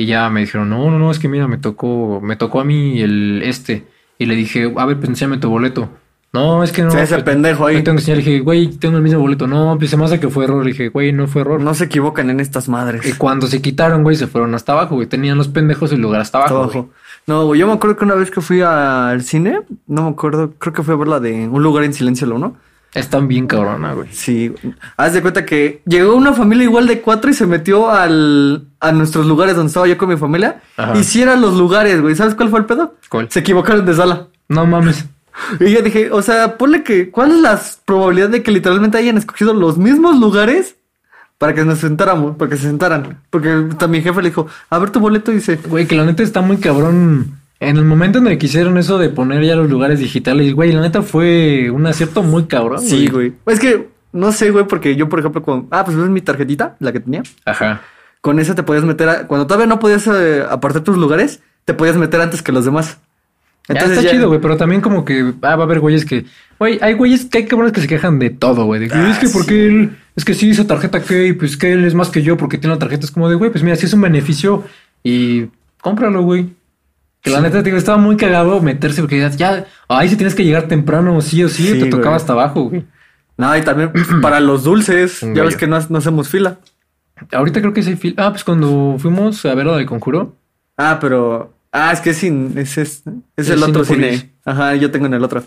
Y 0.00 0.06
ya 0.06 0.30
me 0.30 0.40
dijeron, 0.40 0.70
no, 0.70 0.90
no, 0.90 0.98
no, 0.98 1.10
es 1.10 1.18
que 1.18 1.28
mira, 1.28 1.46
me 1.46 1.58
tocó, 1.58 2.22
me 2.22 2.34
tocó 2.34 2.62
a 2.62 2.64
mí 2.64 3.02
el 3.02 3.42
este. 3.44 3.86
Y 4.16 4.24
le 4.24 4.34
dije, 4.34 4.72
a 4.74 4.86
ver, 4.86 4.96
pues 4.96 5.10
enséñame 5.10 5.36
tu 5.36 5.50
boleto. 5.50 5.90
No, 6.32 6.64
es 6.64 6.72
que 6.72 6.82
no. 6.82 6.90
Sí, 6.90 6.96
ese 6.96 7.18
pendejo 7.18 7.66
ahí. 7.66 7.82
tengo 7.82 7.96
que 7.96 8.00
enseñar. 8.00 8.16
Le 8.16 8.24
dije, 8.24 8.40
güey, 8.40 8.68
tengo 8.68 8.96
el 8.96 9.02
mismo 9.02 9.20
boleto. 9.20 9.46
No, 9.46 9.76
pues 9.76 9.90
se 9.90 9.98
me 9.98 10.06
hace 10.06 10.18
que 10.18 10.30
fue 10.30 10.44
error. 10.44 10.64
Le 10.64 10.70
dije, 10.70 10.88
güey, 10.88 11.12
no 11.12 11.26
fue 11.26 11.42
error. 11.42 11.60
No 11.60 11.74
se 11.74 11.84
equivocan 11.84 12.30
en 12.30 12.40
estas 12.40 12.66
madres. 12.66 13.04
Y 13.06 13.12
cuando 13.12 13.46
se 13.46 13.60
quitaron, 13.60 14.02
güey, 14.02 14.16
se 14.16 14.26
fueron 14.26 14.54
hasta 14.54 14.72
abajo, 14.72 14.94
güey. 14.94 15.06
Tenían 15.06 15.36
los 15.36 15.48
pendejos 15.48 15.92
el 15.92 16.00
lugar 16.00 16.22
hasta 16.22 16.38
abajo. 16.38 16.70
Güey. 16.72 16.86
No, 17.26 17.44
güey, 17.44 17.60
yo 17.60 17.66
me 17.66 17.74
acuerdo 17.74 17.98
que 17.98 18.04
una 18.06 18.14
vez 18.14 18.30
que 18.30 18.40
fui 18.40 18.62
al 18.62 19.20
cine, 19.20 19.60
no 19.86 20.04
me 20.04 20.08
acuerdo, 20.08 20.54
creo 20.56 20.72
que 20.72 20.82
fue 20.82 20.94
a 20.94 20.96
ver 20.96 21.08
la 21.08 21.20
de 21.20 21.46
Un 21.46 21.62
lugar 21.62 21.84
en 21.84 21.92
silencio, 21.92 22.26
¿no? 22.26 22.56
Están 22.94 23.28
bien 23.28 23.46
cabrona, 23.46 23.92
güey. 23.92 24.08
Sí, 24.12 24.52
haz 24.96 25.12
de 25.12 25.22
cuenta 25.22 25.44
que 25.44 25.80
llegó 25.86 26.14
una 26.16 26.32
familia 26.32 26.64
igual 26.64 26.86
de 26.88 27.00
cuatro 27.00 27.30
y 27.30 27.34
se 27.34 27.46
metió 27.46 27.90
al, 27.90 28.66
a 28.80 28.92
nuestros 28.92 29.26
lugares 29.26 29.54
donde 29.54 29.68
estaba 29.68 29.86
yo 29.86 29.96
con 29.96 30.08
mi 30.08 30.16
familia. 30.16 30.60
Ajá. 30.76 30.94
Eran 31.14 31.40
los 31.40 31.54
lugares, 31.54 32.00
güey. 32.00 32.16
¿Sabes 32.16 32.34
cuál 32.34 32.48
fue 32.48 32.58
el 32.58 32.66
pedo? 32.66 32.96
¿Cuál? 33.08 33.30
Se 33.30 33.40
equivocaron 33.40 33.86
de 33.86 33.94
sala. 33.94 34.26
No 34.48 34.66
mames. 34.66 35.04
Y 35.60 35.70
yo 35.72 35.80
dije, 35.80 36.10
o 36.10 36.20
sea, 36.20 36.58
ponle 36.58 36.82
que, 36.82 37.10
¿cuál 37.10 37.30
es 37.30 37.38
la 37.38 37.60
probabilidad 37.84 38.28
de 38.28 38.42
que 38.42 38.50
literalmente 38.50 38.98
hayan 38.98 39.16
escogido 39.16 39.54
los 39.54 39.78
mismos 39.78 40.18
lugares 40.18 40.76
para 41.38 41.54
que 41.54 41.64
nos 41.64 41.78
sentáramos, 41.78 42.36
para 42.36 42.50
que 42.50 42.56
se 42.56 42.64
sentaran? 42.64 43.22
Porque 43.30 43.48
también 43.78 44.02
mi 44.04 44.08
jefe 44.08 44.20
le 44.22 44.28
dijo, 44.28 44.48
a 44.68 44.78
ver 44.78 44.90
tu 44.90 45.00
boleto 45.00 45.32
y 45.32 45.36
dice, 45.36 45.58
Güey, 45.66 45.86
que 45.86 45.94
la 45.94 46.04
neta 46.04 46.22
está 46.22 46.42
muy 46.42 46.58
cabrón. 46.58 47.39
En 47.60 47.76
el 47.76 47.84
momento 47.84 48.18
en 48.18 48.26
el 48.26 48.38
que 48.38 48.46
hicieron 48.46 48.78
eso 48.78 48.98
de 48.98 49.10
poner 49.10 49.44
ya 49.44 49.54
los 49.54 49.68
lugares 49.70 49.98
digitales, 49.98 50.54
güey, 50.54 50.72
la 50.72 50.80
neta 50.80 51.02
fue 51.02 51.70
un 51.70 51.86
acierto 51.86 52.22
muy 52.22 52.44
cabrón. 52.46 52.80
sí, 52.80 53.06
güey. 53.08 53.34
Es 53.46 53.60
que, 53.60 53.88
no 54.12 54.32
sé, 54.32 54.50
güey, 54.50 54.66
porque 54.66 54.96
yo, 54.96 55.08
por 55.10 55.18
ejemplo, 55.20 55.42
con, 55.42 55.68
ah, 55.70 55.84
pues 55.84 55.96
ves 55.96 56.08
mi 56.08 56.22
tarjetita, 56.22 56.76
la 56.80 56.90
que 56.92 57.00
tenía. 57.00 57.22
Ajá. 57.44 57.82
Con 58.22 58.38
esa 58.40 58.54
te 58.54 58.62
podías 58.62 58.84
meter, 58.84 59.08
a- 59.08 59.26
cuando 59.26 59.46
todavía 59.46 59.66
no 59.66 59.78
podías 59.78 60.06
eh, 60.06 60.42
apartar 60.48 60.82
tus 60.82 60.96
lugares, 60.96 61.40
te 61.66 61.74
podías 61.74 61.96
meter 61.96 62.20
antes 62.20 62.42
que 62.42 62.50
los 62.52 62.64
demás. 62.64 62.98
ya 63.68 63.74
está 63.80 64.08
chido, 64.10 64.28
güey, 64.28 64.40
pero 64.40 64.56
también 64.56 64.80
como 64.80 65.04
que 65.04 65.32
ah, 65.42 65.56
va 65.56 65.62
a 65.62 65.66
haber 65.66 65.80
güeyes 65.80 66.04
que, 66.06 66.24
güey, 66.58 66.78
hay 66.82 66.94
güeyes 66.94 67.26
que 67.26 67.38
hay 67.38 67.44
cabrones 67.46 67.72
que 67.72 67.80
se 67.82 67.86
quejan 67.88 68.18
de 68.18 68.30
todo, 68.30 68.64
güey. 68.64 68.80
De 68.80 68.88
que 68.88 68.94
Ah, 68.94 69.10
es 69.10 69.18
que 69.18 69.26
sí. 69.26 69.32
porque 69.34 69.66
él, 69.66 69.96
es 70.16 70.24
que 70.24 70.32
sí 70.34 70.48
hizo 70.48 70.66
tarjeta 70.66 71.02
que, 71.02 71.28
y 71.28 71.32
pues 71.34 71.56
que 71.58 71.72
él 71.74 71.84
es 71.84 71.94
más 71.94 72.08
que 72.08 72.22
yo 72.22 72.36
porque 72.38 72.56
tiene 72.58 72.74
la 72.74 72.78
tarjeta. 72.80 73.04
Es 73.04 73.10
como 73.12 73.28
de, 73.28 73.36
güey, 73.36 73.50
pues 73.50 73.62
mira, 73.62 73.76
si 73.76 73.84
es 73.86 73.92
un 73.92 74.00
beneficio 74.00 74.64
y 75.04 75.44
cómpralo, 75.82 76.22
güey. 76.22 76.48
Que 77.22 77.30
la 77.30 77.40
neta, 77.40 77.58
te 77.58 77.64
digo, 77.64 77.76
estaba 77.76 77.98
muy 77.98 78.16
cagado 78.16 78.60
meterse 78.62 79.00
porque 79.02 79.18
ya, 79.18 79.28
ya, 79.30 79.66
ahí 79.88 80.08
sí 80.08 80.16
tienes 80.16 80.34
que 80.34 80.44
llegar 80.44 80.68
temprano, 80.68 81.20
sí 81.20 81.44
o 81.44 81.48
sí, 81.48 81.66
Sí, 81.66 81.78
te 81.78 81.86
tocaba 81.86 82.10
güey. 82.10 82.16
hasta 82.16 82.32
abajo, 82.32 82.62
güey. 82.70 82.86
No, 83.36 83.56
y 83.56 83.62
también 83.62 83.92
para 84.22 84.40
los 84.40 84.64
dulces, 84.64 85.22
Un 85.22 85.34
ya 85.34 85.42
ves 85.44 85.56
que 85.56 85.66
no, 85.66 85.78
no 85.90 85.98
hacemos 85.98 86.28
fila. 86.28 86.58
Ahorita 87.32 87.60
creo 87.60 87.74
que 87.74 87.82
sí 87.82 87.90
hay 87.90 87.96
fil- 87.96 88.14
Ah, 88.16 88.30
pues 88.30 88.44
cuando 88.44 88.96
fuimos 88.98 89.44
a 89.44 89.54
ver 89.54 89.66
lo 89.66 89.76
del 89.76 89.84
conjuro. 89.86 90.36
Ah, 90.78 90.98
pero, 91.00 91.52
ah, 91.72 91.92
es 91.92 92.00
que 92.00 92.10
es, 92.10 92.16
sin, 92.16 92.56
es, 92.56 92.78
es, 92.78 93.02
es 93.36 93.48
El 93.48 93.58
el 93.58 93.62
otro 93.64 93.84
cine. 93.84 94.32
Ajá, 94.46 94.74
yo 94.76 94.90
tengo 94.90 95.04
en 95.06 95.14
el 95.14 95.22
otro. 95.24 95.42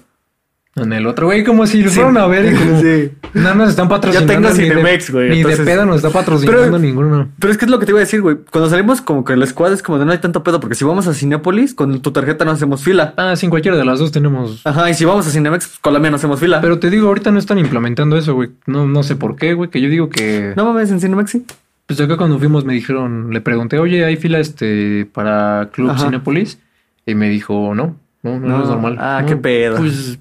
En 0.75 0.91
el 0.91 1.05
otro, 1.05 1.27
güey, 1.27 1.43
como 1.43 1.67
si 1.67 1.83
lo 1.83 1.89
Sí. 1.89 1.97
fueron 1.97 2.17
a 2.17 2.25
ver 2.25 2.51
y 2.51 2.55
como... 2.57 2.81
Sí. 2.81 3.11
No 3.35 3.53
nos 3.53 3.69
están 3.69 3.87
patrocinando. 3.87 4.33
tengo 4.33 4.49
ni 4.49 4.57
de- 4.63 4.69
Cinemex, 4.69 5.11
güey, 5.11 5.29
Ni 5.29 5.35
entonces- 5.37 5.59
de 5.59 5.65
pedo 5.71 5.85
nos 5.85 5.97
está 5.97 6.09
patrocinando 6.19 6.61
Pero- 6.63 6.79
ninguno. 6.79 7.29
Pero 7.37 7.51
es 7.51 7.59
que 7.59 7.65
es 7.65 7.71
lo 7.71 7.77
que 7.77 7.85
te 7.85 7.91
iba 7.91 7.99
a 7.99 8.01
decir, 8.01 8.21
güey. 8.23 8.37
Cuando 8.51 8.71
salimos 8.71 8.99
como 9.01 9.23
que 9.23 9.33
el 9.33 9.45
squad 9.47 9.71
es 9.73 9.83
como 9.83 9.99
de 9.99 10.05
no 10.05 10.11
hay 10.11 10.17
tanto 10.17 10.41
pedo, 10.41 10.59
porque 10.59 10.73
si 10.73 10.83
vamos 10.83 11.05
a 11.07 11.13
Cinépolis, 11.13 11.75
con 11.75 12.01
tu 12.01 12.11
tarjeta 12.11 12.43
no 12.43 12.49
hacemos 12.51 12.81
fila. 12.81 13.13
Ah, 13.17 13.35
sin 13.35 13.51
cualquiera 13.51 13.77
de 13.77 13.85
las 13.85 13.99
dos 13.99 14.11
tenemos... 14.11 14.65
Ajá, 14.65 14.89
y 14.89 14.95
si 14.95 15.05
vamos 15.05 15.27
a 15.27 15.29
Cinemex, 15.29 15.67
pues, 15.67 15.79
con 15.79 15.93
la 15.93 15.99
mía 15.99 16.09
no 16.09 16.15
hacemos 16.15 16.39
fila. 16.39 16.59
Pero 16.59 16.79
te 16.79 16.89
digo, 16.89 17.07
ahorita 17.07 17.29
no 17.31 17.37
están 17.37 17.59
implementando 17.59 18.17
eso, 18.17 18.33
güey. 18.33 18.49
No, 18.65 18.87
no 18.87 19.03
sé 19.03 19.15
por 19.15 19.35
qué, 19.35 19.53
güey. 19.53 19.69
Que 19.69 19.79
yo 19.79 19.89
digo 19.89 20.09
que... 20.09 20.53
No 20.55 20.65
mames, 20.65 20.89
en 20.89 20.99
Cinemex 20.99 21.29
sí. 21.29 21.45
Pues 21.85 22.01
acá 22.01 22.17
cuando 22.17 22.39
fuimos 22.39 22.65
me 22.65 22.73
dijeron... 22.73 23.29
Le 23.31 23.41
pregunté, 23.41 23.77
oye, 23.77 24.05
¿hay 24.05 24.15
fila 24.17 24.39
este 24.39 25.05
para 25.13 25.69
Club 25.71 25.91
Ajá. 25.91 26.05
Cinépolis? 26.05 26.57
Y 27.05 27.13
me 27.13 27.29
dijo, 27.29 27.75
no. 27.75 27.95
No, 28.23 28.39
no, 28.39 28.47
No. 28.47 28.63
es 28.63 28.69
normal. 28.69 28.97
Ah, 28.99 29.19
No, 29.21 29.27
qué 29.27 29.35
pedo. 29.35 29.77
Pues... 29.77 30.17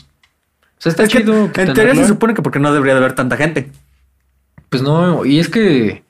O 0.82 0.90
sea, 0.90 0.90
está 0.90 1.04
Es 1.04 1.10
que 1.10 1.18
chido. 1.20 1.48
en 1.54 1.74
teoría 1.74 1.94
se 1.94 2.08
supone 2.08 2.34
que 2.34 2.42
porque 2.42 2.58
no 2.58 2.72
debería 2.72 2.94
de 2.94 2.98
haber 2.98 3.12
tanta 3.14 3.36
gente. 3.36 3.70
Pues 4.68 4.82
no, 4.82 5.24
y 5.24 5.38
es 5.38 5.48
que... 5.48 6.02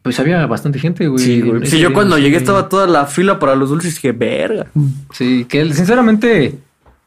Pues 0.00 0.18
había 0.18 0.46
bastante 0.46 0.78
gente, 0.78 1.06
güey. 1.08 1.22
Sí, 1.22 1.42
güey. 1.42 1.66
Sí, 1.66 1.78
yo 1.78 1.92
cuando 1.92 2.16
sí. 2.16 2.22
llegué 2.22 2.38
estaba 2.38 2.70
toda 2.70 2.86
la 2.86 3.04
fila 3.04 3.38
para 3.38 3.54
los 3.54 3.68
dulces 3.68 3.92
y 3.92 3.94
dije, 3.96 4.12
verga. 4.12 4.66
Sí, 5.12 5.44
que 5.44 5.72
sinceramente 5.74 6.54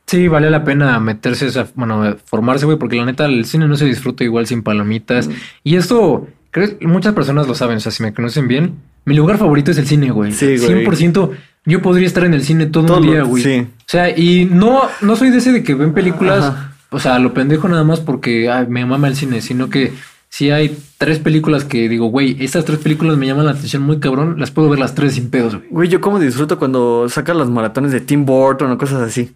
sí 0.05 0.27
vale 0.27 0.51
la 0.51 0.63
pena 0.63 0.99
meterse, 0.99 1.47
esa, 1.47 1.67
bueno, 1.73 2.15
formarse, 2.25 2.65
güey, 2.65 2.77
porque 2.77 2.97
la 2.97 3.05
neta 3.05 3.25
el 3.25 3.45
cine 3.45 3.67
no 3.67 3.75
se 3.75 3.85
disfruta 3.85 4.23
igual 4.23 4.45
sin 4.45 4.61
palomitas. 4.61 5.27
Y 5.63 5.75
esto, 5.77 6.27
creo 6.51 6.69
muchas 6.81 7.15
personas 7.15 7.47
lo 7.47 7.55
saben, 7.55 7.77
o 7.77 7.79
sea, 7.79 7.91
si 7.91 8.03
me 8.03 8.13
conocen 8.13 8.47
bien, 8.47 8.75
mi 9.05 9.15
lugar 9.15 9.39
favorito 9.39 9.71
es 9.71 9.77
el 9.79 9.87
cine, 9.87 10.11
güey. 10.11 10.31
Sí, 10.31 10.55
güey. 10.57 10.85
100%. 10.85 11.31
Yo 11.65 11.81
podría 11.81 12.05
estar 12.05 12.23
en 12.23 12.35
el 12.35 12.43
cine 12.43 12.67
todo, 12.67 12.85
Todo 12.85 12.97
un 12.99 13.07
día, 13.07 13.23
güey. 13.23 13.41
sí. 13.43 13.59
O 13.79 13.87
sea, 13.87 14.15
y 14.15 14.45
no, 14.45 14.83
no 15.01 15.15
soy 15.15 15.31
de 15.31 15.39
ese 15.39 15.51
de 15.51 15.63
que 15.63 15.73
ven 15.73 15.93
películas, 15.93 16.45
Ajá. 16.45 16.74
O 16.89 16.99
sea, 16.99 17.19
lo 17.19 17.33
pendejo 17.33 17.67
nada 17.67 17.83
más 17.83 17.99
porque 17.99 18.49
ay, 18.49 18.67
me 18.67 18.85
mama 18.85 19.07
el 19.07 19.15
cine, 19.15 19.41
sino 19.41 19.69
que 19.69 19.93
si 20.29 20.51
hay 20.51 20.77
tres 20.97 21.19
películas 21.19 21.63
que 21.63 21.87
digo, 21.87 22.07
güey, 22.07 22.35
estas 22.43 22.65
tres 22.65 22.79
películas 22.79 23.17
me 23.17 23.25
llaman 23.25 23.45
la 23.45 23.51
atención 23.51 23.83
muy 23.83 23.99
cabrón, 23.99 24.35
las 24.37 24.51
puedo 24.51 24.69
ver 24.69 24.79
las 24.79 24.93
tres 24.93 25.13
sin 25.13 25.29
pedos, 25.29 25.55
güey. 25.55 25.67
Güey, 25.69 25.89
yo 25.89 26.01
como 26.01 26.19
disfruto 26.19 26.59
cuando 26.59 27.07
sacan 27.07 27.37
los 27.37 27.49
maratones 27.49 27.91
de 27.91 28.01
Tim 28.01 28.25
Burton 28.25 28.71
o 28.71 28.77
cosas 28.77 29.01
así. 29.01 29.31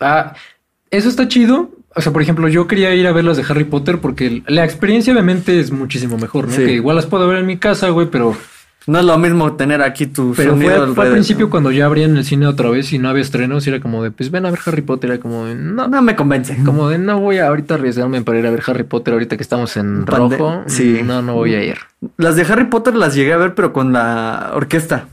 Ah, 0.00 0.34
eso 0.90 1.08
está 1.08 1.28
chido. 1.28 1.70
O 1.94 2.00
sea, 2.00 2.12
por 2.12 2.22
ejemplo, 2.22 2.48
yo 2.48 2.66
quería 2.66 2.94
ir 2.94 3.06
a 3.06 3.12
ver 3.12 3.24
las 3.24 3.36
de 3.36 3.44
Harry 3.48 3.64
Potter 3.64 3.98
porque 3.98 4.42
la 4.46 4.64
experiencia 4.64 5.12
obviamente 5.12 5.58
es 5.58 5.70
muchísimo 5.72 6.16
mejor, 6.16 6.46
¿no? 6.46 6.54
Sí. 6.54 6.64
Que 6.64 6.72
igual 6.72 6.96
las 6.96 7.06
puedo 7.06 7.26
ver 7.26 7.38
en 7.38 7.46
mi 7.46 7.58
casa, 7.58 7.88
güey, 7.90 8.08
pero, 8.10 8.36
No 8.88 8.98
es 8.98 9.04
lo 9.04 9.16
mismo 9.18 9.52
tener 9.52 9.82
aquí 9.82 10.06
tu 10.06 10.32
pero 10.36 10.52
sonido 10.52 10.86
fue, 10.86 10.94
fue 10.94 11.04
al 11.06 11.12
principio 11.12 11.50
cuando 11.50 11.70
ya 11.70 11.84
abrían 11.86 12.16
el 12.16 12.24
cine 12.24 12.46
otra 12.46 12.70
vez 12.70 12.92
y 12.92 12.98
no 12.98 13.08
había 13.10 13.22
estrenos 13.22 13.66
y 13.66 13.70
era 13.70 13.80
como 13.80 14.02
de, 14.02 14.10
pues 14.10 14.30
ven 14.30 14.46
a 14.46 14.50
ver 14.50 14.58
Harry 14.66 14.82
Potter, 14.82 15.10
era 15.10 15.20
como 15.20 15.44
de, 15.46 15.54
no, 15.54 15.86
No 15.88 16.02
me 16.02 16.16
convence. 16.16 16.56
como 16.64 16.88
de, 16.88 16.98
no 16.98 17.20
voy 17.20 17.38
a 17.38 17.48
ahorita 17.48 17.74
arriesgarme 17.74 18.22
para 18.22 18.38
ir 18.38 18.46
a 18.46 18.50
ver 18.50 18.62
Harry 18.66 18.84
Potter 18.84 19.12
ahorita 19.14 19.36
que 19.36 19.42
estamos 19.42 19.76
en 19.76 20.04
Pande- 20.06 20.38
rojo. 20.38 20.62
sí. 20.66 21.00
No, 21.04 21.20
no 21.22 21.34
voy 21.34 21.54
a 21.54 21.62
ir. 21.62 21.76
Las 22.16 22.34
de 22.36 22.42
Harry 22.42 22.64
Potter 22.64 22.94
las 22.94 23.14
llegué 23.14 23.32
a 23.34 23.36
ver, 23.36 23.54
pero 23.54 23.72
con 23.72 23.92
la 23.92 24.50
orquesta. 24.54 25.04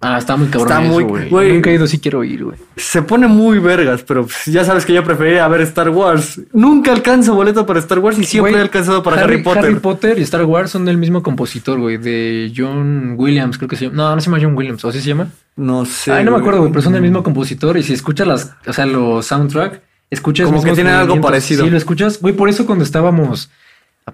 Ah, 0.00 0.18
está 0.18 0.36
muy 0.36 0.48
cabrón 0.48 0.68
Está 0.70 0.82
eso, 0.84 0.92
muy- 0.92 1.04
güey. 1.28 1.52
Nunca 1.54 1.70
he 1.70 1.74
ido, 1.74 1.86
sí 1.86 1.98
quiero 1.98 2.22
ir, 2.22 2.44
güey. 2.44 2.58
Se 2.76 3.00
pone 3.00 3.26
muy 3.28 3.58
vergas, 3.58 4.02
pero 4.02 4.24
pues, 4.24 4.44
ya 4.44 4.62
sabes 4.62 4.84
que 4.84 4.92
yo 4.92 5.02
prefería 5.02 5.48
ver 5.48 5.62
Star 5.62 5.88
Wars. 5.88 6.40
Nunca 6.52 6.92
alcanzo 6.92 7.34
boleto 7.34 7.64
para 7.64 7.80
Star 7.80 8.00
Wars 8.00 8.18
y 8.18 8.24
siempre 8.24 8.52
he 8.52 8.60
alcanzado 8.60 9.02
para 9.02 9.22
Harry, 9.22 9.42
Potter. 9.42 9.64
Harry 9.64 9.74
Potter 9.76 10.18
y 10.18 10.22
Star 10.22 10.44
Wars 10.44 10.70
son 10.70 10.84
del 10.84 10.98
mismo 10.98 11.22
compositor, 11.22 11.78
güey, 11.80 11.96
de 11.96 12.52
John 12.54 13.14
Williams, 13.16 13.56
creo 13.56 13.68
que 13.68 13.76
se 13.76 13.86
llama. 13.86 13.96
No, 13.96 14.14
no 14.16 14.20
se 14.20 14.26
llama 14.30 14.38
John 14.42 14.54
Williams, 14.54 14.84
¿o 14.84 14.92
sí 14.92 15.00
se 15.00 15.08
llama? 15.08 15.28
No 15.56 15.86
sé. 15.86 16.12
Ay, 16.12 16.24
no 16.24 16.32
me 16.32 16.38
acuerdo, 16.38 16.60
güey, 16.60 16.70
pero 16.72 16.82
son 16.82 16.92
del 16.92 17.02
mismo 17.02 17.22
compositor 17.22 17.78
y 17.78 17.82
si 17.82 17.94
escuchas 17.94 18.26
las, 18.26 18.54
o 18.66 18.72
sea, 18.74 18.84
los 18.84 19.24
soundtrack, 19.24 19.80
escuchas 20.10 20.46
Como 20.46 20.62
que 20.62 20.72
tienen 20.72 20.92
algo 20.92 21.18
parecido. 21.22 21.64
Sí, 21.64 21.70
lo 21.70 21.78
escuchas, 21.78 22.20
güey, 22.20 22.34
por 22.34 22.50
eso 22.50 22.66
cuando 22.66 22.84
estábamos 22.84 23.50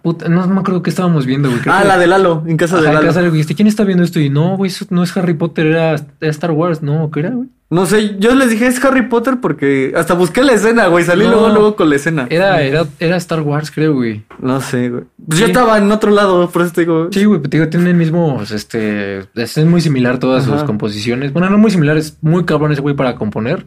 puta, 0.01 0.29
no 0.29 0.47
me 0.47 0.61
acuerdo 0.61 0.83
qué 0.83 0.91
estábamos 0.91 1.27
viendo, 1.27 1.49
güey. 1.51 1.61
creo 1.61 1.75
Ah, 1.75 1.83
que- 1.83 1.89
la 1.89 1.99
de 1.99 2.07
Lalo, 2.07 2.43
en 2.47 2.57
casa 2.57 2.77
de 2.81 2.87
Ajá, 2.89 2.95
Lalo. 2.95 3.07
casa 3.09 3.21
de- 3.23 3.31
dijiste, 3.31 3.55
¿quién 3.55 3.69
está 3.69 3.85
viendo 3.85 4.03
esto? 4.03 4.21
Y 4.21 4.31
no, 4.31 4.57
güey, 4.57 4.71
eso 4.71 4.87
no 4.91 5.03
es 5.03 5.15
Harry 5.17 5.35
Potter, 5.35 5.67
era, 5.67 5.95
era 5.95 6.31
Star 6.31 6.51
Wars, 6.53 6.83
¿no? 6.83 7.11
¿Qué 7.11 7.21
era, 7.21 7.31
güey? 7.31 7.49
No 7.69 7.87
sé, 7.87 8.17
yo 8.19 8.35
les 8.35 8.51
dije 8.51 8.67
es 8.67 8.83
Harry 8.85 9.09
Potter 9.09 9.39
porque 9.41 9.95
hasta 9.97 10.13
busqué 10.15 10.43
la 10.43 10.53
escena, 10.53 10.89
güey. 10.89 11.05
Salí 11.05 11.25
No. 11.25 11.31
luego, 11.31 11.49
luego 11.51 11.77
con 11.77 11.89
la 11.89 11.97
escena. 11.97 12.27
Era, 12.29 12.61
era, 12.63 12.85
era 13.01 13.17
Star 13.17 13.41
Wars, 13.41 13.71
creo, 13.71 13.95
güey. 13.95 14.25
No 14.41 14.61
sé, 14.61 14.91
güey. 14.91 15.05
Pues 15.27 15.39
Sí. 15.39 15.41
yo 15.41 15.47
estaba 15.47 15.79
en 15.79 15.91
otro 15.91 16.11
lado, 16.11 16.51
por 16.51 16.63
eso 16.63 16.73
te 16.73 16.83
digo. 16.83 17.09
Sí, 17.11 17.25
güey, 17.25 17.41
te 17.41 17.49
digo, 17.57 17.69
tienen 17.71 17.97
mismos, 17.97 18.51
este, 18.51 19.21
es 19.35 19.57
muy 19.65 19.81
similar 19.81 20.19
todas 20.19 20.45
sus 20.45 20.65
composiciones. 20.65 21.33
Bueno, 21.33 21.49
no 21.49 21.57
muy 21.59 21.71
similar, 21.71 21.97
es 21.97 22.19
muy 22.21 22.45
cabrón 22.45 22.73
ese 22.73 22.83
güey 22.83 22.95
para 22.95 23.15
componer. 23.15 23.65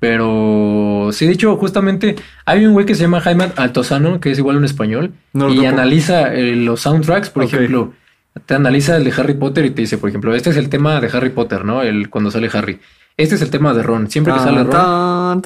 Pero 0.00 1.10
sí, 1.12 1.26
de 1.26 1.32
hecho, 1.32 1.56
justamente 1.56 2.16
hay 2.44 2.64
un 2.64 2.72
güey 2.72 2.86
que 2.86 2.94
se 2.94 3.02
llama 3.02 3.20
Jaime 3.20 3.50
Altozano, 3.56 4.20
que 4.20 4.30
es 4.30 4.38
igual 4.38 4.56
un 4.56 4.64
español, 4.64 5.12
No 5.32 5.52
y 5.52 5.66
analiza 5.66 6.32
eh, 6.34 6.54
los 6.54 6.80
soundtracks, 6.82 7.30
por 7.30 7.42
ejemplo, 7.42 7.92
te 8.46 8.54
analiza 8.54 8.96
el 8.96 9.04
de 9.04 9.12
Harry 9.16 9.34
Potter 9.34 9.64
y 9.64 9.70
te 9.70 9.82
dice, 9.82 9.98
por 9.98 10.08
ejemplo, 10.08 10.34
este 10.34 10.50
es 10.50 10.56
el 10.56 10.68
tema 10.68 11.00
de 11.00 11.08
Harry 11.08 11.30
Potter, 11.30 11.64
¿no? 11.64 11.82
El 11.82 12.10
cuando 12.10 12.30
sale 12.30 12.48
Harry. 12.52 12.78
Este 13.16 13.34
es 13.34 13.42
el 13.42 13.50
tema 13.50 13.74
de 13.74 13.82
Ron. 13.82 14.08
Siempre 14.08 14.32
que 14.32 14.38
sale 14.38 14.62
Ron, 14.62 15.42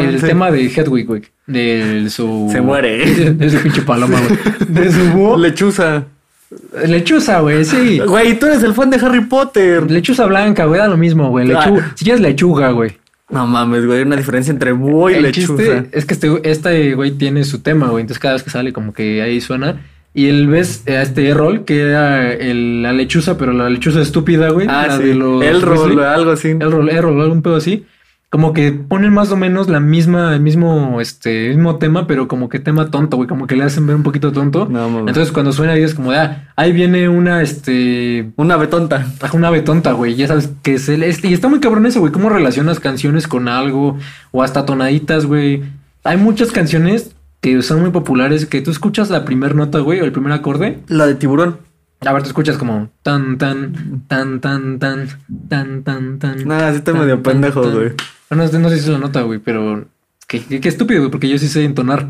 el 0.00 0.20
sí. 0.20 0.26
tema 0.26 0.50
de 0.50 0.66
Hedwig, 0.66 1.06
güey, 1.06 1.22
de 1.46 2.10
su 2.10 2.48
Se 2.50 2.60
muere. 2.60 3.06
de, 3.34 3.50
su 3.50 3.58
pinche 3.58 3.82
paloma, 3.82 4.18
güey, 4.20 4.38
de 4.68 4.90
su 4.90 5.10
búho. 5.12 5.36
Lechuza. 5.38 6.02
Lechuza, 6.84 7.40
güey, 7.40 7.64
sí. 7.64 8.00
Güey, 8.00 8.36
tú 8.38 8.46
eres 8.46 8.64
el 8.64 8.74
fan 8.74 8.90
de 8.90 8.96
Harry 8.96 9.24
Potter. 9.26 9.88
Lechuza 9.88 10.26
blanca, 10.26 10.64
güey, 10.64 10.80
da 10.80 10.88
lo 10.88 10.96
mismo, 10.96 11.30
güey. 11.30 11.46
Lechuga. 11.46 11.86
Ah. 11.86 11.92
Si 11.94 12.04
quieres 12.04 12.20
lechuga, 12.20 12.70
güey. 12.70 12.96
No 13.34 13.46
mames, 13.46 13.84
güey, 13.84 13.98
hay 13.98 14.04
una 14.04 14.16
diferencia 14.16 14.50
entre 14.52 14.72
búho 14.72 15.10
y 15.10 15.14
El 15.14 15.22
lechuza. 15.24 15.84
es 15.92 16.04
que 16.06 16.14
este, 16.14 16.40
este 16.50 16.94
güey 16.94 17.10
tiene 17.12 17.44
su 17.44 17.60
tema, 17.60 17.88
güey. 17.88 18.02
Entonces 18.02 18.20
cada 18.20 18.34
vez 18.34 18.42
que 18.42 18.50
sale 18.50 18.72
como 18.72 18.92
que 18.94 19.20
ahí 19.22 19.40
suena. 19.40 19.82
Y 20.16 20.26
él 20.28 20.46
ves 20.46 20.84
a 20.86 21.02
este 21.02 21.26
Errol, 21.28 21.64
que 21.64 21.82
era 21.82 22.32
el- 22.32 22.82
la 22.84 22.92
lechuza, 22.92 23.36
pero 23.36 23.52
la 23.52 23.68
lechuza 23.68 24.00
estúpida, 24.00 24.50
güey. 24.50 24.68
Ah, 24.70 24.96
sí. 24.96 25.08
de 25.08 25.14
los 25.16 25.42
El 25.42 25.60
rol, 25.60 25.98
algo 26.04 26.30
así. 26.30 26.50
Errol, 26.50 26.88
Errol, 26.88 27.20
algún 27.20 27.42
pedo 27.42 27.56
así. 27.56 27.84
Como 28.34 28.52
que 28.52 28.72
ponen 28.72 29.12
más 29.12 29.30
o 29.30 29.36
menos 29.36 29.68
la 29.68 29.78
misma, 29.78 30.34
el 30.34 30.40
mismo, 30.40 31.00
este, 31.00 31.50
mismo 31.50 31.76
tema, 31.76 32.08
pero 32.08 32.26
como 32.26 32.48
que 32.48 32.58
tema 32.58 32.90
tonto, 32.90 33.16
güey. 33.16 33.28
Como 33.28 33.46
que 33.46 33.54
le 33.54 33.62
hacen 33.62 33.86
ver 33.86 33.94
un 33.94 34.02
poquito 34.02 34.32
tonto. 34.32 34.66
No. 34.68 34.88
Entonces 34.98 35.30
cuando 35.30 35.52
suena 35.52 35.74
dices 35.74 35.94
como 35.94 36.10
de, 36.10 36.18
ah, 36.18 36.48
ahí 36.56 36.72
viene 36.72 37.08
una, 37.08 37.42
este, 37.42 38.32
Una 38.34 38.56
betonta. 38.56 39.06
Una 39.34 39.50
betonta, 39.50 39.92
güey. 39.92 40.16
Ya 40.16 40.26
sabes 40.26 40.50
que 40.64 40.74
es 40.74 40.88
el. 40.88 41.04
este- 41.04 41.28
y 41.28 41.32
está 41.32 41.46
muy 41.46 41.60
cabrón 41.60 41.86
eso, 41.86 42.00
güey. 42.00 42.10
Cómo 42.10 42.28
relacionas 42.28 42.80
canciones 42.80 43.28
con 43.28 43.46
algo 43.46 43.98
o 44.32 44.42
hasta 44.42 44.66
tonaditas, 44.66 45.26
güey. 45.26 45.62
Hay 46.02 46.16
muchas 46.16 46.50
canciones 46.50 47.14
que 47.40 47.62
son 47.62 47.82
muy 47.82 47.90
populares 47.90 48.46
que 48.46 48.62
tú 48.62 48.72
escuchas 48.72 49.10
la 49.10 49.24
primera 49.24 49.54
nota, 49.54 49.78
güey, 49.78 50.00
o 50.00 50.04
el 50.04 50.10
primer 50.10 50.32
acorde. 50.32 50.80
La 50.88 51.06
de 51.06 51.14
tiburón. 51.14 51.58
A 52.06 52.12
ver, 52.12 52.22
tú 52.22 52.28
escuchas 52.28 52.58
como 52.58 52.90
tan, 53.02 53.38
tan, 53.38 54.04
tan, 54.08 54.40
tan, 54.40 54.78
tan, 54.78 55.08
tan, 55.48 55.82
tan, 55.82 56.18
tan. 56.18 56.48
Nah, 56.48 56.70
sí 56.70 56.76
está 56.76 56.92
tan, 56.92 57.00
medio 57.00 57.22
pendejo, 57.22 57.62
güey. 57.70 57.92
No, 58.30 58.36
no, 58.36 58.68
sé 58.68 58.76
si 58.76 58.84
es 58.84 58.88
la 58.88 58.98
nota, 58.98 59.22
güey, 59.22 59.38
pero 59.38 59.86
qué, 60.26 60.44
qué, 60.44 60.60
qué 60.60 60.68
estúpido, 60.68 61.00
güey, 61.00 61.10
porque 61.10 61.28
yo 61.28 61.38
sí 61.38 61.48
sé 61.48 61.64
entonar. 61.64 62.08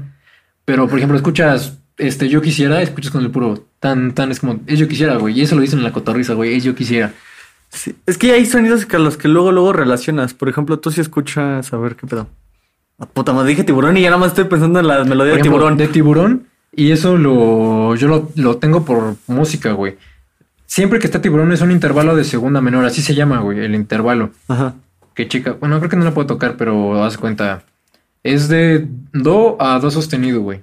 Pero, 0.65 0.89
por 0.89 0.99
ejemplo, 0.99 1.17
escuchas 1.17 1.79
este 1.97 2.29
yo 2.29 2.43
quisiera, 2.43 2.83
escuchas 2.83 3.13
con 3.13 3.23
el 3.23 3.31
puro 3.31 3.67
tan, 3.79 4.15
tan, 4.15 4.31
es 4.31 4.41
como 4.41 4.61
es 4.67 4.79
yo 4.79 4.89
quisiera, 4.89 5.17
güey. 5.17 5.39
Y 5.39 5.43
eso 5.43 5.55
lo 5.55 5.61
dicen 5.61 5.79
en 5.79 5.85
la 5.85 5.93
cotorriza, 5.93 6.35
güey, 6.35 6.55
es 6.55 6.65
yo 6.65 6.75
quisiera. 6.75 7.13
Sí. 7.71 7.95
Es 8.07 8.19
que 8.19 8.33
hay 8.33 8.47
sonidos 8.47 8.87
que 8.87 8.97
a 8.97 8.99
los 9.01 9.17
que 9.17 9.29
luego, 9.29 9.53
luego 9.53 9.73
relacionas. 9.73 10.35
Por 10.35 10.49
ejemplo, 10.49 10.79
tú 10.79 10.91
sí 10.91 11.01
escuchas, 11.01 11.73
a 11.73 11.77
ver 11.77 11.97
qué 11.97 12.07
pedo. 12.07 12.29
Puta 13.13 13.33
madre, 13.33 13.51
dije 13.51 13.65
tiburón 13.65 13.97
y 13.97 14.03
ya 14.03 14.11
nada 14.11 14.21
más 14.21 14.29
estoy 14.29 14.45
pensando 14.45 14.79
en 14.79 14.87
la 14.87 15.05
melodía 15.05 15.35
de 15.35 15.43
tiburón. 15.43 15.77
De 15.77 15.89
tiburón. 15.89 16.47
Y 16.77 16.91
eso 16.93 17.17
lo, 17.17 17.95
yo 17.97 18.09
lo, 18.09 18.31
lo 18.37 18.57
tengo 18.57 18.85
por 18.85 19.17
música, 19.27 19.73
güey. 19.73 19.97
Siempre 20.67 20.99
que 20.99 21.07
está 21.07 21.21
tiburón 21.23 21.53
es 21.53 21.61
un 21.61 21.71
intervalo 21.71 22.17
de 22.17 22.25
segunda 22.25 22.61
menor, 22.61 22.85
así 22.85 23.01
se 23.03 23.15
llama, 23.15 23.39
güey, 23.41 23.61
el 23.65 23.75
intervalo. 23.75 24.31
Ajá. 24.49 24.75
Que 25.15 25.29
chica, 25.29 25.53
bueno, 25.61 25.79
creo 25.79 25.91
que 25.91 25.97
no 25.97 26.05
la 26.05 26.15
puedo 26.15 26.27
tocar, 26.27 26.57
pero 26.57 27.05
haz 27.05 27.17
cuenta. 27.17 27.63
Es 28.25 28.49
de 28.49 28.89
do 29.13 29.57
a 29.61 29.79
do 29.79 29.91
sostenido, 29.91 30.41
güey. 30.41 30.63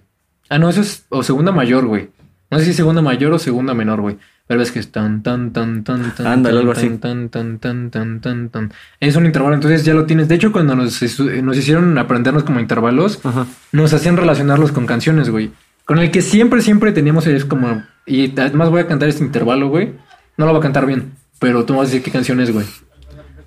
Ah, 0.50 0.58
no, 0.58 0.69
eso 0.69 0.82
es 0.82 1.06
o 1.10 1.24
segunda 1.24 1.52
mayor, 1.54 1.86
güey. 1.86 2.10
No 2.50 2.58
sé 2.60 2.65
si 2.65 2.71
es 2.71 2.76
segunda 2.76 3.02
mayor 3.02 3.32
o 3.32 3.39
segunda 3.39 3.74
menor, 3.74 4.02
güey. 4.02 4.17
Pero 4.47 4.60
ves 4.60 4.71
que 4.74 4.80
es 4.80 4.91
tan, 4.91 5.24
tan, 5.24 5.54
tan, 5.54 5.86
tan, 5.86 6.13
tan. 6.13 6.28
Ándale, 6.28 6.60
algo 6.60 6.74
así. 6.74 6.89
Tan, 6.97 7.30
tan, 7.30 7.60
tan, 7.60 7.89
tan, 7.89 8.19
tan, 8.19 8.50
tan. 8.50 8.74
Es 9.00 9.16
un 9.16 9.26
intervalo, 9.26 9.55
entonces 9.55 9.86
ya 9.86 9.93
lo 9.93 10.05
tienes. 10.05 10.28
De 10.28 10.36
hecho, 10.36 10.51
cuando 10.51 10.76
nos, 10.76 11.01
estu- 11.01 11.41
nos 11.41 11.55
hicieron 11.55 11.97
aprendernos 11.97 12.43
como 12.43 12.59
intervalos, 12.59 13.22
Ajá. 13.24 13.45
nos 13.72 13.93
hacían 13.93 14.18
relacionarlos 14.18 14.74
con 14.74 14.86
canciones, 14.86 15.30
güey. 15.30 15.51
Con 15.86 16.00
el 16.00 16.12
que 16.12 16.22
siempre, 16.22 16.62
siempre 16.62 16.92
teníamos 16.92 17.28
es 17.28 17.46
como. 17.46 17.84
Y 18.06 18.40
además 18.40 18.70
voy 18.70 18.82
a 18.82 18.88
cantar 18.88 19.10
este 19.10 19.24
intervalo, 19.24 19.70
güey. 19.70 19.94
No 20.38 20.46
lo 20.46 20.52
voy 20.54 20.60
a 20.60 20.64
cantar 20.64 20.86
bien, 20.86 21.12
pero 21.40 21.66
tú 21.66 21.74
me 21.74 21.80
vas 21.80 21.88
a 21.88 21.92
decir 21.92 22.04
qué 22.04 22.12
canción 22.12 22.40
es, 22.40 22.52
güey. 22.54 22.66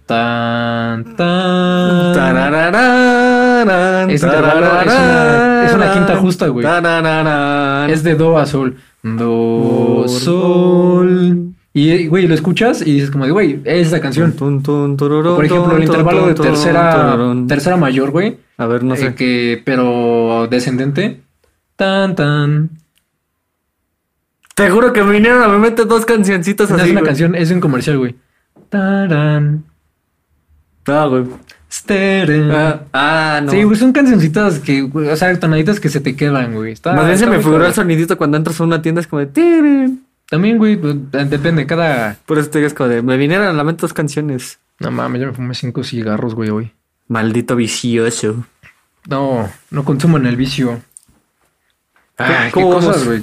Tan, 0.07 1.17
tan. 1.17 2.13
Tarararán, 2.15 4.11
Es 4.11 4.23
intervalo, 4.23 4.67
es 4.81 4.87
una- 4.87 5.65
es 5.67 5.75
una 5.75 5.93
quinta 5.95 6.17
justa, 6.17 6.49
güey. 6.49 6.65
tarararán. 6.65 7.89
Es 7.91 8.03
de 8.03 8.15
do 8.15 8.37
a 8.39 8.45
sol. 8.47 8.77
Do, 9.03 10.05
sol. 10.09 11.51
Y, 11.73 12.07
güey, 12.07 12.27
lo 12.29 12.35
escuchas 12.35 12.83
y 12.87 12.93
dices 12.93 13.11
como 13.11 13.25
de, 13.25 13.33
güey, 13.33 13.61
es 13.65 13.89
esa 13.89 14.01
canción. 14.01 14.33
Tun, 14.33 14.63
tun, 14.63 14.97
tururún, 14.97 15.35
Por 15.37 15.45
ejemplo, 15.45 15.77
el 15.77 15.83
intervalo 15.85 16.27
de 16.29 16.35
tercera, 16.35 17.17
tercera 17.49 17.77
mayor, 17.77 18.11
güey. 18.13 18.37
A 18.59 18.67
ver, 18.67 18.85
no 18.85 18.95
sé. 18.95 19.07
eh, 19.07 19.15
que, 19.15 19.61
pero 19.65 20.47
descendente. 20.49 21.23
Tan, 21.77 22.15
tan. 22.15 22.71
Te 24.55 24.71
juro 24.71 24.93
que 24.93 25.03
me 25.03 25.13
vinieron 25.13 25.43
a 25.43 25.49
mi 25.49 25.59
mente 25.59 25.85
dos 25.85 26.07
cancioncitas 26.07 26.71
No 26.71 26.77
así. 26.77 26.85
es 26.87 26.91
una 26.93 27.01
güey. 27.01 27.09
canción, 27.09 27.35
es 27.35 27.51
un 27.51 27.61
comercial, 27.61 27.99
güey. 27.99 28.15
Tarán. 28.69 29.65
Ah, 30.87 31.07
güey. 31.07 31.25
Steren. 31.71 32.51
Ah, 32.53 32.83
ah, 32.93 33.41
no. 33.43 33.51
Sí, 33.51 33.65
güey, 33.65 33.77
son 33.77 33.93
cancioncitas 33.93 34.61
que, 34.61 34.83
güey, 34.83 35.09
o 35.09 35.17
sea, 35.17 35.39
tonaditas 35.41 35.81
que 35.81 35.89
se 35.89 36.01
te 36.01 36.15
quedan, 36.15 36.55
güey. 36.55 36.73
Está- 36.73 36.93
Más 36.95 37.07
bien 37.07 37.19
se 37.19 37.27
me 37.27 37.41
figuró 37.41 37.67
el 37.67 37.75
sonidito 37.75 38.17
cuando 38.17 38.37
entras 38.37 38.61
a 38.61 38.65
una 38.65 38.81
tienda, 38.81 39.01
es 39.01 39.09
como 39.09 39.21
de. 39.21 39.27
"Tirin". 39.27 40.05
También, 40.31 40.57
güey, 40.57 40.77
pues, 40.77 40.95
depende, 41.29 41.67
cada... 41.67 42.17
Por 42.25 42.39
eso 42.39 42.49
te 42.49 42.59
digas 42.59 42.75
como 42.75 42.89
de. 42.89 43.03
Me 43.03 43.17
vinieron 43.17 43.47
a 43.49 43.53
la 43.53 43.65
mente 43.65 43.83
dos 43.83 43.93
canciones. 43.93 44.59
No 44.79 44.91
mames, 44.91 45.21
yo 45.21 45.27
me 45.29 45.33
fumé 45.35 45.55
cinco 45.55 45.83
cigarros, 45.85 46.35
güey, 46.35 46.51
hoy. 46.51 46.73
Maldito 47.09 47.57
vicioso. 47.57 48.45
No, 49.09 49.51
no 49.71 49.85
consumo 49.85 50.17
en 50.17 50.27
el 50.27 50.37
vicio. 50.37 50.81
Ay, 52.19 52.47
qué 52.47 52.53
¿Cómo 52.53 52.71
cosas, 52.71 53.05
güey. 53.05 53.23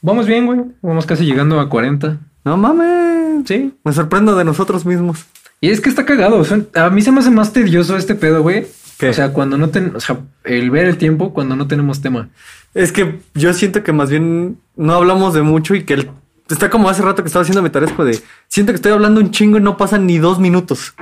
Vamos 0.00 0.26
bien, 0.26 0.46
güey. 0.46 0.60
Vamos 0.82 1.06
casi 1.06 1.24
llegando 1.24 1.60
a 1.60 1.68
40. 1.68 2.18
No 2.44 2.56
mames. 2.56 3.46
Sí. 3.46 3.72
Me 3.84 3.92
sorprendo 3.92 4.34
de 4.36 4.44
nosotros 4.44 4.84
mismos. 4.84 5.24
Y 5.60 5.70
es 5.70 5.80
que 5.80 5.88
está 5.88 6.04
cagado. 6.04 6.38
o 6.38 6.44
sea, 6.44 6.60
a 6.74 6.90
mí 6.90 7.02
se 7.02 7.12
me 7.12 7.20
hace 7.20 7.30
más 7.30 7.52
tedioso 7.52 7.96
este 7.96 8.14
pedo, 8.14 8.42
güey. 8.42 8.66
¿Qué? 8.98 9.10
O 9.10 9.12
sea, 9.12 9.32
cuando 9.32 9.56
no 9.56 9.68
ten... 9.70 9.92
O 9.94 10.00
sea, 10.00 10.18
el 10.44 10.70
ver 10.70 10.86
el 10.86 10.96
tiempo 10.96 11.32
cuando 11.32 11.54
no 11.56 11.66
tenemos 11.68 12.00
tema. 12.00 12.28
Es 12.74 12.90
que 12.92 13.20
yo 13.34 13.52
siento 13.54 13.82
que 13.84 13.92
más 13.92 14.10
bien 14.10 14.58
no 14.76 14.94
hablamos 14.94 15.34
de 15.34 15.42
mucho 15.42 15.74
y 15.74 15.84
que 15.84 15.94
el- 15.94 16.10
está 16.50 16.68
como 16.70 16.88
hace 16.88 17.02
rato 17.02 17.22
que 17.22 17.28
estaba 17.28 17.42
haciendo 17.42 17.62
mi 17.62 17.70
tarea, 17.70 17.88
es 17.88 17.94
como 17.94 18.06
de 18.06 18.18
siento 18.48 18.72
que 18.72 18.76
estoy 18.76 18.92
hablando 18.92 19.20
un 19.20 19.30
chingo 19.30 19.58
y 19.58 19.60
no 19.60 19.76
pasan 19.76 20.06
ni 20.06 20.18
dos 20.18 20.38
minutos. 20.38 20.94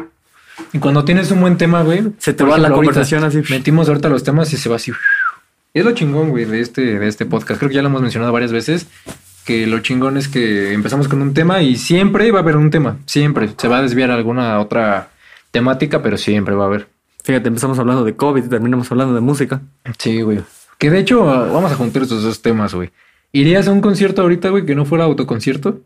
Y 0.73 0.79
cuando 0.79 1.05
tienes 1.05 1.31
un 1.31 1.41
buen 1.41 1.57
tema, 1.57 1.83
güey. 1.83 2.13
Se 2.19 2.33
te 2.35 2.45
va 2.45 2.59
la 2.59 2.71
conversación 2.71 3.25
así. 3.25 3.43
Metimos 3.51 3.89
ahorita 3.89 4.09
los 4.09 4.23
temas 4.25 4.53
y 4.53 4.57
se 4.57 4.69
va 4.69 4.77
así. 4.77 4.93
Es 5.73 5.85
lo 5.85 5.93
chingón, 5.93 6.31
güey, 6.31 6.45
de 6.45 6.61
este, 6.61 6.99
de 6.99 7.07
este 7.09 7.27
podcast. 7.27 7.59
Creo 7.59 7.69
que 7.69 7.77
ya 7.77 7.83
lo 7.83 7.89
hemos 7.89 8.03
mencionado 8.03 8.33
varias 8.33 8.53
veces. 8.53 8.89
Que 9.45 9.67
lo 9.67 9.79
chingón 9.81 10.17
es 10.17 10.29
que 10.29 10.73
empezamos 10.73 11.09
con 11.09 11.23
un 11.23 11.33
tema 11.35 11.63
y 11.63 11.77
siempre 11.77 12.31
va 12.33 12.41
a 12.41 12.43
haber 12.43 12.57
un 12.57 12.71
tema. 12.71 12.99
Siempre. 13.07 13.51
Se 13.57 13.69
va 13.69 13.79
a 13.79 13.83
desviar 13.83 14.11
a 14.11 14.15
alguna 14.15 14.59
otra 14.61 15.11
temática, 15.51 16.03
pero 16.03 16.17
siempre 16.19 16.55
va 16.55 16.65
a 16.65 16.67
haber. 16.67 16.89
Fíjate, 17.23 17.49
empezamos 17.49 17.79
hablando 17.79 18.05
de 18.05 18.17
COVID 18.17 18.45
y 18.45 18.49
terminamos 18.49 18.91
hablando 18.91 19.15
de 19.15 19.21
música. 19.21 19.61
Sí, 19.99 20.21
güey. 20.23 20.41
Que 20.79 20.91
de 20.91 20.99
hecho, 20.99 21.25
vamos 21.25 21.71
a 21.71 21.77
juntar 21.77 22.03
estos 22.03 22.23
dos 22.23 22.43
temas, 22.43 22.75
güey. 22.75 22.91
¿Irías 23.33 23.69
a 23.69 23.73
un 23.73 23.81
concierto 23.81 24.23
ahorita, 24.23 24.49
güey, 24.49 24.65
que 24.67 24.75
no 24.75 24.85
fuera 24.85 25.05
autoconcierto? 25.05 25.81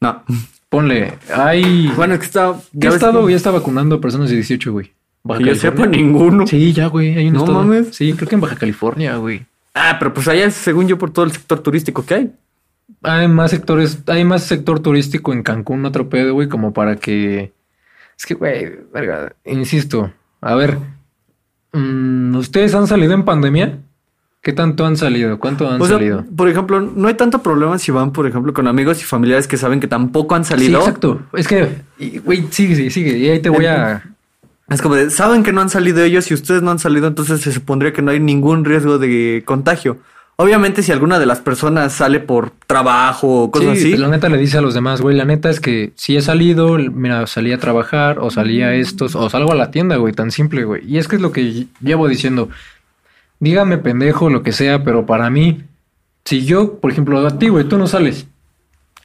No. 0.00 0.22
Ponle, 0.68 1.18
hay... 1.32 1.88
Bueno, 1.96 2.14
es 2.14 2.20
que 2.20 2.26
está. 2.26 2.54
¿Qué 2.72 2.78
ya 2.78 2.88
ves 2.88 2.96
estado 2.96 3.24
que- 3.26 3.32
ya 3.32 3.36
está 3.36 3.50
vacunando 3.50 3.96
a 3.96 4.00
personas 4.00 4.28
de 4.30 4.36
18, 4.36 4.72
güey? 4.72 4.92
Baja 5.24 5.38
Que 5.38 5.44
yo 5.46 5.50
California. 5.52 5.84
sepa 5.84 5.96
ninguno. 5.96 6.46
Sí, 6.46 6.72
ya, 6.72 6.86
güey. 6.88 7.16
Hay 7.16 7.26
un 7.28 7.32
No 7.34 7.40
estado. 7.40 7.58
mames. 7.58 7.96
Sí, 7.96 8.12
creo 8.12 8.28
que 8.28 8.34
en 8.34 8.40
Baja 8.42 8.56
California, 8.56 9.16
güey. 9.16 9.46
Ah, 9.74 9.96
pero 9.98 10.12
pues 10.14 10.28
allá 10.28 10.44
es 10.44 10.54
según 10.54 10.86
yo 10.86 10.98
por 10.98 11.10
todo 11.12 11.24
el 11.24 11.32
sector 11.32 11.60
turístico 11.60 12.04
que 12.04 12.14
hay. 12.14 12.32
Hay 13.02 13.26
más 13.28 13.50
sectores, 13.50 13.98
hay 14.06 14.24
más 14.24 14.44
sector 14.44 14.80
turístico 14.80 15.32
en 15.32 15.42
Cancún, 15.42 15.84
otro 15.86 16.08
pedo, 16.10 16.34
güey, 16.34 16.48
como 16.48 16.72
para 16.72 16.96
que. 16.96 17.52
Es 18.18 18.26
que, 18.26 18.34
güey, 18.34 18.70
verga, 18.92 19.32
insisto. 19.44 20.12
A 20.40 20.54
ver, 20.54 20.78
mm, 21.72 22.36
¿ustedes 22.36 22.74
han 22.74 22.86
salido 22.86 23.14
en 23.14 23.24
pandemia? 23.24 23.78
¿Qué 24.42 24.52
tanto 24.52 24.84
han 24.84 24.96
salido? 24.98 25.38
¿Cuánto 25.38 25.68
han 25.70 25.80
O 25.80 25.86
sea, 25.86 25.96
salido? 25.96 26.24
por 26.36 26.48
ejemplo, 26.50 26.80
no 26.80 27.08
hay 27.08 27.14
tanto 27.14 27.42
problema 27.42 27.78
si 27.78 27.90
van, 27.90 28.12
por 28.12 28.26
ejemplo, 28.26 28.52
con 28.52 28.68
amigos 28.68 29.00
y 29.00 29.04
familiares 29.04 29.48
que 29.48 29.56
saben 29.56 29.80
que 29.80 29.88
tampoco 29.88 30.34
han 30.34 30.44
Sí, 30.44 30.50
salido. 30.50 30.80
exacto. 30.80 31.22
Es 31.32 31.48
que, 31.48 31.68
güey, 32.24 32.46
sigue, 32.50 32.76
sigue, 32.76 32.90
sigue. 32.90 33.16
Y 33.18 33.28
ahí 33.30 33.40
te 33.40 33.48
voy 33.48 33.64
a. 33.66 34.02
Es 34.68 34.80
como 34.80 34.94
de, 34.94 35.10
saben 35.10 35.42
que 35.42 35.52
no 35.52 35.60
han 35.60 35.70
salido 35.70 36.02
ellos 36.02 36.30
y 36.30 36.34
ustedes 36.34 36.62
no 36.62 36.70
han 36.70 36.78
salido, 36.78 37.06
entonces 37.06 37.40
se 37.42 37.52
supondría 37.52 37.92
que 37.92 38.02
no 38.02 38.10
hay 38.10 38.20
ningún 38.20 38.64
riesgo 38.64 38.98
de 38.98 39.42
contagio. 39.44 39.98
Obviamente, 40.36 40.82
si 40.82 40.90
alguna 40.90 41.20
de 41.20 41.26
las 41.26 41.38
personas 41.40 41.92
sale 41.92 42.18
por 42.18 42.50
trabajo 42.66 43.44
o 43.44 43.50
cosas 43.52 43.78
Sí, 43.78 43.92
así, 43.92 43.96
la 43.96 44.08
neta 44.08 44.28
le 44.28 44.36
dice 44.36 44.58
a 44.58 44.62
los 44.62 44.74
demás, 44.74 45.00
güey, 45.00 45.16
la 45.16 45.24
neta 45.24 45.48
es 45.48 45.60
que 45.60 45.92
si 45.94 46.16
he 46.16 46.22
salido, 46.22 46.76
mira, 46.76 47.26
salí 47.28 47.52
a 47.52 47.58
trabajar 47.58 48.18
o 48.18 48.30
salí 48.30 48.62
a 48.62 48.74
estos 48.74 49.14
o 49.14 49.30
salgo 49.30 49.52
a 49.52 49.54
la 49.54 49.70
tienda, 49.70 49.96
güey, 49.96 50.12
tan 50.12 50.32
simple, 50.32 50.64
güey. 50.64 50.82
Y 50.90 50.98
es 50.98 51.06
que 51.06 51.16
es 51.16 51.22
lo 51.22 51.30
que 51.30 51.68
llevo 51.80 52.08
diciendo. 52.08 52.48
Dígame 53.38 53.78
pendejo, 53.78 54.28
lo 54.28 54.42
que 54.42 54.50
sea, 54.50 54.82
pero 54.82 55.06
para 55.06 55.30
mí, 55.30 55.62
si 56.24 56.44
yo, 56.44 56.80
por 56.80 56.90
ejemplo, 56.90 57.24
a 57.24 57.38
ti, 57.38 57.48
güey, 57.48 57.64
tú 57.64 57.78
no 57.78 57.86
sales. 57.86 58.26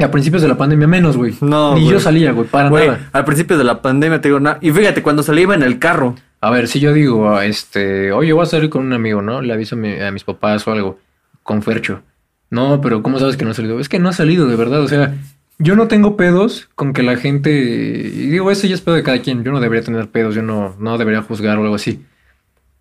A 0.01 0.09
principios 0.11 0.41
de 0.41 0.47
la 0.47 0.57
pandemia 0.57 0.87
menos, 0.87 1.17
güey. 1.17 1.35
No, 1.41 1.75
Ni 1.75 1.81
güey. 1.81 1.93
yo 1.93 1.99
salía, 1.99 2.31
güey, 2.31 2.47
para 2.47 2.69
güey, 2.69 2.87
nada. 2.87 3.09
al 3.11 3.25
principio 3.25 3.57
de 3.57 3.65
la 3.65 3.81
pandemia 3.81 4.21
te 4.21 4.29
digo, 4.29 4.39
nada. 4.39 4.57
Y 4.61 4.71
fíjate, 4.71 5.03
cuando 5.03 5.23
salí 5.23 5.41
iba 5.41 5.55
en 5.55 5.61
el 5.63 5.77
carro. 5.77 6.15
A 6.41 6.49
ver, 6.51 6.69
si 6.69 6.79
yo 6.79 6.93
digo, 6.93 7.39
este, 7.41 8.13
oye, 8.13 8.31
voy 8.31 8.43
a 8.43 8.45
salir 8.45 8.69
con 8.69 8.85
un 8.85 8.93
amigo, 8.93 9.21
¿no? 9.21 9.41
Le 9.41 9.51
aviso 9.53 9.75
a, 9.75 9.77
mi- 9.77 9.99
a 9.99 10.09
mis 10.11 10.23
papás 10.23 10.65
o 10.67 10.71
algo, 10.71 10.99
con 11.43 11.61
Fercho. 11.61 12.01
No, 12.49 12.79
pero 12.79 13.03
¿cómo 13.03 13.19
sabes 13.19 13.35
que 13.35 13.43
no 13.43 13.51
ha 13.51 13.53
salido? 13.53 13.77
Es 13.79 13.89
que 13.89 13.99
no 13.99 14.07
ha 14.07 14.13
salido, 14.13 14.47
de 14.47 14.55
verdad. 14.55 14.79
O 14.81 14.87
sea, 14.87 15.15
yo 15.57 15.75
no 15.75 15.89
tengo 15.89 16.15
pedos 16.15 16.69
con 16.75 16.93
que 16.93 17.03
la 17.03 17.17
gente. 17.17 17.51
Y 17.51 18.27
digo, 18.29 18.51
eso 18.51 18.67
ya 18.67 18.75
es 18.75 18.81
pedo 18.81 18.95
de 18.95 19.03
cada 19.03 19.19
quien. 19.21 19.43
Yo 19.43 19.51
no 19.51 19.59
debería 19.59 19.83
tener 19.83 20.07
pedos, 20.07 20.33
yo 20.33 20.41
no, 20.43 20.75
no 20.79 20.97
debería 20.97 21.21
juzgar 21.23 21.57
o 21.59 21.63
algo 21.63 21.75
así. 21.75 22.05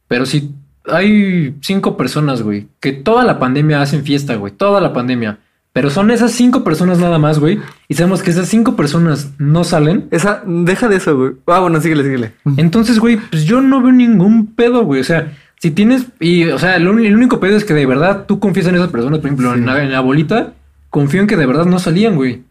Pero 0.07 0.25
si 0.25 0.53
hay 0.87 1.57
cinco 1.62 1.97
personas, 1.97 2.43
güey, 2.43 2.69
que 2.81 2.93
toda 2.93 3.25
la 3.25 3.41
pandemia 3.41 3.83
hacen 3.83 4.05
fiesta, 4.05 4.37
güey, 4.37 4.53
toda 4.53 4.81
la 4.81 4.93
pandemia. 4.93 5.41
Pero 5.73 5.91
son 5.91 6.11
esas 6.11 6.33
cinco 6.33 6.64
personas 6.64 6.99
nada 6.99 7.19
más, 7.19 7.39
güey. 7.39 7.61
Y 7.89 7.95
sabemos 7.95 8.23
que 8.23 8.31
esas 8.31 8.49
cinco 8.49 8.75
personas 8.75 9.31
no 9.39 9.64
salen. 9.64 10.09
Esa, 10.11 10.43
deja 10.45 10.89
de 10.89 10.97
eso, 10.97 11.16
güey. 11.16 11.33
Ah, 11.47 11.61
bueno, 11.61 11.81
síguele, 11.81 12.03
síguele. 12.03 12.33
Entonces, 12.57 12.99
güey, 12.99 13.16
pues 13.16 13.45
yo 13.45 13.61
no 13.61 13.81
veo 13.81 13.93
ningún 13.93 14.55
pedo, 14.55 14.85
güey. 14.85 15.01
O 15.01 15.05
sea, 15.05 15.33
si 15.61 15.71
tienes, 15.71 16.07
y, 16.21 16.45
o 16.49 16.59
sea, 16.59 16.77
el, 16.77 16.89
único 16.89 17.39
pedo 17.39 17.57
es 17.57 17.64
que 17.64 17.75
de 17.75 17.87
verdad 17.87 18.25
tú 18.27 18.41
confías 18.41 18.66
en 18.66 18.75
esas 18.77 18.89
personas. 18.89 19.21
Por 19.21 19.27
ejemplo, 19.27 19.55
en, 19.55 19.66
la, 19.66 19.83
en 19.83 19.93
la 19.93 20.01
bolita, 20.01 20.55
confío 20.91 21.21
en 21.21 21.27
que 21.27 21.37
de 21.37 21.47
verdad 21.47 21.66
no 21.66 21.79
salían, 21.79 22.16
güey. 22.16 22.43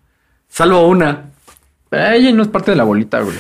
Salvo 0.48 0.88
una. 0.88 1.32
Ella 1.92 2.32
no 2.32 2.44
es 2.44 2.50
parte 2.50 2.72
de 2.72 2.78
la 2.78 2.84
bolita, 2.84 3.22
güey. 3.22 3.36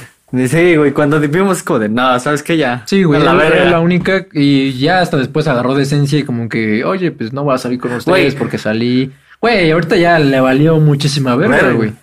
Sí, 0.47 0.75
güey, 0.75 0.91
cuando 0.91 1.21
vimos 1.21 1.63
como 1.63 1.79
de, 1.79 1.87
no, 1.87 2.19
¿sabes 2.19 2.43
qué? 2.43 2.57
Ya. 2.57 2.83
Sí, 2.85 3.03
güey, 3.03 3.23
la 3.23 3.47
era, 3.47 3.69
la 3.69 3.79
única. 3.79 4.27
Y 4.33 4.73
ya 4.73 4.99
hasta 4.99 5.15
después 5.15 5.47
agarró 5.47 5.73
decencia 5.73 6.19
y 6.19 6.23
como 6.23 6.49
que, 6.49 6.83
oye, 6.83 7.11
pues 7.11 7.31
no 7.31 7.45
voy 7.45 7.55
a 7.55 7.57
salir 7.57 7.79
con 7.79 7.93
ustedes 7.93 8.05
Güey. 8.05 8.37
porque 8.37 8.57
salí. 8.57 9.13
Güey, 9.41 9.71
ahorita 9.71 9.95
ya 9.95 10.19
le 10.19 10.39
valió 10.39 10.79
muchísima 10.79 11.35
verga, 11.35 11.71
güey. 11.71 11.93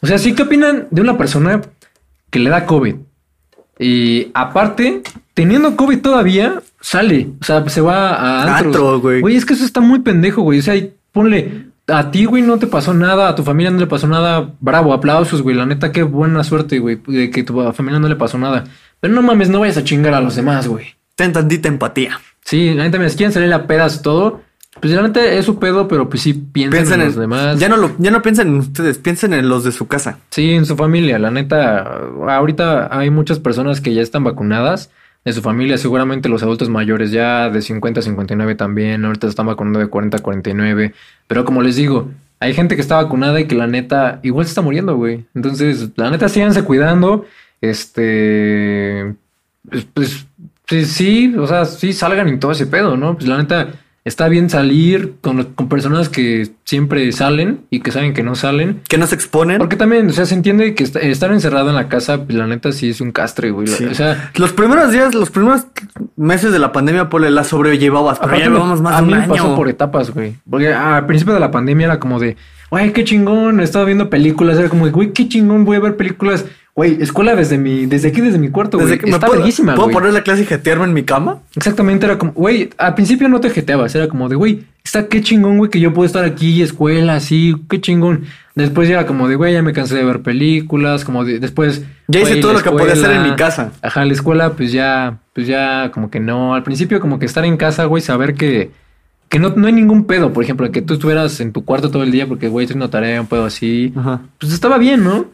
O 0.00 0.06
sea, 0.06 0.18
¿sí 0.18 0.34
qué 0.34 0.42
opinan 0.42 0.88
de 0.90 1.00
una 1.00 1.16
persona 1.16 1.62
que 2.30 2.38
le 2.38 2.50
da 2.50 2.66
COVID? 2.66 2.96
Y 3.78 4.30
aparte, 4.34 5.02
teniendo 5.34 5.76
COVID 5.76 6.00
todavía, 6.00 6.62
sale. 6.80 7.28
O 7.40 7.44
sea, 7.44 7.68
se 7.68 7.80
va 7.80 8.14
a. 8.14 8.58
Antro, 8.58 9.00
güey. 9.00 9.20
Güey, 9.20 9.36
es 9.36 9.46
que 9.46 9.54
eso 9.54 9.64
está 9.64 9.80
muy 9.80 10.00
pendejo, 10.00 10.42
güey. 10.42 10.58
O 10.58 10.62
sea, 10.62 10.76
y 10.76 10.92
ponle, 11.12 11.66
a 11.88 12.10
ti, 12.10 12.24
güey, 12.24 12.42
no 12.42 12.58
te 12.58 12.66
pasó 12.66 12.94
nada, 12.94 13.28
a 13.28 13.34
tu 13.34 13.42
familia 13.42 13.70
no 13.70 13.78
le 13.78 13.86
pasó 13.86 14.06
nada. 14.06 14.54
Bravo, 14.60 14.92
aplausos, 14.92 15.42
güey. 15.42 15.56
La 15.56 15.66
neta, 15.66 15.92
qué 15.92 16.02
buena 16.02 16.44
suerte, 16.44 16.78
güey, 16.78 17.00
de 17.06 17.30
que 17.30 17.42
tu 17.42 17.72
familia 17.72 17.98
no 17.98 18.08
le 18.08 18.16
pasó 18.16 18.38
nada. 18.38 18.64
Pero 19.00 19.14
no 19.14 19.22
mames, 19.22 19.48
no 19.48 19.60
vayas 19.60 19.78
a 19.78 19.84
chingar 19.84 20.14
a 20.14 20.20
los 20.20 20.36
demás, 20.36 20.68
güey. 20.68 20.94
Ten 21.16 21.32
tantita 21.32 21.68
empatía. 21.68 22.20
Sí, 22.44 22.74
la 22.74 22.84
neta, 22.84 23.08
si 23.08 23.16
quieren 23.16 23.32
salir 23.32 23.52
a 23.52 23.66
pedas 23.66 24.02
todo, 24.02 24.42
pues 24.80 24.92
la 24.92 25.02
neta 25.02 25.24
es 25.24 25.44
su 25.44 25.58
pedo, 25.58 25.86
pero 25.86 26.08
pues 26.08 26.22
sí 26.22 26.32
piensen 26.32 26.78
Piensen 26.78 26.94
en 26.94 27.00
en 27.02 27.06
los 27.08 27.16
demás. 27.16 27.58
Ya 27.58 27.68
no 27.68 27.76
lo, 27.76 27.92
ya 27.98 28.10
no 28.10 28.22
piensen 28.22 28.48
en 28.48 28.54
ustedes, 28.56 28.98
piensen 28.98 29.34
en 29.34 29.48
los 29.48 29.64
de 29.64 29.72
su 29.72 29.86
casa. 29.86 30.18
Sí, 30.30 30.52
en 30.52 30.66
su 30.66 30.76
familia, 30.76 31.18
la 31.18 31.30
neta, 31.30 32.00
ahorita 32.28 32.88
hay 32.96 33.10
muchas 33.10 33.38
personas 33.38 33.80
que 33.80 33.94
ya 33.94 34.02
están 34.02 34.24
vacunadas 34.24 34.90
de 35.24 35.32
su 35.32 35.42
familia, 35.42 35.78
seguramente 35.78 36.28
los 36.28 36.42
adultos 36.42 36.68
mayores 36.68 37.12
ya 37.12 37.48
de 37.48 37.62
50 37.62 38.00
a 38.00 38.02
59 38.02 38.54
también, 38.56 39.04
ahorita 39.04 39.28
se 39.28 39.30
están 39.30 39.46
vacunando 39.46 39.78
de 39.78 39.86
40 39.86 40.16
a 40.16 40.20
49, 40.20 40.94
pero 41.28 41.44
como 41.44 41.62
les 41.62 41.76
digo, 41.76 42.10
hay 42.40 42.54
gente 42.54 42.74
que 42.74 42.80
está 42.82 42.96
vacunada 42.96 43.38
y 43.38 43.46
que 43.46 43.54
la 43.54 43.68
neta 43.68 44.18
igual 44.24 44.46
se 44.46 44.50
está 44.50 44.62
muriendo, 44.62 44.96
güey. 44.96 45.26
Entonces, 45.32 45.90
la 45.94 46.10
neta, 46.10 46.28
síganse 46.28 46.64
cuidando, 46.64 47.24
este, 47.60 49.14
pues, 49.70 49.86
pues 49.94 50.26
sí, 50.66 50.84
sí, 50.86 51.34
o 51.38 51.46
sea, 51.46 51.66
sí 51.66 51.92
salgan 51.92 52.28
y 52.28 52.38
todo 52.38 52.50
ese 52.50 52.66
pedo, 52.66 52.96
¿no? 52.96 53.14
Pues 53.14 53.28
la 53.28 53.38
neta, 53.38 53.68
está 54.04 54.28
bien 54.28 54.50
salir 54.50 55.14
con, 55.20 55.44
con 55.54 55.68
personas 55.68 56.08
que 56.08 56.50
siempre 56.64 57.10
salen 57.12 57.60
y 57.70 57.80
que 57.80 57.92
saben 57.92 58.14
que 58.14 58.22
no 58.22 58.34
salen. 58.34 58.80
Que 58.88 58.98
no 58.98 59.06
se 59.06 59.14
exponen. 59.14 59.58
Porque 59.58 59.76
también, 59.76 60.08
o 60.08 60.12
sea, 60.12 60.26
se 60.26 60.34
entiende 60.34 60.74
que 60.74 60.82
est- 60.84 60.96
estar 60.96 61.30
encerrado 61.32 61.68
en 61.68 61.76
la 61.76 61.88
casa, 61.88 62.24
pues, 62.24 62.36
la 62.36 62.46
neta 62.46 62.72
sí 62.72 62.90
es 62.90 63.00
un 63.00 63.12
castre, 63.12 63.50
güey. 63.52 63.68
Sí. 63.68 63.84
O 63.84 63.94
sea, 63.94 64.30
Los 64.36 64.52
primeros 64.52 64.90
días, 64.90 65.14
los 65.14 65.30
primeros 65.30 65.66
meses 66.16 66.50
de 66.52 66.58
la 66.58 66.72
pandemia, 66.72 67.08
Pole, 67.08 67.30
la 67.30 67.44
sobrellevabas, 67.44 68.18
pero 68.18 68.36
ya 68.36 68.44
llevamos 68.46 68.80
más 68.80 68.94
a 68.94 68.96
de 68.96 69.02
un 69.02 69.08
mí 69.08 69.14
año. 69.14 69.28
pasó 69.28 69.54
por 69.54 69.68
etapas, 69.68 70.10
güey. 70.10 70.34
Porque 70.50 70.72
al 70.72 71.06
principio 71.06 71.34
de 71.34 71.40
la 71.40 71.50
pandemia 71.50 71.84
era 71.86 72.00
como 72.00 72.18
de, 72.18 72.36
güey, 72.70 72.92
qué 72.92 73.04
chingón, 73.04 73.60
estaba 73.60 73.84
viendo 73.84 74.10
películas, 74.10 74.58
era 74.58 74.68
como 74.68 74.86
de, 74.86 74.92
güey, 74.92 75.12
qué 75.12 75.28
chingón, 75.28 75.64
voy 75.64 75.76
a 75.76 75.80
ver 75.80 75.96
películas. 75.96 76.44
Güey, 76.74 77.02
escuela 77.02 77.34
desde 77.34 77.58
mi, 77.58 77.84
desde 77.84 78.08
aquí, 78.08 78.22
desde 78.22 78.38
mi 78.38 78.48
cuarto, 78.48 78.78
güey. 78.78 78.98
Que 78.98 79.10
Está 79.10 79.26
puedo, 79.26 79.40
verguísima, 79.40 79.74
¿puedo 79.74 79.88
güey. 79.88 79.94
poner 79.94 80.12
la 80.14 80.22
clase 80.22 80.42
y 80.42 80.46
jetearme 80.46 80.86
en 80.86 80.94
mi 80.94 81.02
cama. 81.02 81.40
Exactamente, 81.54 82.06
era 82.06 82.16
como, 82.16 82.32
güey, 82.32 82.70
al 82.78 82.94
principio 82.94 83.28
no 83.28 83.40
te 83.40 83.50
jeteabas, 83.50 83.94
era 83.94 84.08
como 84.08 84.30
de, 84.30 84.36
güey, 84.36 84.64
está 84.82 85.06
qué 85.06 85.20
chingón, 85.20 85.58
güey, 85.58 85.70
que 85.70 85.80
yo 85.80 85.92
puedo 85.92 86.06
estar 86.06 86.24
aquí, 86.24 86.62
escuela, 86.62 87.16
así, 87.16 87.54
qué 87.68 87.78
chingón. 87.78 88.24
Después 88.54 88.88
era 88.88 89.06
como 89.06 89.28
de, 89.28 89.36
güey, 89.36 89.52
ya 89.52 89.62
me 89.62 89.74
cansé 89.74 89.96
de 89.96 90.04
ver 90.04 90.22
películas, 90.22 91.04
como 91.04 91.26
de, 91.26 91.38
después... 91.40 91.84
Ya 92.08 92.20
hice 92.20 92.30
güey, 92.30 92.40
todo 92.40 92.54
lo 92.54 92.62
que 92.62 92.70
podía 92.70 92.94
hacer 92.94 93.10
en 93.10 93.22
mi 93.22 93.36
casa. 93.36 93.72
Ajá, 93.82 94.06
la 94.06 94.12
escuela, 94.14 94.54
pues 94.54 94.72
ya, 94.72 95.18
pues 95.34 95.46
ya, 95.46 95.90
como 95.92 96.10
que 96.10 96.20
no. 96.20 96.54
Al 96.54 96.62
principio, 96.62 97.00
como 97.00 97.18
que 97.18 97.26
estar 97.26 97.44
en 97.44 97.58
casa, 97.58 97.84
güey, 97.84 98.02
saber 98.02 98.32
que, 98.32 98.70
que 99.28 99.38
no, 99.38 99.50
no 99.56 99.66
hay 99.66 99.72
ningún 99.74 100.04
pedo, 100.06 100.32
por 100.32 100.42
ejemplo, 100.42 100.70
que 100.72 100.80
tú 100.80 100.94
estuvieras 100.94 101.38
en 101.40 101.52
tu 101.52 101.66
cuarto 101.66 101.90
todo 101.90 102.02
el 102.02 102.10
día 102.10 102.26
porque, 102.26 102.48
güey, 102.48 102.64
estoy 102.64 102.78
una 102.78 102.88
tarea, 102.88 103.20
un 103.20 103.26
pedo 103.26 103.44
así. 103.44 103.92
Ajá. 103.94 104.22
Pues 104.38 104.54
estaba 104.54 104.78
bien, 104.78 105.04
¿no? 105.04 105.26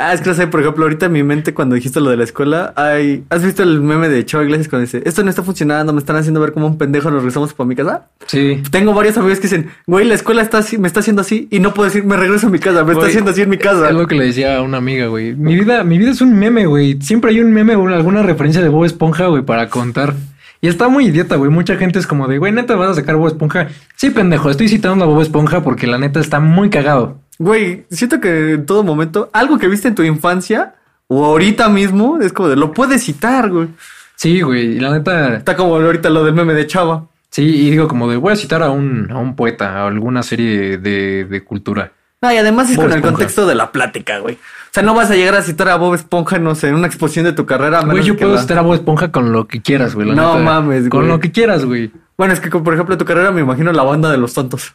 Ah, 0.00 0.14
es 0.14 0.20
que 0.20 0.30
no 0.30 0.34
sé, 0.34 0.46
por 0.46 0.60
ejemplo, 0.60 0.84
ahorita 0.84 1.06
en 1.06 1.12
mi 1.12 1.22
mente 1.22 1.52
cuando 1.52 1.74
dijiste 1.74 2.00
lo 2.00 2.10
de 2.10 2.16
la 2.16 2.24
escuela, 2.24 2.72
hay... 2.76 3.24
¿has 3.28 3.44
visto 3.44 3.62
el 3.62 3.80
meme 3.80 4.08
de 4.08 4.24
Chava 4.24 4.44
Iglesias 4.44 4.68
cuando 4.68 4.86
dice, 4.86 5.02
esto 5.04 5.22
no 5.22 5.30
está 5.30 5.42
funcionando, 5.42 5.92
me 5.92 5.98
están 5.98 6.16
haciendo 6.16 6.40
ver 6.40 6.52
como 6.52 6.66
un 6.66 6.78
pendejo, 6.78 7.10
nos 7.10 7.20
regresamos 7.20 7.52
para 7.52 7.68
mi 7.68 7.76
casa? 7.76 8.08
Sí. 8.26 8.62
Tengo 8.70 8.94
varios 8.94 9.16
amigos 9.18 9.38
que 9.38 9.48
dicen, 9.48 9.70
güey, 9.86 10.06
la 10.06 10.14
escuela 10.14 10.42
está 10.42 10.58
así, 10.58 10.78
me 10.78 10.88
está 10.88 11.00
haciendo 11.00 11.22
así 11.22 11.48
y 11.50 11.60
no 11.60 11.74
puedo 11.74 11.88
decir, 11.88 12.04
me 12.04 12.16
regreso 12.16 12.46
a 12.46 12.50
mi 12.50 12.58
casa, 12.58 12.84
me 12.84 12.92
está 12.92 13.06
haciendo 13.06 13.30
así 13.30 13.42
en 13.42 13.50
mi 13.50 13.58
casa. 13.58 13.88
Es 13.88 13.94
lo 13.94 14.06
que 14.06 14.14
le 14.14 14.24
decía 14.24 14.56
a 14.56 14.62
una 14.62 14.78
amiga, 14.78 15.06
güey. 15.06 15.34
Mi 15.34 15.54
vida, 15.56 15.84
mi 15.84 15.98
vida 15.98 16.10
es 16.10 16.20
un 16.20 16.38
meme, 16.38 16.66
güey. 16.66 17.00
Siempre 17.02 17.30
hay 17.30 17.40
un 17.40 17.52
meme 17.52 17.76
o 17.76 17.86
alguna 17.88 18.22
referencia 18.22 18.62
de 18.62 18.68
Bob 18.68 18.84
Esponja, 18.84 19.26
güey, 19.26 19.42
para 19.42 19.68
contar. 19.68 20.14
Y 20.62 20.68
está 20.68 20.88
muy 20.88 21.06
idiota, 21.06 21.36
güey. 21.36 21.50
Mucha 21.50 21.76
gente 21.76 21.98
es 21.98 22.06
como 22.06 22.28
de, 22.28 22.38
güey, 22.38 22.52
neta, 22.52 22.76
vas 22.76 22.90
a 22.90 22.94
sacar 22.94 23.16
Bob 23.16 23.28
Esponja. 23.28 23.68
Sí, 23.96 24.10
pendejo, 24.10 24.50
estoy 24.50 24.68
citando 24.68 25.04
a 25.04 25.08
Bob 25.08 25.22
Esponja 25.22 25.62
porque 25.62 25.86
la 25.86 25.98
neta 25.98 26.20
está 26.20 26.38
muy 26.38 26.68
cagado. 26.68 27.19
Güey, 27.42 27.86
siento 27.90 28.20
que 28.20 28.52
en 28.52 28.66
todo 28.66 28.82
momento, 28.84 29.30
algo 29.32 29.58
que 29.58 29.66
viste 29.66 29.88
en 29.88 29.94
tu 29.94 30.02
infancia 30.02 30.74
o 31.06 31.24
ahorita 31.24 31.70
mismo, 31.70 32.18
es 32.20 32.34
como 32.34 32.50
de, 32.50 32.56
lo 32.56 32.72
puedes 32.72 33.02
citar, 33.02 33.48
güey. 33.50 33.68
Sí, 34.14 34.42
güey. 34.42 34.76
Y 34.76 34.78
la 34.80 34.90
neta, 34.92 35.36
Está 35.36 35.56
como 35.56 35.74
ahorita 35.74 36.10
lo 36.10 36.22
del 36.22 36.34
meme 36.34 36.52
de 36.52 36.66
Chava. 36.66 37.06
sí, 37.30 37.42
y 37.42 37.70
digo 37.70 37.88
como 37.88 38.10
de, 38.10 38.18
voy 38.18 38.34
a 38.34 38.36
citar 38.36 38.62
a 38.62 38.68
un, 38.70 39.10
a 39.10 39.16
un 39.18 39.34
poeta, 39.36 39.70
a 39.78 39.86
alguna 39.86 40.22
serie 40.22 40.76
de, 40.76 41.24
de 41.24 41.42
cultura. 41.42 41.92
No, 42.20 42.30
y 42.30 42.36
además 42.36 42.68
es 42.68 42.76
Bob 42.76 42.84
con 42.84 42.92
el 42.92 43.00
contexto 43.00 43.46
de 43.46 43.54
la 43.54 43.72
plática, 43.72 44.18
güey. 44.18 44.34
O 44.34 44.72
sea, 44.72 44.82
no 44.82 44.92
vas 44.94 45.10
a 45.10 45.14
llegar 45.16 45.34
a 45.36 45.42
citar 45.42 45.70
a 45.70 45.76
Bob 45.76 45.94
Esponja, 45.94 46.38
no 46.38 46.54
sé, 46.54 46.68
en 46.68 46.74
una 46.74 46.86
exposición 46.86 47.24
de 47.24 47.32
tu 47.32 47.46
carrera. 47.46 47.80
Güey, 47.80 48.02
yo 48.04 48.14
puedo 48.18 48.34
la- 48.34 48.42
citar 48.42 48.58
a 48.58 48.60
Bob 48.60 48.74
Esponja 48.74 49.10
con 49.10 49.32
lo 49.32 49.48
que 49.48 49.62
quieras, 49.62 49.94
güey. 49.94 50.08
la 50.08 50.14
No 50.14 50.34
neta. 50.34 50.44
mames, 50.44 50.88
Con 50.90 51.00
güey. 51.00 51.08
lo 51.12 51.18
que 51.18 51.32
quieras, 51.32 51.64
güey. 51.64 51.90
Bueno, 52.18 52.34
es 52.34 52.40
que 52.40 52.50
por 52.50 52.74
ejemplo 52.74 52.98
tu 52.98 53.06
carrera 53.06 53.30
me 53.30 53.40
imagino 53.40 53.72
la 53.72 53.82
banda 53.82 54.10
de 54.10 54.18
los 54.18 54.34
tontos. 54.34 54.74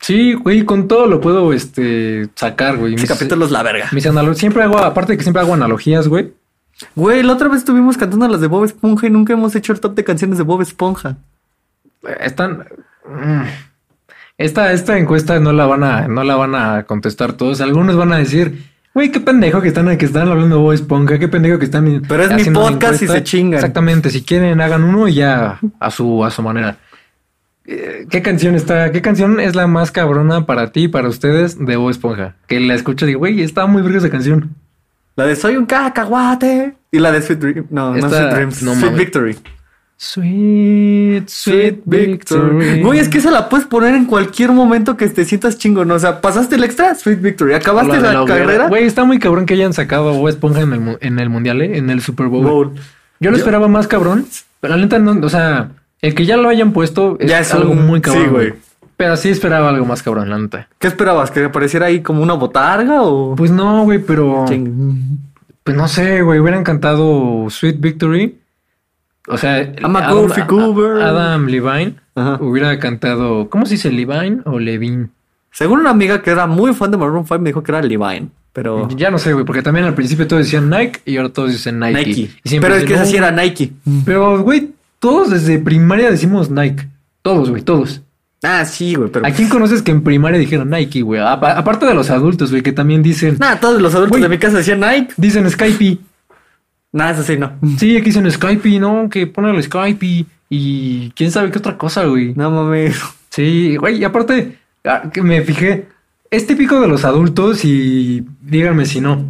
Sí, 0.00 0.34
güey, 0.34 0.64
con 0.64 0.86
todo 0.86 1.06
lo 1.06 1.20
puedo, 1.20 1.52
este, 1.52 2.28
sacar, 2.34 2.76
güey. 2.76 2.94
Ese 2.94 3.02
Mis- 3.02 3.10
capítulo 3.10 3.46
es 3.46 3.50
la 3.50 3.62
verga. 3.62 3.88
Mis 3.92 4.06
analogías, 4.06 4.38
siempre 4.38 4.62
hago, 4.62 4.78
aparte 4.78 5.12
de 5.12 5.16
que 5.18 5.22
siempre 5.22 5.40
hago 5.42 5.54
analogías, 5.54 6.08
güey. 6.08 6.32
Güey, 6.94 7.22
la 7.22 7.32
otra 7.34 7.48
vez 7.48 7.58
estuvimos 7.58 7.96
cantando 7.96 8.28
las 8.28 8.40
de 8.40 8.48
Bob 8.48 8.64
Esponja 8.64 9.06
y 9.06 9.10
nunca 9.10 9.32
hemos 9.32 9.54
hecho 9.54 9.72
el 9.72 9.80
top 9.80 9.94
de 9.94 10.04
canciones 10.04 10.36
de 10.38 10.44
Bob 10.44 10.60
Esponja. 10.60 11.16
Están. 12.20 12.66
mm, 13.08 13.42
Esta, 14.36 14.72
esta 14.72 14.98
encuesta 14.98 15.38
no 15.38 15.52
la 15.52 15.66
van 15.66 15.84
a, 15.84 16.08
no 16.08 16.24
la 16.24 16.34
van 16.36 16.54
a 16.54 16.82
contestar 16.82 17.34
todos. 17.34 17.60
Algunos 17.60 17.96
van 17.96 18.12
a 18.12 18.18
decir, 18.18 18.64
güey, 18.92 19.10
qué 19.12 19.20
pendejo 19.20 19.62
que 19.62 19.68
están, 19.68 19.96
que 19.96 20.04
están 20.04 20.28
hablando 20.28 20.56
de 20.56 20.62
Bob 20.62 20.72
Esponja, 20.72 21.18
qué 21.18 21.28
pendejo 21.28 21.58
que 21.60 21.66
están. 21.66 22.02
Pero 22.06 22.24
es 22.24 22.30
mi 22.34 22.52
podcast 22.52 23.00
y 23.00 23.04
encuesta". 23.04 23.14
se 23.14 23.22
chingan. 23.22 23.54
Exactamente, 23.54 24.10
si 24.10 24.22
quieren, 24.22 24.60
hagan 24.60 24.82
uno 24.82 25.06
y 25.08 25.14
ya 25.14 25.60
a 25.80 25.90
su, 25.90 26.24
a 26.24 26.30
su 26.30 26.42
manera. 26.42 26.76
Eh, 27.66 28.06
¿Qué 28.10 28.20
canción 28.22 28.54
está? 28.54 28.92
¿Qué 28.92 29.00
canción 29.00 29.40
es 29.40 29.54
la 29.54 29.66
más 29.66 29.90
cabrona 29.90 30.44
para 30.46 30.70
ti, 30.72 30.88
para 30.88 31.08
ustedes, 31.08 31.58
de 31.58 31.76
Bob 31.76 31.90
Esponja? 31.90 32.34
Que 32.46 32.60
la 32.60 32.74
escucho 32.74 33.06
y 33.06 33.08
digo, 33.08 33.20
güey, 33.20 33.40
está 33.42 33.66
muy 33.66 33.82
verga 33.82 33.98
esa 33.98 34.10
canción. 34.10 34.50
La 35.16 35.26
de 35.26 35.36
Soy 35.36 35.56
un 35.56 35.64
cacahuate. 35.66 36.74
Y 36.90 36.98
la 36.98 37.10
de 37.12 37.22
Sweet 37.22 37.38
Dream. 37.40 37.66
No, 37.70 37.90
no 37.92 37.96
Esta- 37.96 38.08
Sweet 38.20 38.34
Dreams. 38.34 38.62
no 38.62 38.74
Sweet. 38.74 38.94
Victory. 38.96 39.36
Sweet, 39.96 41.28
sweet 41.28 41.82
victory. 41.86 42.82
Güey, 42.82 42.98
es 42.98 43.08
que 43.08 43.18
esa 43.18 43.30
la 43.30 43.48
puedes 43.48 43.64
poner 43.66 43.94
en 43.94 44.06
cualquier 44.06 44.50
momento 44.52 44.96
que 44.96 45.08
te 45.08 45.24
sientas 45.24 45.56
chingón. 45.56 45.90
O 45.90 45.98
sea, 45.98 46.20
pasaste 46.20 46.56
el 46.56 46.64
extra, 46.64 46.94
Sweet 46.94 47.20
Victory. 47.22 47.54
Acabaste 47.54 48.00
La 48.00 48.24
carrera. 48.24 48.68
Güey, 48.68 48.84
está 48.84 49.04
muy 49.04 49.18
cabrón 49.18 49.46
que 49.46 49.54
hayan 49.54 49.72
sacado 49.72 50.08
a 50.08 50.12
Bob 50.12 50.28
Esponja 50.28 50.60
en 50.62 50.72
el, 50.72 50.98
en 51.00 51.18
el 51.20 51.30
mundial, 51.30 51.62
¿eh? 51.62 51.78
en 51.78 51.90
el 51.90 52.00
Super 52.02 52.26
Bowl. 52.26 52.44
Bowl. 52.44 52.72
Yo 53.20 53.30
lo 53.30 53.36
Yo- 53.36 53.38
esperaba 53.42 53.68
más 53.68 53.86
cabrón, 53.86 54.26
pero 54.60 54.76
la 54.76 54.82
neta 54.82 54.98
no, 54.98 55.12
o 55.24 55.28
sea, 55.28 55.70
el 56.06 56.14
que 56.14 56.26
ya 56.26 56.36
lo 56.36 56.48
hayan 56.48 56.72
puesto 56.72 57.16
es, 57.18 57.28
Ya 57.30 57.40
es 57.40 57.52
algo 57.54 57.72
un- 57.72 57.86
muy 57.86 58.00
cabrón. 58.00 58.24
sí, 58.24 58.30
güey. 58.30 58.54
Pero 58.96 59.16
sí 59.16 59.28
esperaba 59.28 59.70
algo 59.70 59.84
más 59.86 60.02
cabrón, 60.02 60.30
la 60.30 60.38
neta. 60.38 60.68
¿Qué 60.78 60.86
esperabas? 60.86 61.30
¿Que 61.30 61.44
apareciera 61.44 61.86
ahí 61.86 62.00
como 62.00 62.22
una 62.22 62.34
botarga 62.34 63.02
o...? 63.02 63.34
Pues 63.34 63.50
no, 63.50 63.82
güey, 63.84 63.98
pero 63.98 64.44
Ching. 64.46 65.18
pues 65.64 65.76
no 65.76 65.88
sé, 65.88 66.22
güey, 66.22 66.38
hubieran 66.38 66.62
cantado 66.62 67.46
Sweet 67.50 67.80
Victory. 67.80 68.38
O 69.26 69.36
sea, 69.38 69.62
I'm 69.62 69.96
a 69.96 70.06
Adam, 70.06 71.46
Levine 71.46 71.94
Ajá. 72.14 72.38
hubiera 72.40 72.78
cantado, 72.78 73.48
¿cómo 73.48 73.64
se 73.66 73.74
dice 73.74 73.90
Levine 73.90 74.42
o 74.44 74.58
Levine? 74.58 75.08
Según 75.50 75.80
una 75.80 75.90
amiga 75.90 76.20
que 76.22 76.30
era 76.30 76.46
muy 76.46 76.74
fan 76.74 76.90
de 76.90 76.96
Maroon 76.98 77.24
5 77.26 77.38
me 77.40 77.48
dijo 77.50 77.62
que 77.62 77.72
era 77.72 77.80
Levine. 77.82 78.28
Pero... 78.52 78.86
Ya 78.90 79.10
no 79.10 79.18
sé, 79.18 79.32
güey, 79.32 79.44
porque 79.44 79.62
también 79.62 79.86
al 79.86 79.94
principio 79.94 80.28
todos 80.28 80.44
decían 80.44 80.70
Nike 80.70 81.00
y 81.06 81.16
ahora 81.16 81.30
todos 81.30 81.50
dicen 81.50 81.80
Nike. 81.80 82.04
Nike. 82.06 82.30
Y 82.44 82.60
Pero 82.60 82.74
es 82.76 82.82
que 82.84 82.90
dicen, 82.90 83.02
esa 83.02 83.06
sí 83.06 83.18
"No, 83.18 83.26
era 83.26 83.30
Nike. 83.42 83.72
Pero, 84.04 84.38
güey, 84.44 84.70
todos 85.04 85.28
desde 85.28 85.58
primaria 85.58 86.10
decimos 86.10 86.50
Nike. 86.50 86.88
Todos, 87.20 87.50
güey, 87.50 87.60
todos. 87.60 88.00
Ah, 88.42 88.64
sí, 88.64 88.94
güey, 88.94 89.10
pero... 89.10 89.26
¿A 89.26 89.30
quién 89.32 89.50
conoces 89.50 89.82
que 89.82 89.90
en 89.90 90.02
primaria 90.02 90.38
dijeron 90.38 90.70
Nike, 90.70 91.02
güey? 91.02 91.20
Apa- 91.20 91.58
aparte 91.58 91.84
de 91.84 91.92
los 91.92 92.08
adultos, 92.08 92.50
güey, 92.50 92.62
que 92.62 92.72
también 92.72 93.02
dicen... 93.02 93.36
Nah, 93.38 93.56
todos 93.56 93.82
los 93.82 93.94
adultos 93.94 94.18
de 94.18 94.28
mi 94.30 94.38
casa 94.38 94.56
decían 94.56 94.80
Nike. 94.80 95.12
Dicen 95.18 95.50
Skype. 95.50 95.98
Nah, 96.92 97.10
eso 97.10 97.22
sí, 97.22 97.36
no. 97.36 97.52
Sí, 97.78 97.94
aquí 97.98 98.06
dicen 98.06 98.30
Skype, 98.30 98.78
¿no? 98.80 99.10
Que 99.10 99.26
ponen 99.26 99.54
el 99.56 99.62
Skype 99.62 100.24
y 100.48 101.10
quién 101.10 101.30
sabe 101.30 101.50
qué 101.50 101.58
otra 101.58 101.76
cosa, 101.76 102.04
güey. 102.06 102.32
No 102.34 102.50
mames. 102.50 102.98
Sí, 103.28 103.76
güey, 103.76 103.98
y 103.98 104.04
aparte, 104.04 104.56
ah, 104.84 105.10
que 105.12 105.22
me 105.22 105.42
fijé, 105.42 105.88
es 106.30 106.46
típico 106.46 106.80
de 106.80 106.88
los 106.88 107.04
adultos 107.04 107.62
y 107.66 108.24
díganme 108.40 108.86
si 108.86 109.02
no. 109.02 109.22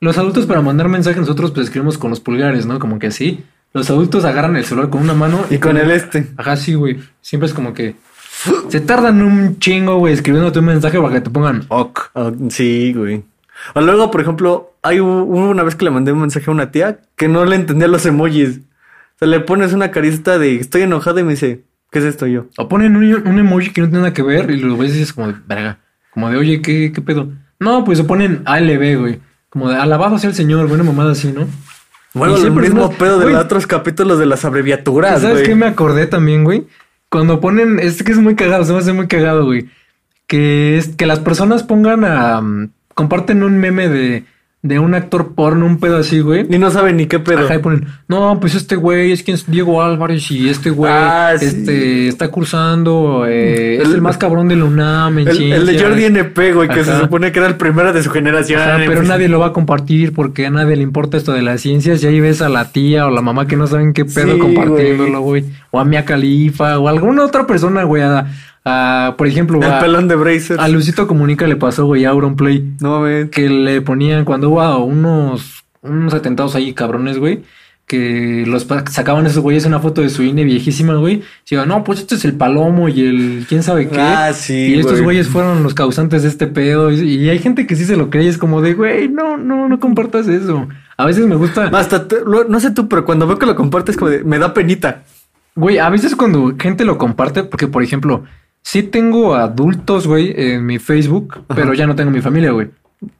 Los 0.00 0.16
adultos 0.16 0.46
para 0.46 0.62
mandar 0.62 0.88
mensajes 0.88 1.20
nosotros 1.20 1.50
pues 1.50 1.64
escribimos 1.66 1.98
con 1.98 2.08
los 2.08 2.20
pulgares, 2.20 2.64
¿no? 2.64 2.78
Como 2.78 2.98
que 2.98 3.08
así. 3.08 3.42
Los 3.74 3.90
adultos 3.90 4.24
agarran 4.24 4.56
el 4.56 4.64
celular 4.64 4.88
con 4.88 5.02
una 5.02 5.14
mano 5.14 5.44
Y 5.50 5.58
con 5.58 5.76
el 5.76 5.90
este. 5.90 6.28
Ajá, 6.36 6.56
sí, 6.56 6.74
güey. 6.74 7.00
Siempre 7.20 7.48
es 7.48 7.54
como 7.54 7.74
que 7.74 7.96
se 8.68 8.80
tardan 8.80 9.22
un 9.22 9.58
chingo, 9.58 9.98
güey, 9.98 10.12
escribiéndote 10.12 10.58
un 10.58 10.66
mensaje 10.66 11.00
para 11.00 11.14
que 11.14 11.20
te 11.20 11.30
pongan 11.30 11.64
ok. 11.68 12.00
Ah, 12.14 12.32
sí, 12.50 12.92
güey. 12.94 13.24
O 13.74 13.80
luego, 13.80 14.10
por 14.10 14.20
ejemplo, 14.20 14.74
hay 14.82 15.00
una 15.00 15.62
vez 15.62 15.74
que 15.74 15.84
le 15.84 15.90
mandé 15.90 16.12
un 16.12 16.20
mensaje 16.20 16.50
a 16.50 16.52
una 16.52 16.70
tía 16.70 17.00
que 17.16 17.28
no 17.28 17.44
le 17.44 17.56
entendía 17.56 17.88
los 17.88 18.04
emojis. 18.06 18.58
O 18.58 19.18
sea, 19.18 19.28
le 19.28 19.40
pones 19.40 19.72
una 19.72 19.90
carita 19.90 20.38
de 20.38 20.56
estoy 20.56 20.82
enojado 20.82 21.20
y 21.20 21.24
me 21.24 21.30
dice, 21.32 21.64
¿qué 21.90 22.00
es 22.00 22.04
esto 22.04 22.26
yo? 22.26 22.46
O 22.58 22.68
ponen 22.68 22.96
un, 22.96 23.04
un 23.04 23.38
emoji 23.38 23.70
que 23.70 23.80
no 23.80 23.88
tiene 23.88 24.00
nada 24.00 24.12
que 24.12 24.22
ver 24.22 24.50
y 24.50 24.58
lo 24.58 24.76
ves 24.76 24.90
y 24.90 24.98
dices 24.98 25.12
como 25.12 25.28
de 25.28 25.36
verga. 25.46 25.78
Como 26.10 26.30
de, 26.30 26.36
oye, 26.36 26.60
¿qué, 26.60 26.92
qué 26.92 27.00
pedo? 27.00 27.28
No, 27.58 27.84
pues 27.84 27.98
se 27.98 28.04
ponen 28.04 28.42
ALB, 28.44 28.98
güey. 28.98 29.20
Como 29.48 29.70
de 29.70 29.76
alabado 29.76 30.18
sea 30.18 30.30
el 30.30 30.36
señor, 30.36 30.66
una 30.66 30.82
mamada 30.84 31.12
así, 31.12 31.32
¿no? 31.32 31.46
Bueno, 32.14 32.36
el 32.36 32.50
mismo 32.52 32.90
pedo 32.92 33.18
de 33.18 33.30
los 33.30 33.44
otros 33.44 33.66
capítulos 33.66 34.18
de 34.18 34.26
las 34.26 34.44
abreviaturas, 34.44 35.20
¿Sabes 35.20 35.38
güey. 35.38 35.46
qué 35.46 35.54
me 35.54 35.66
acordé 35.66 36.06
también, 36.06 36.44
güey? 36.44 36.64
Cuando 37.08 37.40
ponen, 37.40 37.80
es 37.80 38.02
que 38.02 38.12
es 38.12 38.18
muy 38.18 38.36
cagado, 38.36 38.64
se 38.64 38.72
me 38.72 38.78
hace 38.78 38.92
muy 38.92 39.08
cagado, 39.08 39.44
güey. 39.44 39.68
Que 40.26 40.78
es 40.78 40.88
que 40.88 41.06
las 41.06 41.18
personas 41.18 41.64
pongan 41.64 42.04
a. 42.04 42.40
mm, 42.40 42.70
comparten 42.94 43.42
un 43.42 43.58
meme 43.58 43.88
de, 43.88 44.24
de 44.64 44.78
un 44.78 44.94
actor 44.94 45.34
porno, 45.34 45.66
un 45.66 45.78
pedo 45.78 45.98
así, 45.98 46.20
güey. 46.20 46.46
Y 46.48 46.58
no 46.58 46.70
saben 46.70 46.96
ni 46.96 47.04
qué 47.04 47.18
pedo. 47.18 47.40
Ajá, 47.44 47.56
y 47.56 47.58
ponen, 47.58 47.86
no, 48.08 48.40
pues 48.40 48.54
este 48.54 48.76
güey 48.76 49.12
es 49.12 49.22
quien 49.22 49.34
es 49.34 49.46
Diego 49.46 49.82
Álvarez 49.82 50.30
y 50.30 50.48
este 50.48 50.70
güey 50.70 50.90
Ah, 50.90 51.32
sí. 51.38 51.44
este, 51.44 52.08
está 52.08 52.28
cursando, 52.28 53.26
eh, 53.28 53.76
es 53.82 53.90
El- 53.90 54.00
más 54.00 54.16
cabrón 54.16 54.48
de 54.48 54.56
la 54.56 54.64
UNAM 54.64 55.18
en 55.18 55.28
el, 55.28 55.36
el 55.52 55.66
de 55.66 55.72
ciencias". 55.72 55.82
Jordi 55.82 56.04
NP, 56.06 56.52
güey, 56.54 56.68
que 56.70 56.82
se 56.82 56.98
supone 56.98 57.30
que 57.30 57.40
era 57.40 57.48
el 57.48 57.56
primero 57.56 57.92
de 57.92 58.02
su 58.02 58.08
generación. 58.10 58.58
Ajá, 58.62 58.76
pero 58.78 58.94
Pues, 58.94 59.06
nadie 59.08 59.28
lo 59.28 59.38
va 59.38 59.48
a 59.48 59.52
compartir 59.52 60.14
porque 60.14 60.46
a 60.46 60.50
nadie 60.50 60.76
le 60.76 60.82
importa 60.82 61.18
esto 61.18 61.32
de 61.32 61.42
las 61.42 61.60
ciencias. 61.60 62.02
Y 62.02 62.06
ahí 62.06 62.20
ves 62.20 62.40
a 62.40 62.48
la 62.48 62.72
tía 62.72 63.06
o 63.06 63.10
la 63.10 63.20
mamá 63.20 63.46
que 63.46 63.56
no 63.56 63.66
saben 63.66 63.92
qué 63.92 64.06
pedo 64.06 64.32
Sí, 64.32 64.38
compartiéndolo, 64.38 65.20
güey. 65.20 65.44
O 65.72 65.78
a 65.78 65.84
Mia 65.84 66.06
Califa 66.06 66.78
o 66.78 66.88
a 66.88 66.90
alguna 66.90 67.22
otra 67.22 67.46
persona, 67.46 67.82
güey. 67.84 68.02
A, 68.02 68.26
a, 68.64 69.14
por 69.18 69.26
ejemplo, 69.26 69.58
El 69.58 69.70
a, 69.70 69.80
pelón 69.80 70.08
de 70.08 70.14
Brazers. 70.14 70.60
a 70.60 70.68
Lucito 70.68 71.06
Comunica 71.06 71.46
le 71.46 71.56
pasó, 71.56 71.86
güey, 71.86 72.04
a 72.04 72.10
Auronplay. 72.10 72.72
No 72.80 73.00
mames. 73.00 73.30
Que 73.30 73.48
le 73.48 73.80
ponían 73.82 74.24
cuando 74.24 74.50
hubo 74.50 74.84
unos, 74.84 75.64
unos 75.82 76.14
atentados 76.14 76.54
ahí 76.54 76.72
cabrones, 76.72 77.18
güey. 77.18 77.42
Que 77.86 78.44
los 78.46 78.66
sacaban 78.90 79.26
esos 79.26 79.42
güeyes 79.42 79.66
una 79.66 79.78
foto 79.78 80.00
de 80.00 80.08
su 80.08 80.22
INE 80.22 80.44
viejísima, 80.44 80.94
güey. 80.94 81.22
Y 81.50 81.54
iban, 81.54 81.68
no, 81.68 81.84
pues 81.84 82.00
este 82.00 82.14
es 82.14 82.24
el 82.24 82.32
palomo 82.32 82.88
y 82.88 83.02
el 83.06 83.44
quién 83.46 83.62
sabe 83.62 83.88
qué. 83.90 84.00
Ah, 84.00 84.32
sí, 84.32 84.68
Y 84.68 84.78
estos 84.78 84.92
güey. 84.92 85.04
güeyes 85.04 85.28
fueron 85.28 85.62
los 85.62 85.74
causantes 85.74 86.22
de 86.22 86.30
este 86.30 86.46
pedo. 86.46 86.90
Y, 86.90 87.00
y 87.00 87.28
hay 87.28 87.38
gente 87.40 87.66
que 87.66 87.76
sí 87.76 87.84
se 87.84 87.96
lo 87.96 88.08
cree. 88.08 88.26
Es 88.26 88.38
como 88.38 88.62
de, 88.62 88.72
güey, 88.72 89.10
no, 89.10 89.36
no, 89.36 89.68
no 89.68 89.78
compartas 89.80 90.26
eso. 90.28 90.66
A 90.96 91.04
veces 91.04 91.26
me 91.26 91.34
gusta. 91.36 91.66
Hasta, 91.74 92.06
no 92.48 92.58
sé 92.60 92.70
tú, 92.70 92.88
pero 92.88 93.04
cuando 93.04 93.26
veo 93.26 93.38
que 93.38 93.44
lo 93.44 93.54
compartes, 93.54 93.98
como 93.98 94.10
de, 94.10 94.24
me 94.24 94.38
da 94.38 94.54
penita. 94.54 95.02
Güey, 95.54 95.78
a 95.78 95.90
veces 95.90 96.16
cuando 96.16 96.54
gente 96.58 96.86
lo 96.86 96.96
comparte, 96.96 97.44
porque 97.44 97.68
por 97.68 97.82
ejemplo, 97.82 98.24
sí 98.64 98.82
tengo 98.82 99.36
adultos, 99.36 100.08
güey, 100.08 100.34
en 100.36 100.66
mi 100.66 100.78
Facebook, 100.80 101.44
pero 101.54 101.74
ya 101.74 101.86
no 101.86 101.94
tengo 101.94 102.10
mi 102.10 102.20
familia, 102.20 102.50
güey. 102.50 102.68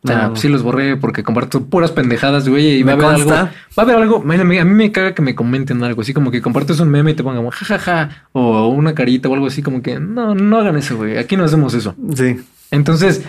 O 0.02 0.08
sea, 0.08 0.28
No. 0.28 0.36
sí 0.36 0.48
los 0.48 0.62
borré 0.62 0.96
porque 0.96 1.22
comparto 1.22 1.66
puras 1.66 1.92
pendejadas, 1.92 2.48
güey, 2.48 2.78
y 2.78 2.82
va 2.82 2.92
a 2.92 2.94
haber 2.94 3.06
algo. 3.06 3.30
Va 3.30 3.50
a 3.76 3.80
haber 3.82 3.96
algo. 3.96 4.16
A 4.26 4.44
mí, 4.64 4.64
me 4.64 4.90
caga 4.90 5.14
que 5.14 5.20
me 5.20 5.34
comenten 5.34 5.84
algo, 5.84 6.00
así 6.00 6.14
como 6.14 6.30
que 6.30 6.40
compartes 6.40 6.80
un 6.80 6.88
meme 6.88 7.10
y 7.10 7.14
te 7.14 7.22
pongan 7.22 7.48
jajaja, 7.50 8.24
o 8.32 8.68
una 8.68 8.94
carita 8.94 9.28
o 9.28 9.34
algo 9.34 9.46
así, 9.46 9.62
como 9.62 9.82
que 9.82 10.00
no, 10.00 10.34
no 10.34 10.58
hagan 10.58 10.76
eso, 10.76 10.96
güey. 10.96 11.18
Aquí 11.18 11.36
no 11.36 11.44
hacemos 11.44 11.74
eso. 11.74 11.94
Sí. 12.16 12.36
Entonces, 12.70 13.22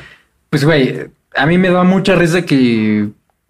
pues, 0.49 0.63
güey, 0.63 1.07
a 1.35 1.45
mí 1.45 1.57
me 1.57 1.69
da 1.69 1.83
mucha 1.83 2.15
risa 2.15 2.43
que, 2.43 3.09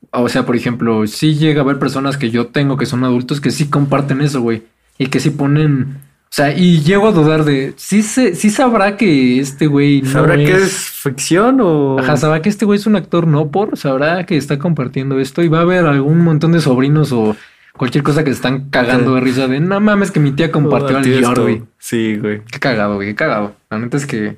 o 0.09 0.27
sea, 0.27 0.47
por 0.47 0.55
ejemplo, 0.55 1.05
sí 1.05 1.35
llega 1.35 1.61
a 1.61 1.63
haber 1.63 1.77
personas 1.77 2.17
que 2.17 2.31
yo 2.31 2.47
tengo 2.47 2.75
que 2.75 2.87
son 2.87 3.03
adultos 3.03 3.39
que 3.39 3.51
sí 3.51 3.69
comparten 3.69 4.21
eso, 4.21 4.41
güey, 4.41 4.63
y 4.97 5.07
que 5.07 5.19
sí 5.19 5.29
ponen, 5.29 5.97
sea, 6.35 6.53
y 6.57 6.81
llego 6.81 7.07
a 7.07 7.11
dudar 7.11 7.45
de, 7.45 7.73
sí, 7.77 8.01
se, 8.01 8.35
sí 8.35 8.49
sabrá 8.49 8.97
que 8.97 9.39
este 9.39 9.67
güey 9.67 10.01
no 10.01 10.09
¿Sabrá 10.11 10.35
es, 10.35 10.49
que 10.49 10.55
es 10.57 10.73
ficción 10.73 11.59
o...? 11.61 11.97
Ajá, 11.99 12.17
sabrá 12.17 12.41
que 12.41 12.49
este 12.49 12.65
güey 12.65 12.77
es 12.79 12.85
un 12.87 12.95
actor 12.95 13.25
no 13.27 13.49
por, 13.51 13.77
sabrá 13.77 14.25
que 14.25 14.35
está 14.37 14.59
compartiendo 14.59 15.19
esto 15.19 15.41
y 15.43 15.47
va 15.47 15.59
a 15.59 15.61
haber 15.61 15.85
algún 15.85 16.19
montón 16.19 16.51
de 16.51 16.59
sobrinos 16.61 17.11
o 17.11 17.35
cualquier 17.77 18.03
cosa 18.03 18.23
que 18.23 18.31
se 18.31 18.35
están 18.37 18.69
cagando 18.69 19.09
Sí. 19.11 19.15
de 19.15 19.21
risa 19.21 19.47
de, 19.47 19.59
no 19.59 19.79
mames 19.79 20.11
que 20.11 20.19
mi 20.19 20.31
tía 20.31 20.51
compartió 20.51 20.97
Oh, 20.97 21.01
Dior, 21.01 21.23
esto. 21.23 21.41
güey. 21.43 21.63
Sí, 21.77 22.15
güey. 22.17 22.41
Qué 22.51 22.59
cagado, 22.59 22.95
güey, 22.95 23.09
qué 23.09 23.15
cagado. 23.15 23.55
La 23.69 23.79
neta 23.79 23.97
es 23.97 24.05
que, 24.05 24.37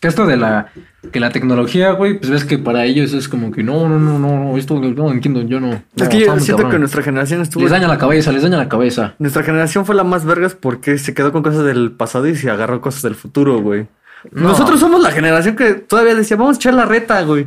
que 0.00 0.08
esto 0.08 0.26
de 0.26 0.36
la, 0.38 0.72
que 1.12 1.20
la 1.20 1.30
tecnología, 1.30 1.92
güey, 1.92 2.18
pues 2.18 2.30
ves 2.30 2.44
que 2.46 2.56
para 2.58 2.84
ellos 2.86 3.12
es 3.12 3.28
como 3.28 3.52
que 3.52 3.62
no, 3.62 3.86
no, 3.88 3.98
no, 3.98 4.18
no, 4.18 4.44
no, 4.44 4.56
esto 4.56 4.80
no 4.80 5.10
entiendo, 5.12 5.42
yo 5.42 5.60
no. 5.60 5.82
Es 5.96 6.08
que 6.08 6.20
yo 6.20 6.38
siento 6.40 6.68
que 6.70 6.78
nuestra 6.78 7.02
generación 7.02 7.42
estuvo... 7.42 7.62
Les 7.62 7.70
daña 7.70 7.86
la 7.86 7.98
cabeza, 7.98 8.32
les 8.32 8.42
daña 8.42 8.56
la 8.56 8.68
cabeza. 8.68 9.14
Nuestra 9.18 9.42
generación 9.42 9.84
fue 9.84 9.94
la 9.94 10.02
más 10.04 10.24
vergas 10.24 10.54
porque 10.54 10.96
se 10.96 11.12
quedó 11.12 11.32
con 11.32 11.42
cosas 11.42 11.64
del 11.64 11.92
pasado 11.92 12.26
y 12.28 12.34
se 12.34 12.50
agarró 12.50 12.80
cosas 12.80 13.02
del 13.02 13.14
futuro, 13.14 13.60
güey. 13.60 13.86
No. 14.32 14.48
Nosotros 14.48 14.80
somos 14.80 15.02
la 15.02 15.10
generación 15.12 15.54
que 15.54 15.74
todavía 15.74 16.14
decía, 16.14 16.36
vamos 16.36 16.56
a 16.56 16.58
echar 16.58 16.74
la 16.74 16.86
reta, 16.86 17.22
güey. 17.22 17.46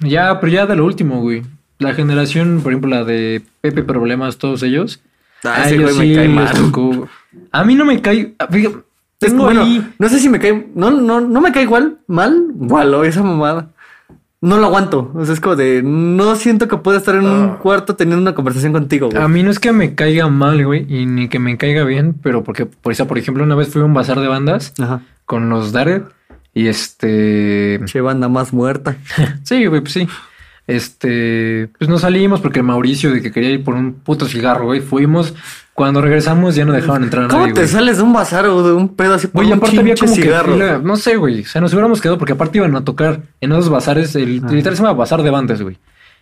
Ya, 0.00 0.40
pero 0.40 0.52
ya 0.52 0.66
de 0.66 0.76
lo 0.76 0.84
último, 0.84 1.20
güey. 1.20 1.42
La 1.78 1.94
generación, 1.94 2.60
por 2.62 2.72
ejemplo, 2.72 2.90
la 2.90 3.04
de 3.04 3.42
Pepe 3.60 3.82
Problemas, 3.82 4.38
todos 4.38 4.62
ellos. 4.62 5.00
Ah, 5.44 5.54
a 5.56 5.64
ese 5.66 5.76
ellos 5.76 5.94
güey 5.96 6.10
me 6.10 6.14
cae 6.16 6.28
mal. 6.28 6.50
tocó- 6.54 7.08
A 7.52 7.64
mí 7.64 7.74
no 7.74 7.84
me 7.84 8.00
cae. 8.00 8.34
fíjate, 8.50 8.76
Es 9.20 9.34
bueno, 9.34 9.62
ahí. 9.62 9.92
no 9.98 10.08
sé 10.08 10.18
si 10.18 10.28
me 10.28 10.38
cae, 10.38 10.68
no, 10.74 10.90
no, 10.90 11.20
no 11.20 11.40
me 11.40 11.50
cae 11.52 11.62
igual, 11.62 11.98
mal, 12.06 12.48
igual, 12.60 12.94
o 12.94 13.04
esa 13.04 13.22
mamada. 13.22 13.70
No 14.42 14.58
lo 14.58 14.66
aguanto. 14.66 15.10
O 15.14 15.24
sea, 15.24 15.32
es 15.32 15.40
como 15.40 15.56
de, 15.56 15.82
no 15.82 16.36
siento 16.36 16.68
que 16.68 16.76
pueda 16.76 16.98
estar 16.98 17.14
en 17.14 17.24
un 17.24 17.44
Ah. 17.54 17.58
cuarto 17.62 17.96
teniendo 17.96 18.20
una 18.20 18.34
conversación 18.34 18.72
contigo, 18.74 19.08
güey. 19.10 19.20
A 19.22 19.26
mí 19.28 19.42
no 19.42 19.50
es 19.50 19.58
que 19.58 19.72
me 19.72 19.94
caiga 19.94 20.28
mal, 20.28 20.62
güey, 20.64 20.84
y 20.88 21.06
ni 21.06 21.28
que 21.28 21.38
me 21.38 21.56
caiga 21.56 21.84
bien, 21.84 22.14
pero 22.22 22.44
porque, 22.44 22.66
por 22.66 22.92
eso, 22.92 23.06
por 23.08 23.16
ejemplo, 23.18 23.42
una 23.42 23.54
vez 23.54 23.68
fui 23.70 23.80
a 23.80 23.86
un 23.86 23.94
bazar 23.94 24.20
de 24.20 24.28
bandas 24.28 24.74
Ajá. 24.78 25.00
con 25.24 25.48
los 25.48 25.72
Dared 25.72 26.02
y 26.52 26.66
este. 26.68 27.80
Che 27.86 28.00
banda 28.02 28.28
más 28.28 28.52
muerta. 28.52 28.96
Sí, 29.42 29.64
güey, 29.66 29.80
pues 29.80 29.94
sí. 29.94 30.06
Este, 30.66 31.68
pues 31.78 31.88
no 31.88 31.98
salimos 31.98 32.40
porque 32.40 32.62
Mauricio 32.62 33.12
de 33.12 33.22
que 33.22 33.30
quería 33.32 33.50
ir 33.50 33.64
por 33.64 33.74
un 33.74 33.94
puto 33.94 34.26
cigarro, 34.26 34.66
güey, 34.66 34.80
fuimos. 34.80 35.34
Cuando 35.76 36.00
regresamos 36.00 36.54
ya 36.56 36.64
no 36.64 36.72
dejaban 36.72 37.04
entrar 37.04 37.26
a 37.26 37.28
¿Cómo 37.28 37.42
nadie, 37.42 37.52
te 37.54 37.60
güey. 37.60 37.70
sales 37.72 37.98
de 37.98 38.02
un 38.02 38.12
bazar 38.14 38.46
o 38.46 38.62
de 38.66 38.72
un 38.72 38.88
pedo 38.96 39.14
así 39.14 39.26
por 39.26 39.42
Güey, 39.42 39.52
un 39.52 39.58
aparte 39.58 39.78
había 39.78 39.94
como 39.94 40.12
cigarro? 40.14 40.46
que 40.56 40.64
fila- 40.64 40.78
no 40.82 40.96
sé, 40.96 41.16
güey, 41.16 41.42
o 41.42 41.44
sea, 41.46 41.60
nos 41.60 41.72
hubiéramos 41.74 42.00
quedado 42.00 42.16
porque 42.18 42.32
aparte 42.32 42.58
iban 42.58 42.74
a 42.76 42.82
tocar 42.84 43.20
en 43.42 43.52
esos 43.52 43.68
bazares, 43.68 44.16
el 44.16 44.40
Ah. 44.44 44.50
literal 44.52 44.74
se 44.76 44.82
llama 44.82 44.94
bazar 44.94 45.22
de 45.22 45.30
bandas, 45.30 45.60
güey. 45.60 45.76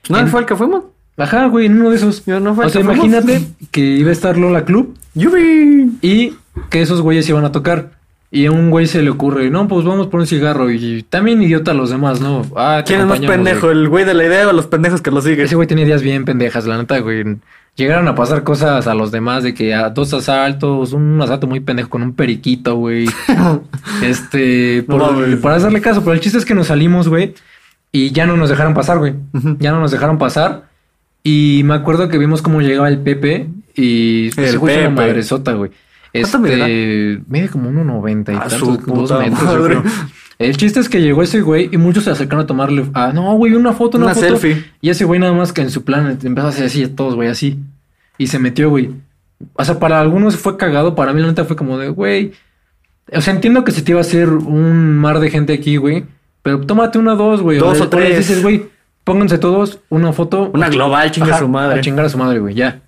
¿No 0.09 0.19
en- 0.19 0.27
fue 0.29 0.41
el 0.41 0.47
que 0.47 0.57
fuimos? 0.57 0.85
Ajá, 1.17 1.47
güey, 1.47 1.67
en 1.67 1.81
uno 1.81 1.91
de 1.91 1.97
esos. 1.97 2.25
Yo 2.27 2.41
no 2.41 2.57
fue 2.57 2.67
o 2.67 2.69
sea, 2.69 2.81
que 2.83 2.89
fuimos. 2.89 3.07
imagínate 3.07 3.47
que 3.71 3.81
iba 3.81 4.11
a 4.11 4.13
estar 4.13 4.37
Lola 4.37 4.65
Club 4.65 4.97
¡Yubi! 5.15 5.93
y 6.03 6.35
que 6.71 6.83
esos 6.83 7.01
güeyes 7.01 7.29
iban 7.29 7.45
a 7.45 7.53
tocar. 7.53 7.91
Y 8.33 8.47
a 8.47 8.51
un 8.51 8.71
güey 8.71 8.89
se 8.89 9.01
le 9.01 9.11
ocurre, 9.11 9.49
no, 9.49 9.69
pues 9.69 9.85
vamos 9.87 10.09
por 10.09 10.19
un 10.19 10.27
cigarro. 10.27 10.69
Y 10.73 11.05
también 11.09 11.41
idiota 11.41 11.71
a 11.71 11.75
los 11.75 11.91
demás, 11.91 12.21
¿no? 12.21 12.45
Ah, 12.57 12.83
te 12.85 12.89
¿Quién 12.89 13.03
es 13.03 13.07
más 13.07 13.21
pendejo? 13.21 13.69
güey. 13.69 13.79
¿El 13.79 13.89
güey 13.89 14.05
de 14.05 14.15
la 14.15 14.25
idea 14.25 14.49
o 14.49 14.53
los 14.53 14.67
pendejos 14.67 15.01
que 15.01 15.13
lo 15.13 15.23
siguen? 15.23 15.45
Ese 15.47 15.55
güey 15.55 15.69
tenía 15.69 15.85
ideas 15.85 16.03
bien 16.03 16.25
pendejas, 16.25 16.67
la 16.67 16.77
neta, 16.77 16.99
güey. 16.99 17.23
Llegaron 17.77 18.07
a 18.07 18.14
pasar 18.14 18.45
cosas 18.45 18.87
a 18.87 18.95
los 18.95 19.11
demás 19.11 19.43
de 19.43 19.53
que 19.53 19.75
a 19.75 19.91
dos 19.91 20.14
asaltos, 20.14 20.93
un 20.93 21.20
asalto 21.20 21.49
muy 21.49 21.59
pendejo 21.61 21.89
con 21.91 22.03
un 22.03 22.14
periquito, 22.14 22.77
güey. 22.77 23.07
Este, 24.03 24.85
No 24.87 24.97
por, 24.99 25.41
para 25.41 25.57
hacerle 25.57 25.81
caso, 25.81 26.01
pero 26.03 26.12
el 26.12 26.20
chiste 26.20 26.39
es 26.39 26.45
que 26.45 26.55
nos 26.55 26.68
salimos, 26.68 27.09
güey, 27.09 27.35
y 27.91 28.11
ya 28.12 28.27
no 28.27 28.37
nos 28.37 28.49
dejaron 28.49 28.75
pasar, 28.75 28.99
güey. 28.99 29.14
Ya 29.59 29.72
no 29.72 29.81
nos 29.81 29.91
dejaron 29.91 30.18
pasar. 30.18 30.68
Y 31.22 31.62
me 31.64 31.75
acuerdo 31.75 32.09
que 32.09 32.18
vimos 32.18 32.43
cómo 32.43 32.61
llegaba 32.61 32.89
el 32.89 32.99
Pepe 32.99 33.49
y 33.75 34.29
El 34.41 34.59
güey 34.59 34.75
es 34.75 34.81
una 34.81 34.91
Pepe. 34.91 35.09
madresota, 35.09 35.53
güey. 35.55 35.70
Este, 36.12 37.20
mide 37.27 37.49
como 37.49 37.70
1.90 37.70 38.20
y 38.20 38.25
tantos, 38.49 38.87
dos 38.87 39.18
metros, 39.18 39.53
yo 39.53 39.64
creo. 39.64 39.83
El 40.39 40.57
chiste 40.57 40.80
es 40.80 40.89
que 40.89 41.01
llegó 41.01 41.22
ese 41.22 41.41
güey 41.43 41.68
y 41.72 41.76
muchos 41.76 42.05
se 42.05 42.11
acercaron 42.11 42.45
a 42.45 42.47
tomarle. 42.47 42.87
Ah, 42.95 43.12
no, 43.14 43.35
güey, 43.35 43.55
una 43.55 43.72
foto, 43.72 43.97
una, 43.99 44.07
Una 44.07 44.14
foto. 44.14 44.26
selfie. 44.26 44.64
Y 44.80 44.91
ese 44.91 45.05
güey 45.05 45.20
nada 45.20 45.32
más 45.32 45.53
que 45.53 45.62
en 45.62 45.70
su 45.70 45.85
plan 45.85 46.18
empezó 46.22 46.47
a 46.47 46.51
hacer 46.51 46.66
así 46.66 46.82
a 46.82 46.95
todos, 46.95 47.14
güey, 47.14 47.28
así. 47.28 47.59
Y 48.18 48.26
se 48.26 48.39
metió, 48.39 48.68
güey. 48.70 48.91
O 49.55 49.64
sea, 49.64 49.78
para 49.78 50.01
algunos 50.01 50.37
fue 50.37 50.57
cagado, 50.57 50.95
para 50.95 51.12
mí 51.12 51.20
la 51.20 51.28
neta 51.28 51.45
fue 51.45 51.57
como 51.57 51.78
de, 51.78 51.89
güey. 51.89 52.32
O 53.12 53.20
sea, 53.20 53.35
entiendo 53.35 53.64
que 53.64 53.72
se 53.72 53.82
te 53.82 53.93
iba 53.93 54.01
a 54.01 54.03
hacer 54.03 54.28
un 54.30 54.97
mar 54.97 55.20
de 55.20 55.30
gente 55.30 55.53
aquí, 55.53 55.76
güey. 55.76 56.05
Pero 56.43 56.61
tómate 56.61 56.99
una, 56.99 57.14
dos, 57.14 57.41
güey. 57.41 57.59
Dos 57.59 57.78
o 57.80 57.85
les 57.85 57.91
tres. 57.91 58.18
dices, 58.18 58.43
güey, 58.43 58.66
pónganse 59.05 59.39
todos 59.39 59.80
una 59.89 60.12
foto. 60.12 60.51
Una 60.53 60.68
global, 60.68 61.11
chinga 61.11 61.28
Ajá, 61.30 61.39
su 61.39 61.49
madre. 61.49 61.78
A 61.78 61.82
chingar 61.82 62.05
a 62.07 62.09
su 62.09 62.18
madre, 62.18 62.39
güey, 62.39 62.55
ya. 62.55 62.80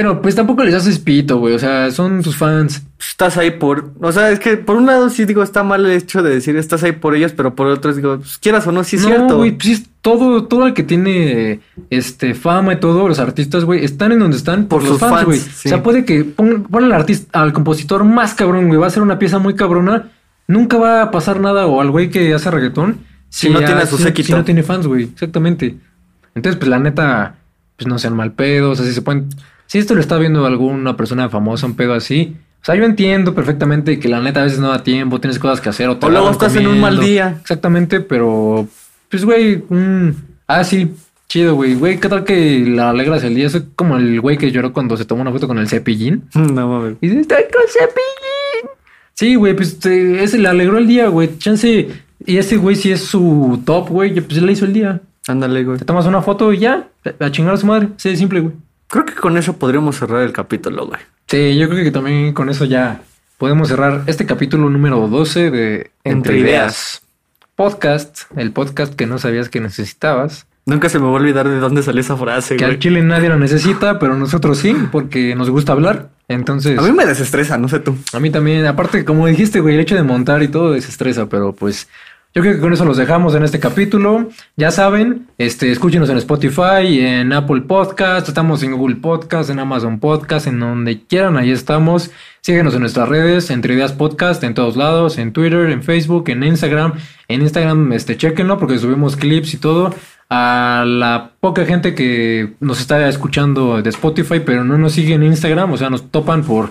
Pero 0.00 0.22
pues 0.22 0.34
tampoco 0.34 0.64
les 0.64 0.74
haces 0.74 0.98
pito, 0.98 1.36
güey. 1.36 1.52
O 1.52 1.58
sea, 1.58 1.90
son 1.90 2.22
tus 2.22 2.34
fans. 2.34 2.82
Estás 2.98 3.36
ahí 3.36 3.50
por... 3.50 3.92
O 4.00 4.10
sea, 4.12 4.30
es 4.30 4.40
que 4.40 4.56
por 4.56 4.76
un 4.76 4.86
lado 4.86 5.10
sí 5.10 5.26
digo, 5.26 5.42
está 5.42 5.62
mal 5.62 5.84
el 5.84 5.92
hecho 5.92 6.22
de 6.22 6.30
decir 6.30 6.56
estás 6.56 6.82
ahí 6.82 6.92
por 6.92 7.14
ellas, 7.14 7.34
pero 7.36 7.54
por 7.54 7.66
otro 7.66 7.92
digo, 7.92 8.16
pues, 8.16 8.38
quieras 8.38 8.66
o 8.66 8.72
no, 8.72 8.82
sí 8.82 8.96
es 8.96 9.02
no, 9.02 9.08
cierto. 9.08 9.36
güey, 9.36 9.50
pues 9.50 9.64
sí 9.66 9.72
es 9.72 9.82
todo, 10.00 10.44
todo 10.44 10.66
el 10.66 10.72
que 10.72 10.84
tiene 10.84 11.60
este 11.90 12.32
fama 12.32 12.72
y 12.72 12.76
todo, 12.80 13.08
los 13.08 13.18
artistas, 13.18 13.66
güey, 13.66 13.84
están 13.84 14.12
en 14.12 14.20
donde 14.20 14.38
están 14.38 14.68
por, 14.68 14.80
Por 14.80 14.88
los 14.88 14.98
sus 14.98 15.06
fans, 15.06 15.24
güey. 15.26 15.38
sí. 15.38 15.68
O 15.68 15.70
sea, 15.70 15.82
puede 15.82 16.06
que 16.06 16.24
pon, 16.24 16.62
pon 16.62 16.84
al 16.84 16.92
artista, 16.92 17.38
al 17.38 17.52
compositor 17.52 18.02
más 18.04 18.32
cabrón, 18.32 18.68
güey, 18.68 18.80
va 18.80 18.86
a 18.86 18.88
hacer 18.88 19.02
una 19.02 19.18
pieza 19.18 19.38
muy 19.38 19.54
cabrona, 19.54 20.08
nunca 20.46 20.78
va 20.78 21.02
a 21.02 21.10
pasar 21.10 21.40
nada, 21.40 21.66
o 21.66 21.82
al 21.82 21.90
güey 21.90 22.08
que 22.08 22.32
hace 22.32 22.50
reggaetón, 22.50 23.00
Si 23.28 23.50
no 23.50 23.58
tiene 23.58 23.82
a 23.82 23.86
su 23.86 23.98
si-. 23.98 24.22
Si 24.22 24.32
no 24.32 24.44
tiene 24.44 24.62
fans, 24.62 24.86
güey, 24.86 25.04
exactamente. 25.04 25.76
Entonces, 26.34 26.58
pues 26.58 26.70
la 26.70 26.78
neta, 26.78 27.34
pues 27.76 27.86
no 27.86 27.98
sean 27.98 28.16
mal 28.16 28.32
pedos, 28.32 28.80
así 28.80 28.94
se 28.94 29.02
pueden. 29.02 29.28
Si 29.70 29.78
esto 29.78 29.94
lo 29.94 30.00
está 30.00 30.18
viendo 30.18 30.44
alguna 30.46 30.96
persona 30.96 31.28
famosa, 31.28 31.64
un 31.64 31.74
pedo 31.76 31.94
así. 31.94 32.36
O 32.60 32.64
sea, 32.64 32.74
yo 32.74 32.82
entiendo 32.82 33.36
perfectamente 33.36 34.00
que 34.00 34.08
la 34.08 34.20
neta 34.20 34.40
a 34.40 34.42
veces 34.42 34.58
no 34.58 34.68
da 34.68 34.82
tiempo, 34.82 35.20
tienes 35.20 35.38
cosas 35.38 35.60
que 35.60 35.68
hacer 35.68 35.88
o 35.88 35.96
te 35.96 36.06
O 36.06 36.10
luego 36.10 36.28
estás 36.28 36.56
en 36.56 36.66
un 36.66 36.80
mal 36.80 36.98
día. 36.98 37.36
Exactamente, 37.40 38.00
pero 38.00 38.66
pues 39.08 39.24
güey, 39.24 39.62
un 39.68 40.16
ah 40.48 40.64
sí, 40.64 40.90
chido, 41.28 41.54
güey. 41.54 41.74
Güey, 41.76 42.00
¿qué 42.00 42.08
tal 42.08 42.24
que 42.24 42.64
la 42.66 42.90
alegras 42.90 43.22
el 43.22 43.36
día? 43.36 43.48
Soy 43.48 43.62
como 43.76 43.96
el 43.96 44.20
güey 44.20 44.38
que 44.38 44.50
lloró 44.50 44.72
cuando 44.72 44.96
se 44.96 45.04
tomó 45.04 45.22
una 45.22 45.30
foto 45.30 45.46
con 45.46 45.58
el 45.58 45.68
cepillín. 45.68 46.24
No 46.34 46.66
mames. 46.66 46.96
Y 47.00 47.06
dice, 47.06 47.20
estoy 47.20 47.44
con 47.44 47.62
cepillín. 47.68 48.70
Sí, 49.14 49.36
güey, 49.36 49.54
pues 49.54 49.78
te- 49.78 50.24
ese 50.24 50.38
le 50.38 50.48
alegró 50.48 50.78
el 50.78 50.88
día, 50.88 51.06
güey. 51.06 51.38
Chance 51.38 51.88
y 52.26 52.36
ese 52.38 52.56
güey 52.56 52.74
si 52.74 52.90
es 52.90 53.02
su 53.04 53.62
top, 53.64 53.88
güey, 53.90 54.20
pues 54.20 54.42
le 54.42 54.50
hizo 54.50 54.64
el 54.64 54.72
día. 54.72 55.00
Ándale, 55.28 55.62
güey. 55.62 55.78
Te 55.78 55.84
tomas 55.84 56.06
una 56.06 56.22
foto 56.22 56.52
y 56.52 56.58
ya, 56.58 56.88
a 57.20 57.30
chingar 57.30 57.54
a 57.54 57.56
su 57.56 57.66
madre. 57.66 57.90
Sí, 57.98 58.16
simple, 58.16 58.40
güey. 58.40 58.54
Creo 58.90 59.04
que 59.04 59.14
con 59.14 59.36
eso 59.36 59.56
podríamos 59.56 59.96
cerrar 59.96 60.22
el 60.22 60.32
capítulo, 60.32 60.86
güey. 60.86 61.00
Sí, 61.28 61.56
yo 61.56 61.68
creo 61.68 61.84
que 61.84 61.92
también 61.92 62.32
con 62.32 62.48
eso 62.50 62.64
ya 62.64 63.02
podemos 63.38 63.68
cerrar 63.68 64.02
este 64.06 64.26
capítulo 64.26 64.68
número 64.68 65.06
12 65.06 65.50
de 65.52 65.90
Entre, 66.02 66.10
Entre 66.12 66.38
Ideas. 66.38 66.50
Ideas. 66.50 67.02
Podcast, 67.54 68.22
el 68.36 68.52
podcast 68.52 68.94
que 68.94 69.06
no 69.06 69.18
sabías 69.18 69.48
que 69.48 69.60
necesitabas. 69.60 70.46
Nunca 70.66 70.88
se 70.88 70.98
me 70.98 71.04
va 71.04 71.12
a 71.12 71.14
olvidar 71.14 71.48
de 71.48 71.58
dónde 71.58 71.82
salió 71.82 72.00
esa 72.00 72.16
frase, 72.16 72.56
Que 72.56 72.64
al 72.64 72.78
chile 72.78 73.02
nadie 73.02 73.28
lo 73.28 73.38
necesita, 73.38 73.98
pero 73.98 74.16
nosotros 74.16 74.58
sí, 74.58 74.74
porque 74.90 75.34
nos 75.36 75.50
gusta 75.50 75.72
hablar. 75.72 76.10
Entonces, 76.28 76.78
A 76.78 76.82
mí 76.82 76.92
me 76.92 77.06
desestresa, 77.06 77.58
no 77.58 77.68
sé 77.68 77.80
tú. 77.80 77.96
también, 78.32 78.66
aparte, 78.66 79.04
como 79.04 79.26
dijiste, 79.26 79.60
güey, 79.60 79.74
el 79.74 79.80
hecho 79.80 79.94
de 79.94 80.02
montar 80.02 80.42
y 80.42 80.48
todo 80.48 80.72
desestresa, 80.72 81.28
pero 81.28 81.52
pues 81.52 81.88
yo 82.32 82.42
creo 82.42 82.54
que 82.54 82.60
con 82.60 82.72
eso 82.72 82.84
los 82.84 82.96
dejamos 82.96 83.34
en 83.34 83.42
este 83.42 83.58
capítulo. 83.58 84.28
Ya 84.56 84.70
saben, 84.70 85.26
este, 85.36 85.72
escúchenos 85.72 86.08
en 86.10 86.16
Spotify, 86.18 87.00
en 87.00 87.32
Apple 87.32 87.62
Podcast, 87.62 88.28
estamos 88.28 88.62
en 88.62 88.76
Google 88.76 88.96
Podcast, 88.96 89.50
en 89.50 89.58
Amazon 89.58 89.98
Podcast, 89.98 90.46
en 90.46 90.60
donde 90.60 91.02
quieran, 91.02 91.36
ahí 91.36 91.50
estamos. 91.50 92.12
Síguenos 92.40 92.72
en 92.74 92.82
nuestras 92.82 93.08
redes, 93.08 93.50
Entre 93.50 93.74
Ideas 93.74 93.92
Podcast, 93.92 94.44
en 94.44 94.54
todos 94.54 94.76
lados, 94.76 95.18
en 95.18 95.32
Twitter, 95.32 95.70
en 95.70 95.82
Facebook, 95.82 96.28
en 96.28 96.44
Instagram. 96.44 96.92
En 97.26 97.42
Instagram, 97.42 97.92
este, 97.92 98.16
chequenlo 98.16 98.60
porque 98.60 98.78
subimos 98.78 99.16
clips 99.16 99.54
y 99.54 99.56
todo. 99.56 99.92
A 100.28 100.84
la 100.86 101.32
poca 101.40 101.66
gente 101.66 101.96
que 101.96 102.52
nos 102.60 102.80
está 102.80 103.08
escuchando 103.08 103.82
de 103.82 103.90
Spotify, 103.90 104.40
pero 104.46 104.62
no 104.62 104.78
nos 104.78 104.92
sigue 104.92 105.14
en 105.14 105.24
Instagram, 105.24 105.72
o 105.72 105.76
sea, 105.76 105.90
nos 105.90 106.12
topan 106.12 106.44
por, 106.44 106.70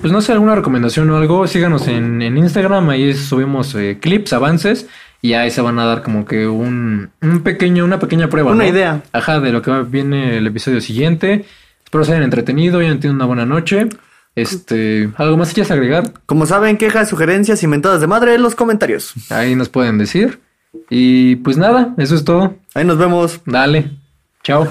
pues 0.00 0.12
no 0.12 0.20
sé, 0.20 0.32
alguna 0.32 0.54
recomendación 0.54 1.10
o 1.10 1.16
algo, 1.16 1.46
síganos 1.46 1.88
en, 1.88 2.22
en 2.22 2.36
Instagram, 2.36 2.88
ahí 2.90 3.14
subimos 3.14 3.74
eh, 3.74 3.98
clips, 4.00 4.32
avances, 4.32 4.88
y 5.22 5.32
ahí 5.32 5.50
se 5.50 5.62
van 5.62 5.78
a 5.78 5.86
dar 5.86 6.02
como 6.02 6.26
que 6.26 6.46
un, 6.46 7.10
un 7.22 7.40
pequeño, 7.42 7.84
una 7.84 7.98
pequeña 7.98 8.28
prueba. 8.28 8.52
Una 8.52 8.64
¿no? 8.64 8.70
idea. 8.70 9.02
Ajá, 9.12 9.40
de 9.40 9.52
lo 9.52 9.62
que 9.62 9.70
viene 9.88 10.36
el 10.36 10.46
episodio 10.46 10.80
siguiente. 10.80 11.46
Espero 11.82 12.04
se 12.04 12.12
hayan 12.12 12.24
entretenido, 12.24 12.80
hayan 12.80 13.00
tenido 13.00 13.14
una 13.14 13.24
buena 13.24 13.46
noche. 13.46 13.88
Este, 14.34 15.08
¿algo 15.16 15.36
más 15.36 15.48
que 15.48 15.54
quieras 15.54 15.70
agregar? 15.70 16.12
Como 16.26 16.44
saben, 16.44 16.76
quejas, 16.76 17.08
sugerencias 17.08 17.62
y 17.62 17.66
mentadas 17.66 18.00
de 18.00 18.06
madre 18.06 18.34
en 18.34 18.42
los 18.42 18.54
comentarios. 18.54 19.14
Ahí 19.30 19.54
nos 19.54 19.68
pueden 19.68 19.96
decir. 19.96 20.40
Y 20.90 21.36
pues 21.36 21.56
nada, 21.56 21.94
eso 21.98 22.14
es 22.14 22.24
todo. 22.24 22.56
Ahí 22.74 22.84
nos 22.84 22.98
vemos. 22.98 23.40
Dale. 23.46 23.92
Chao. 24.42 24.68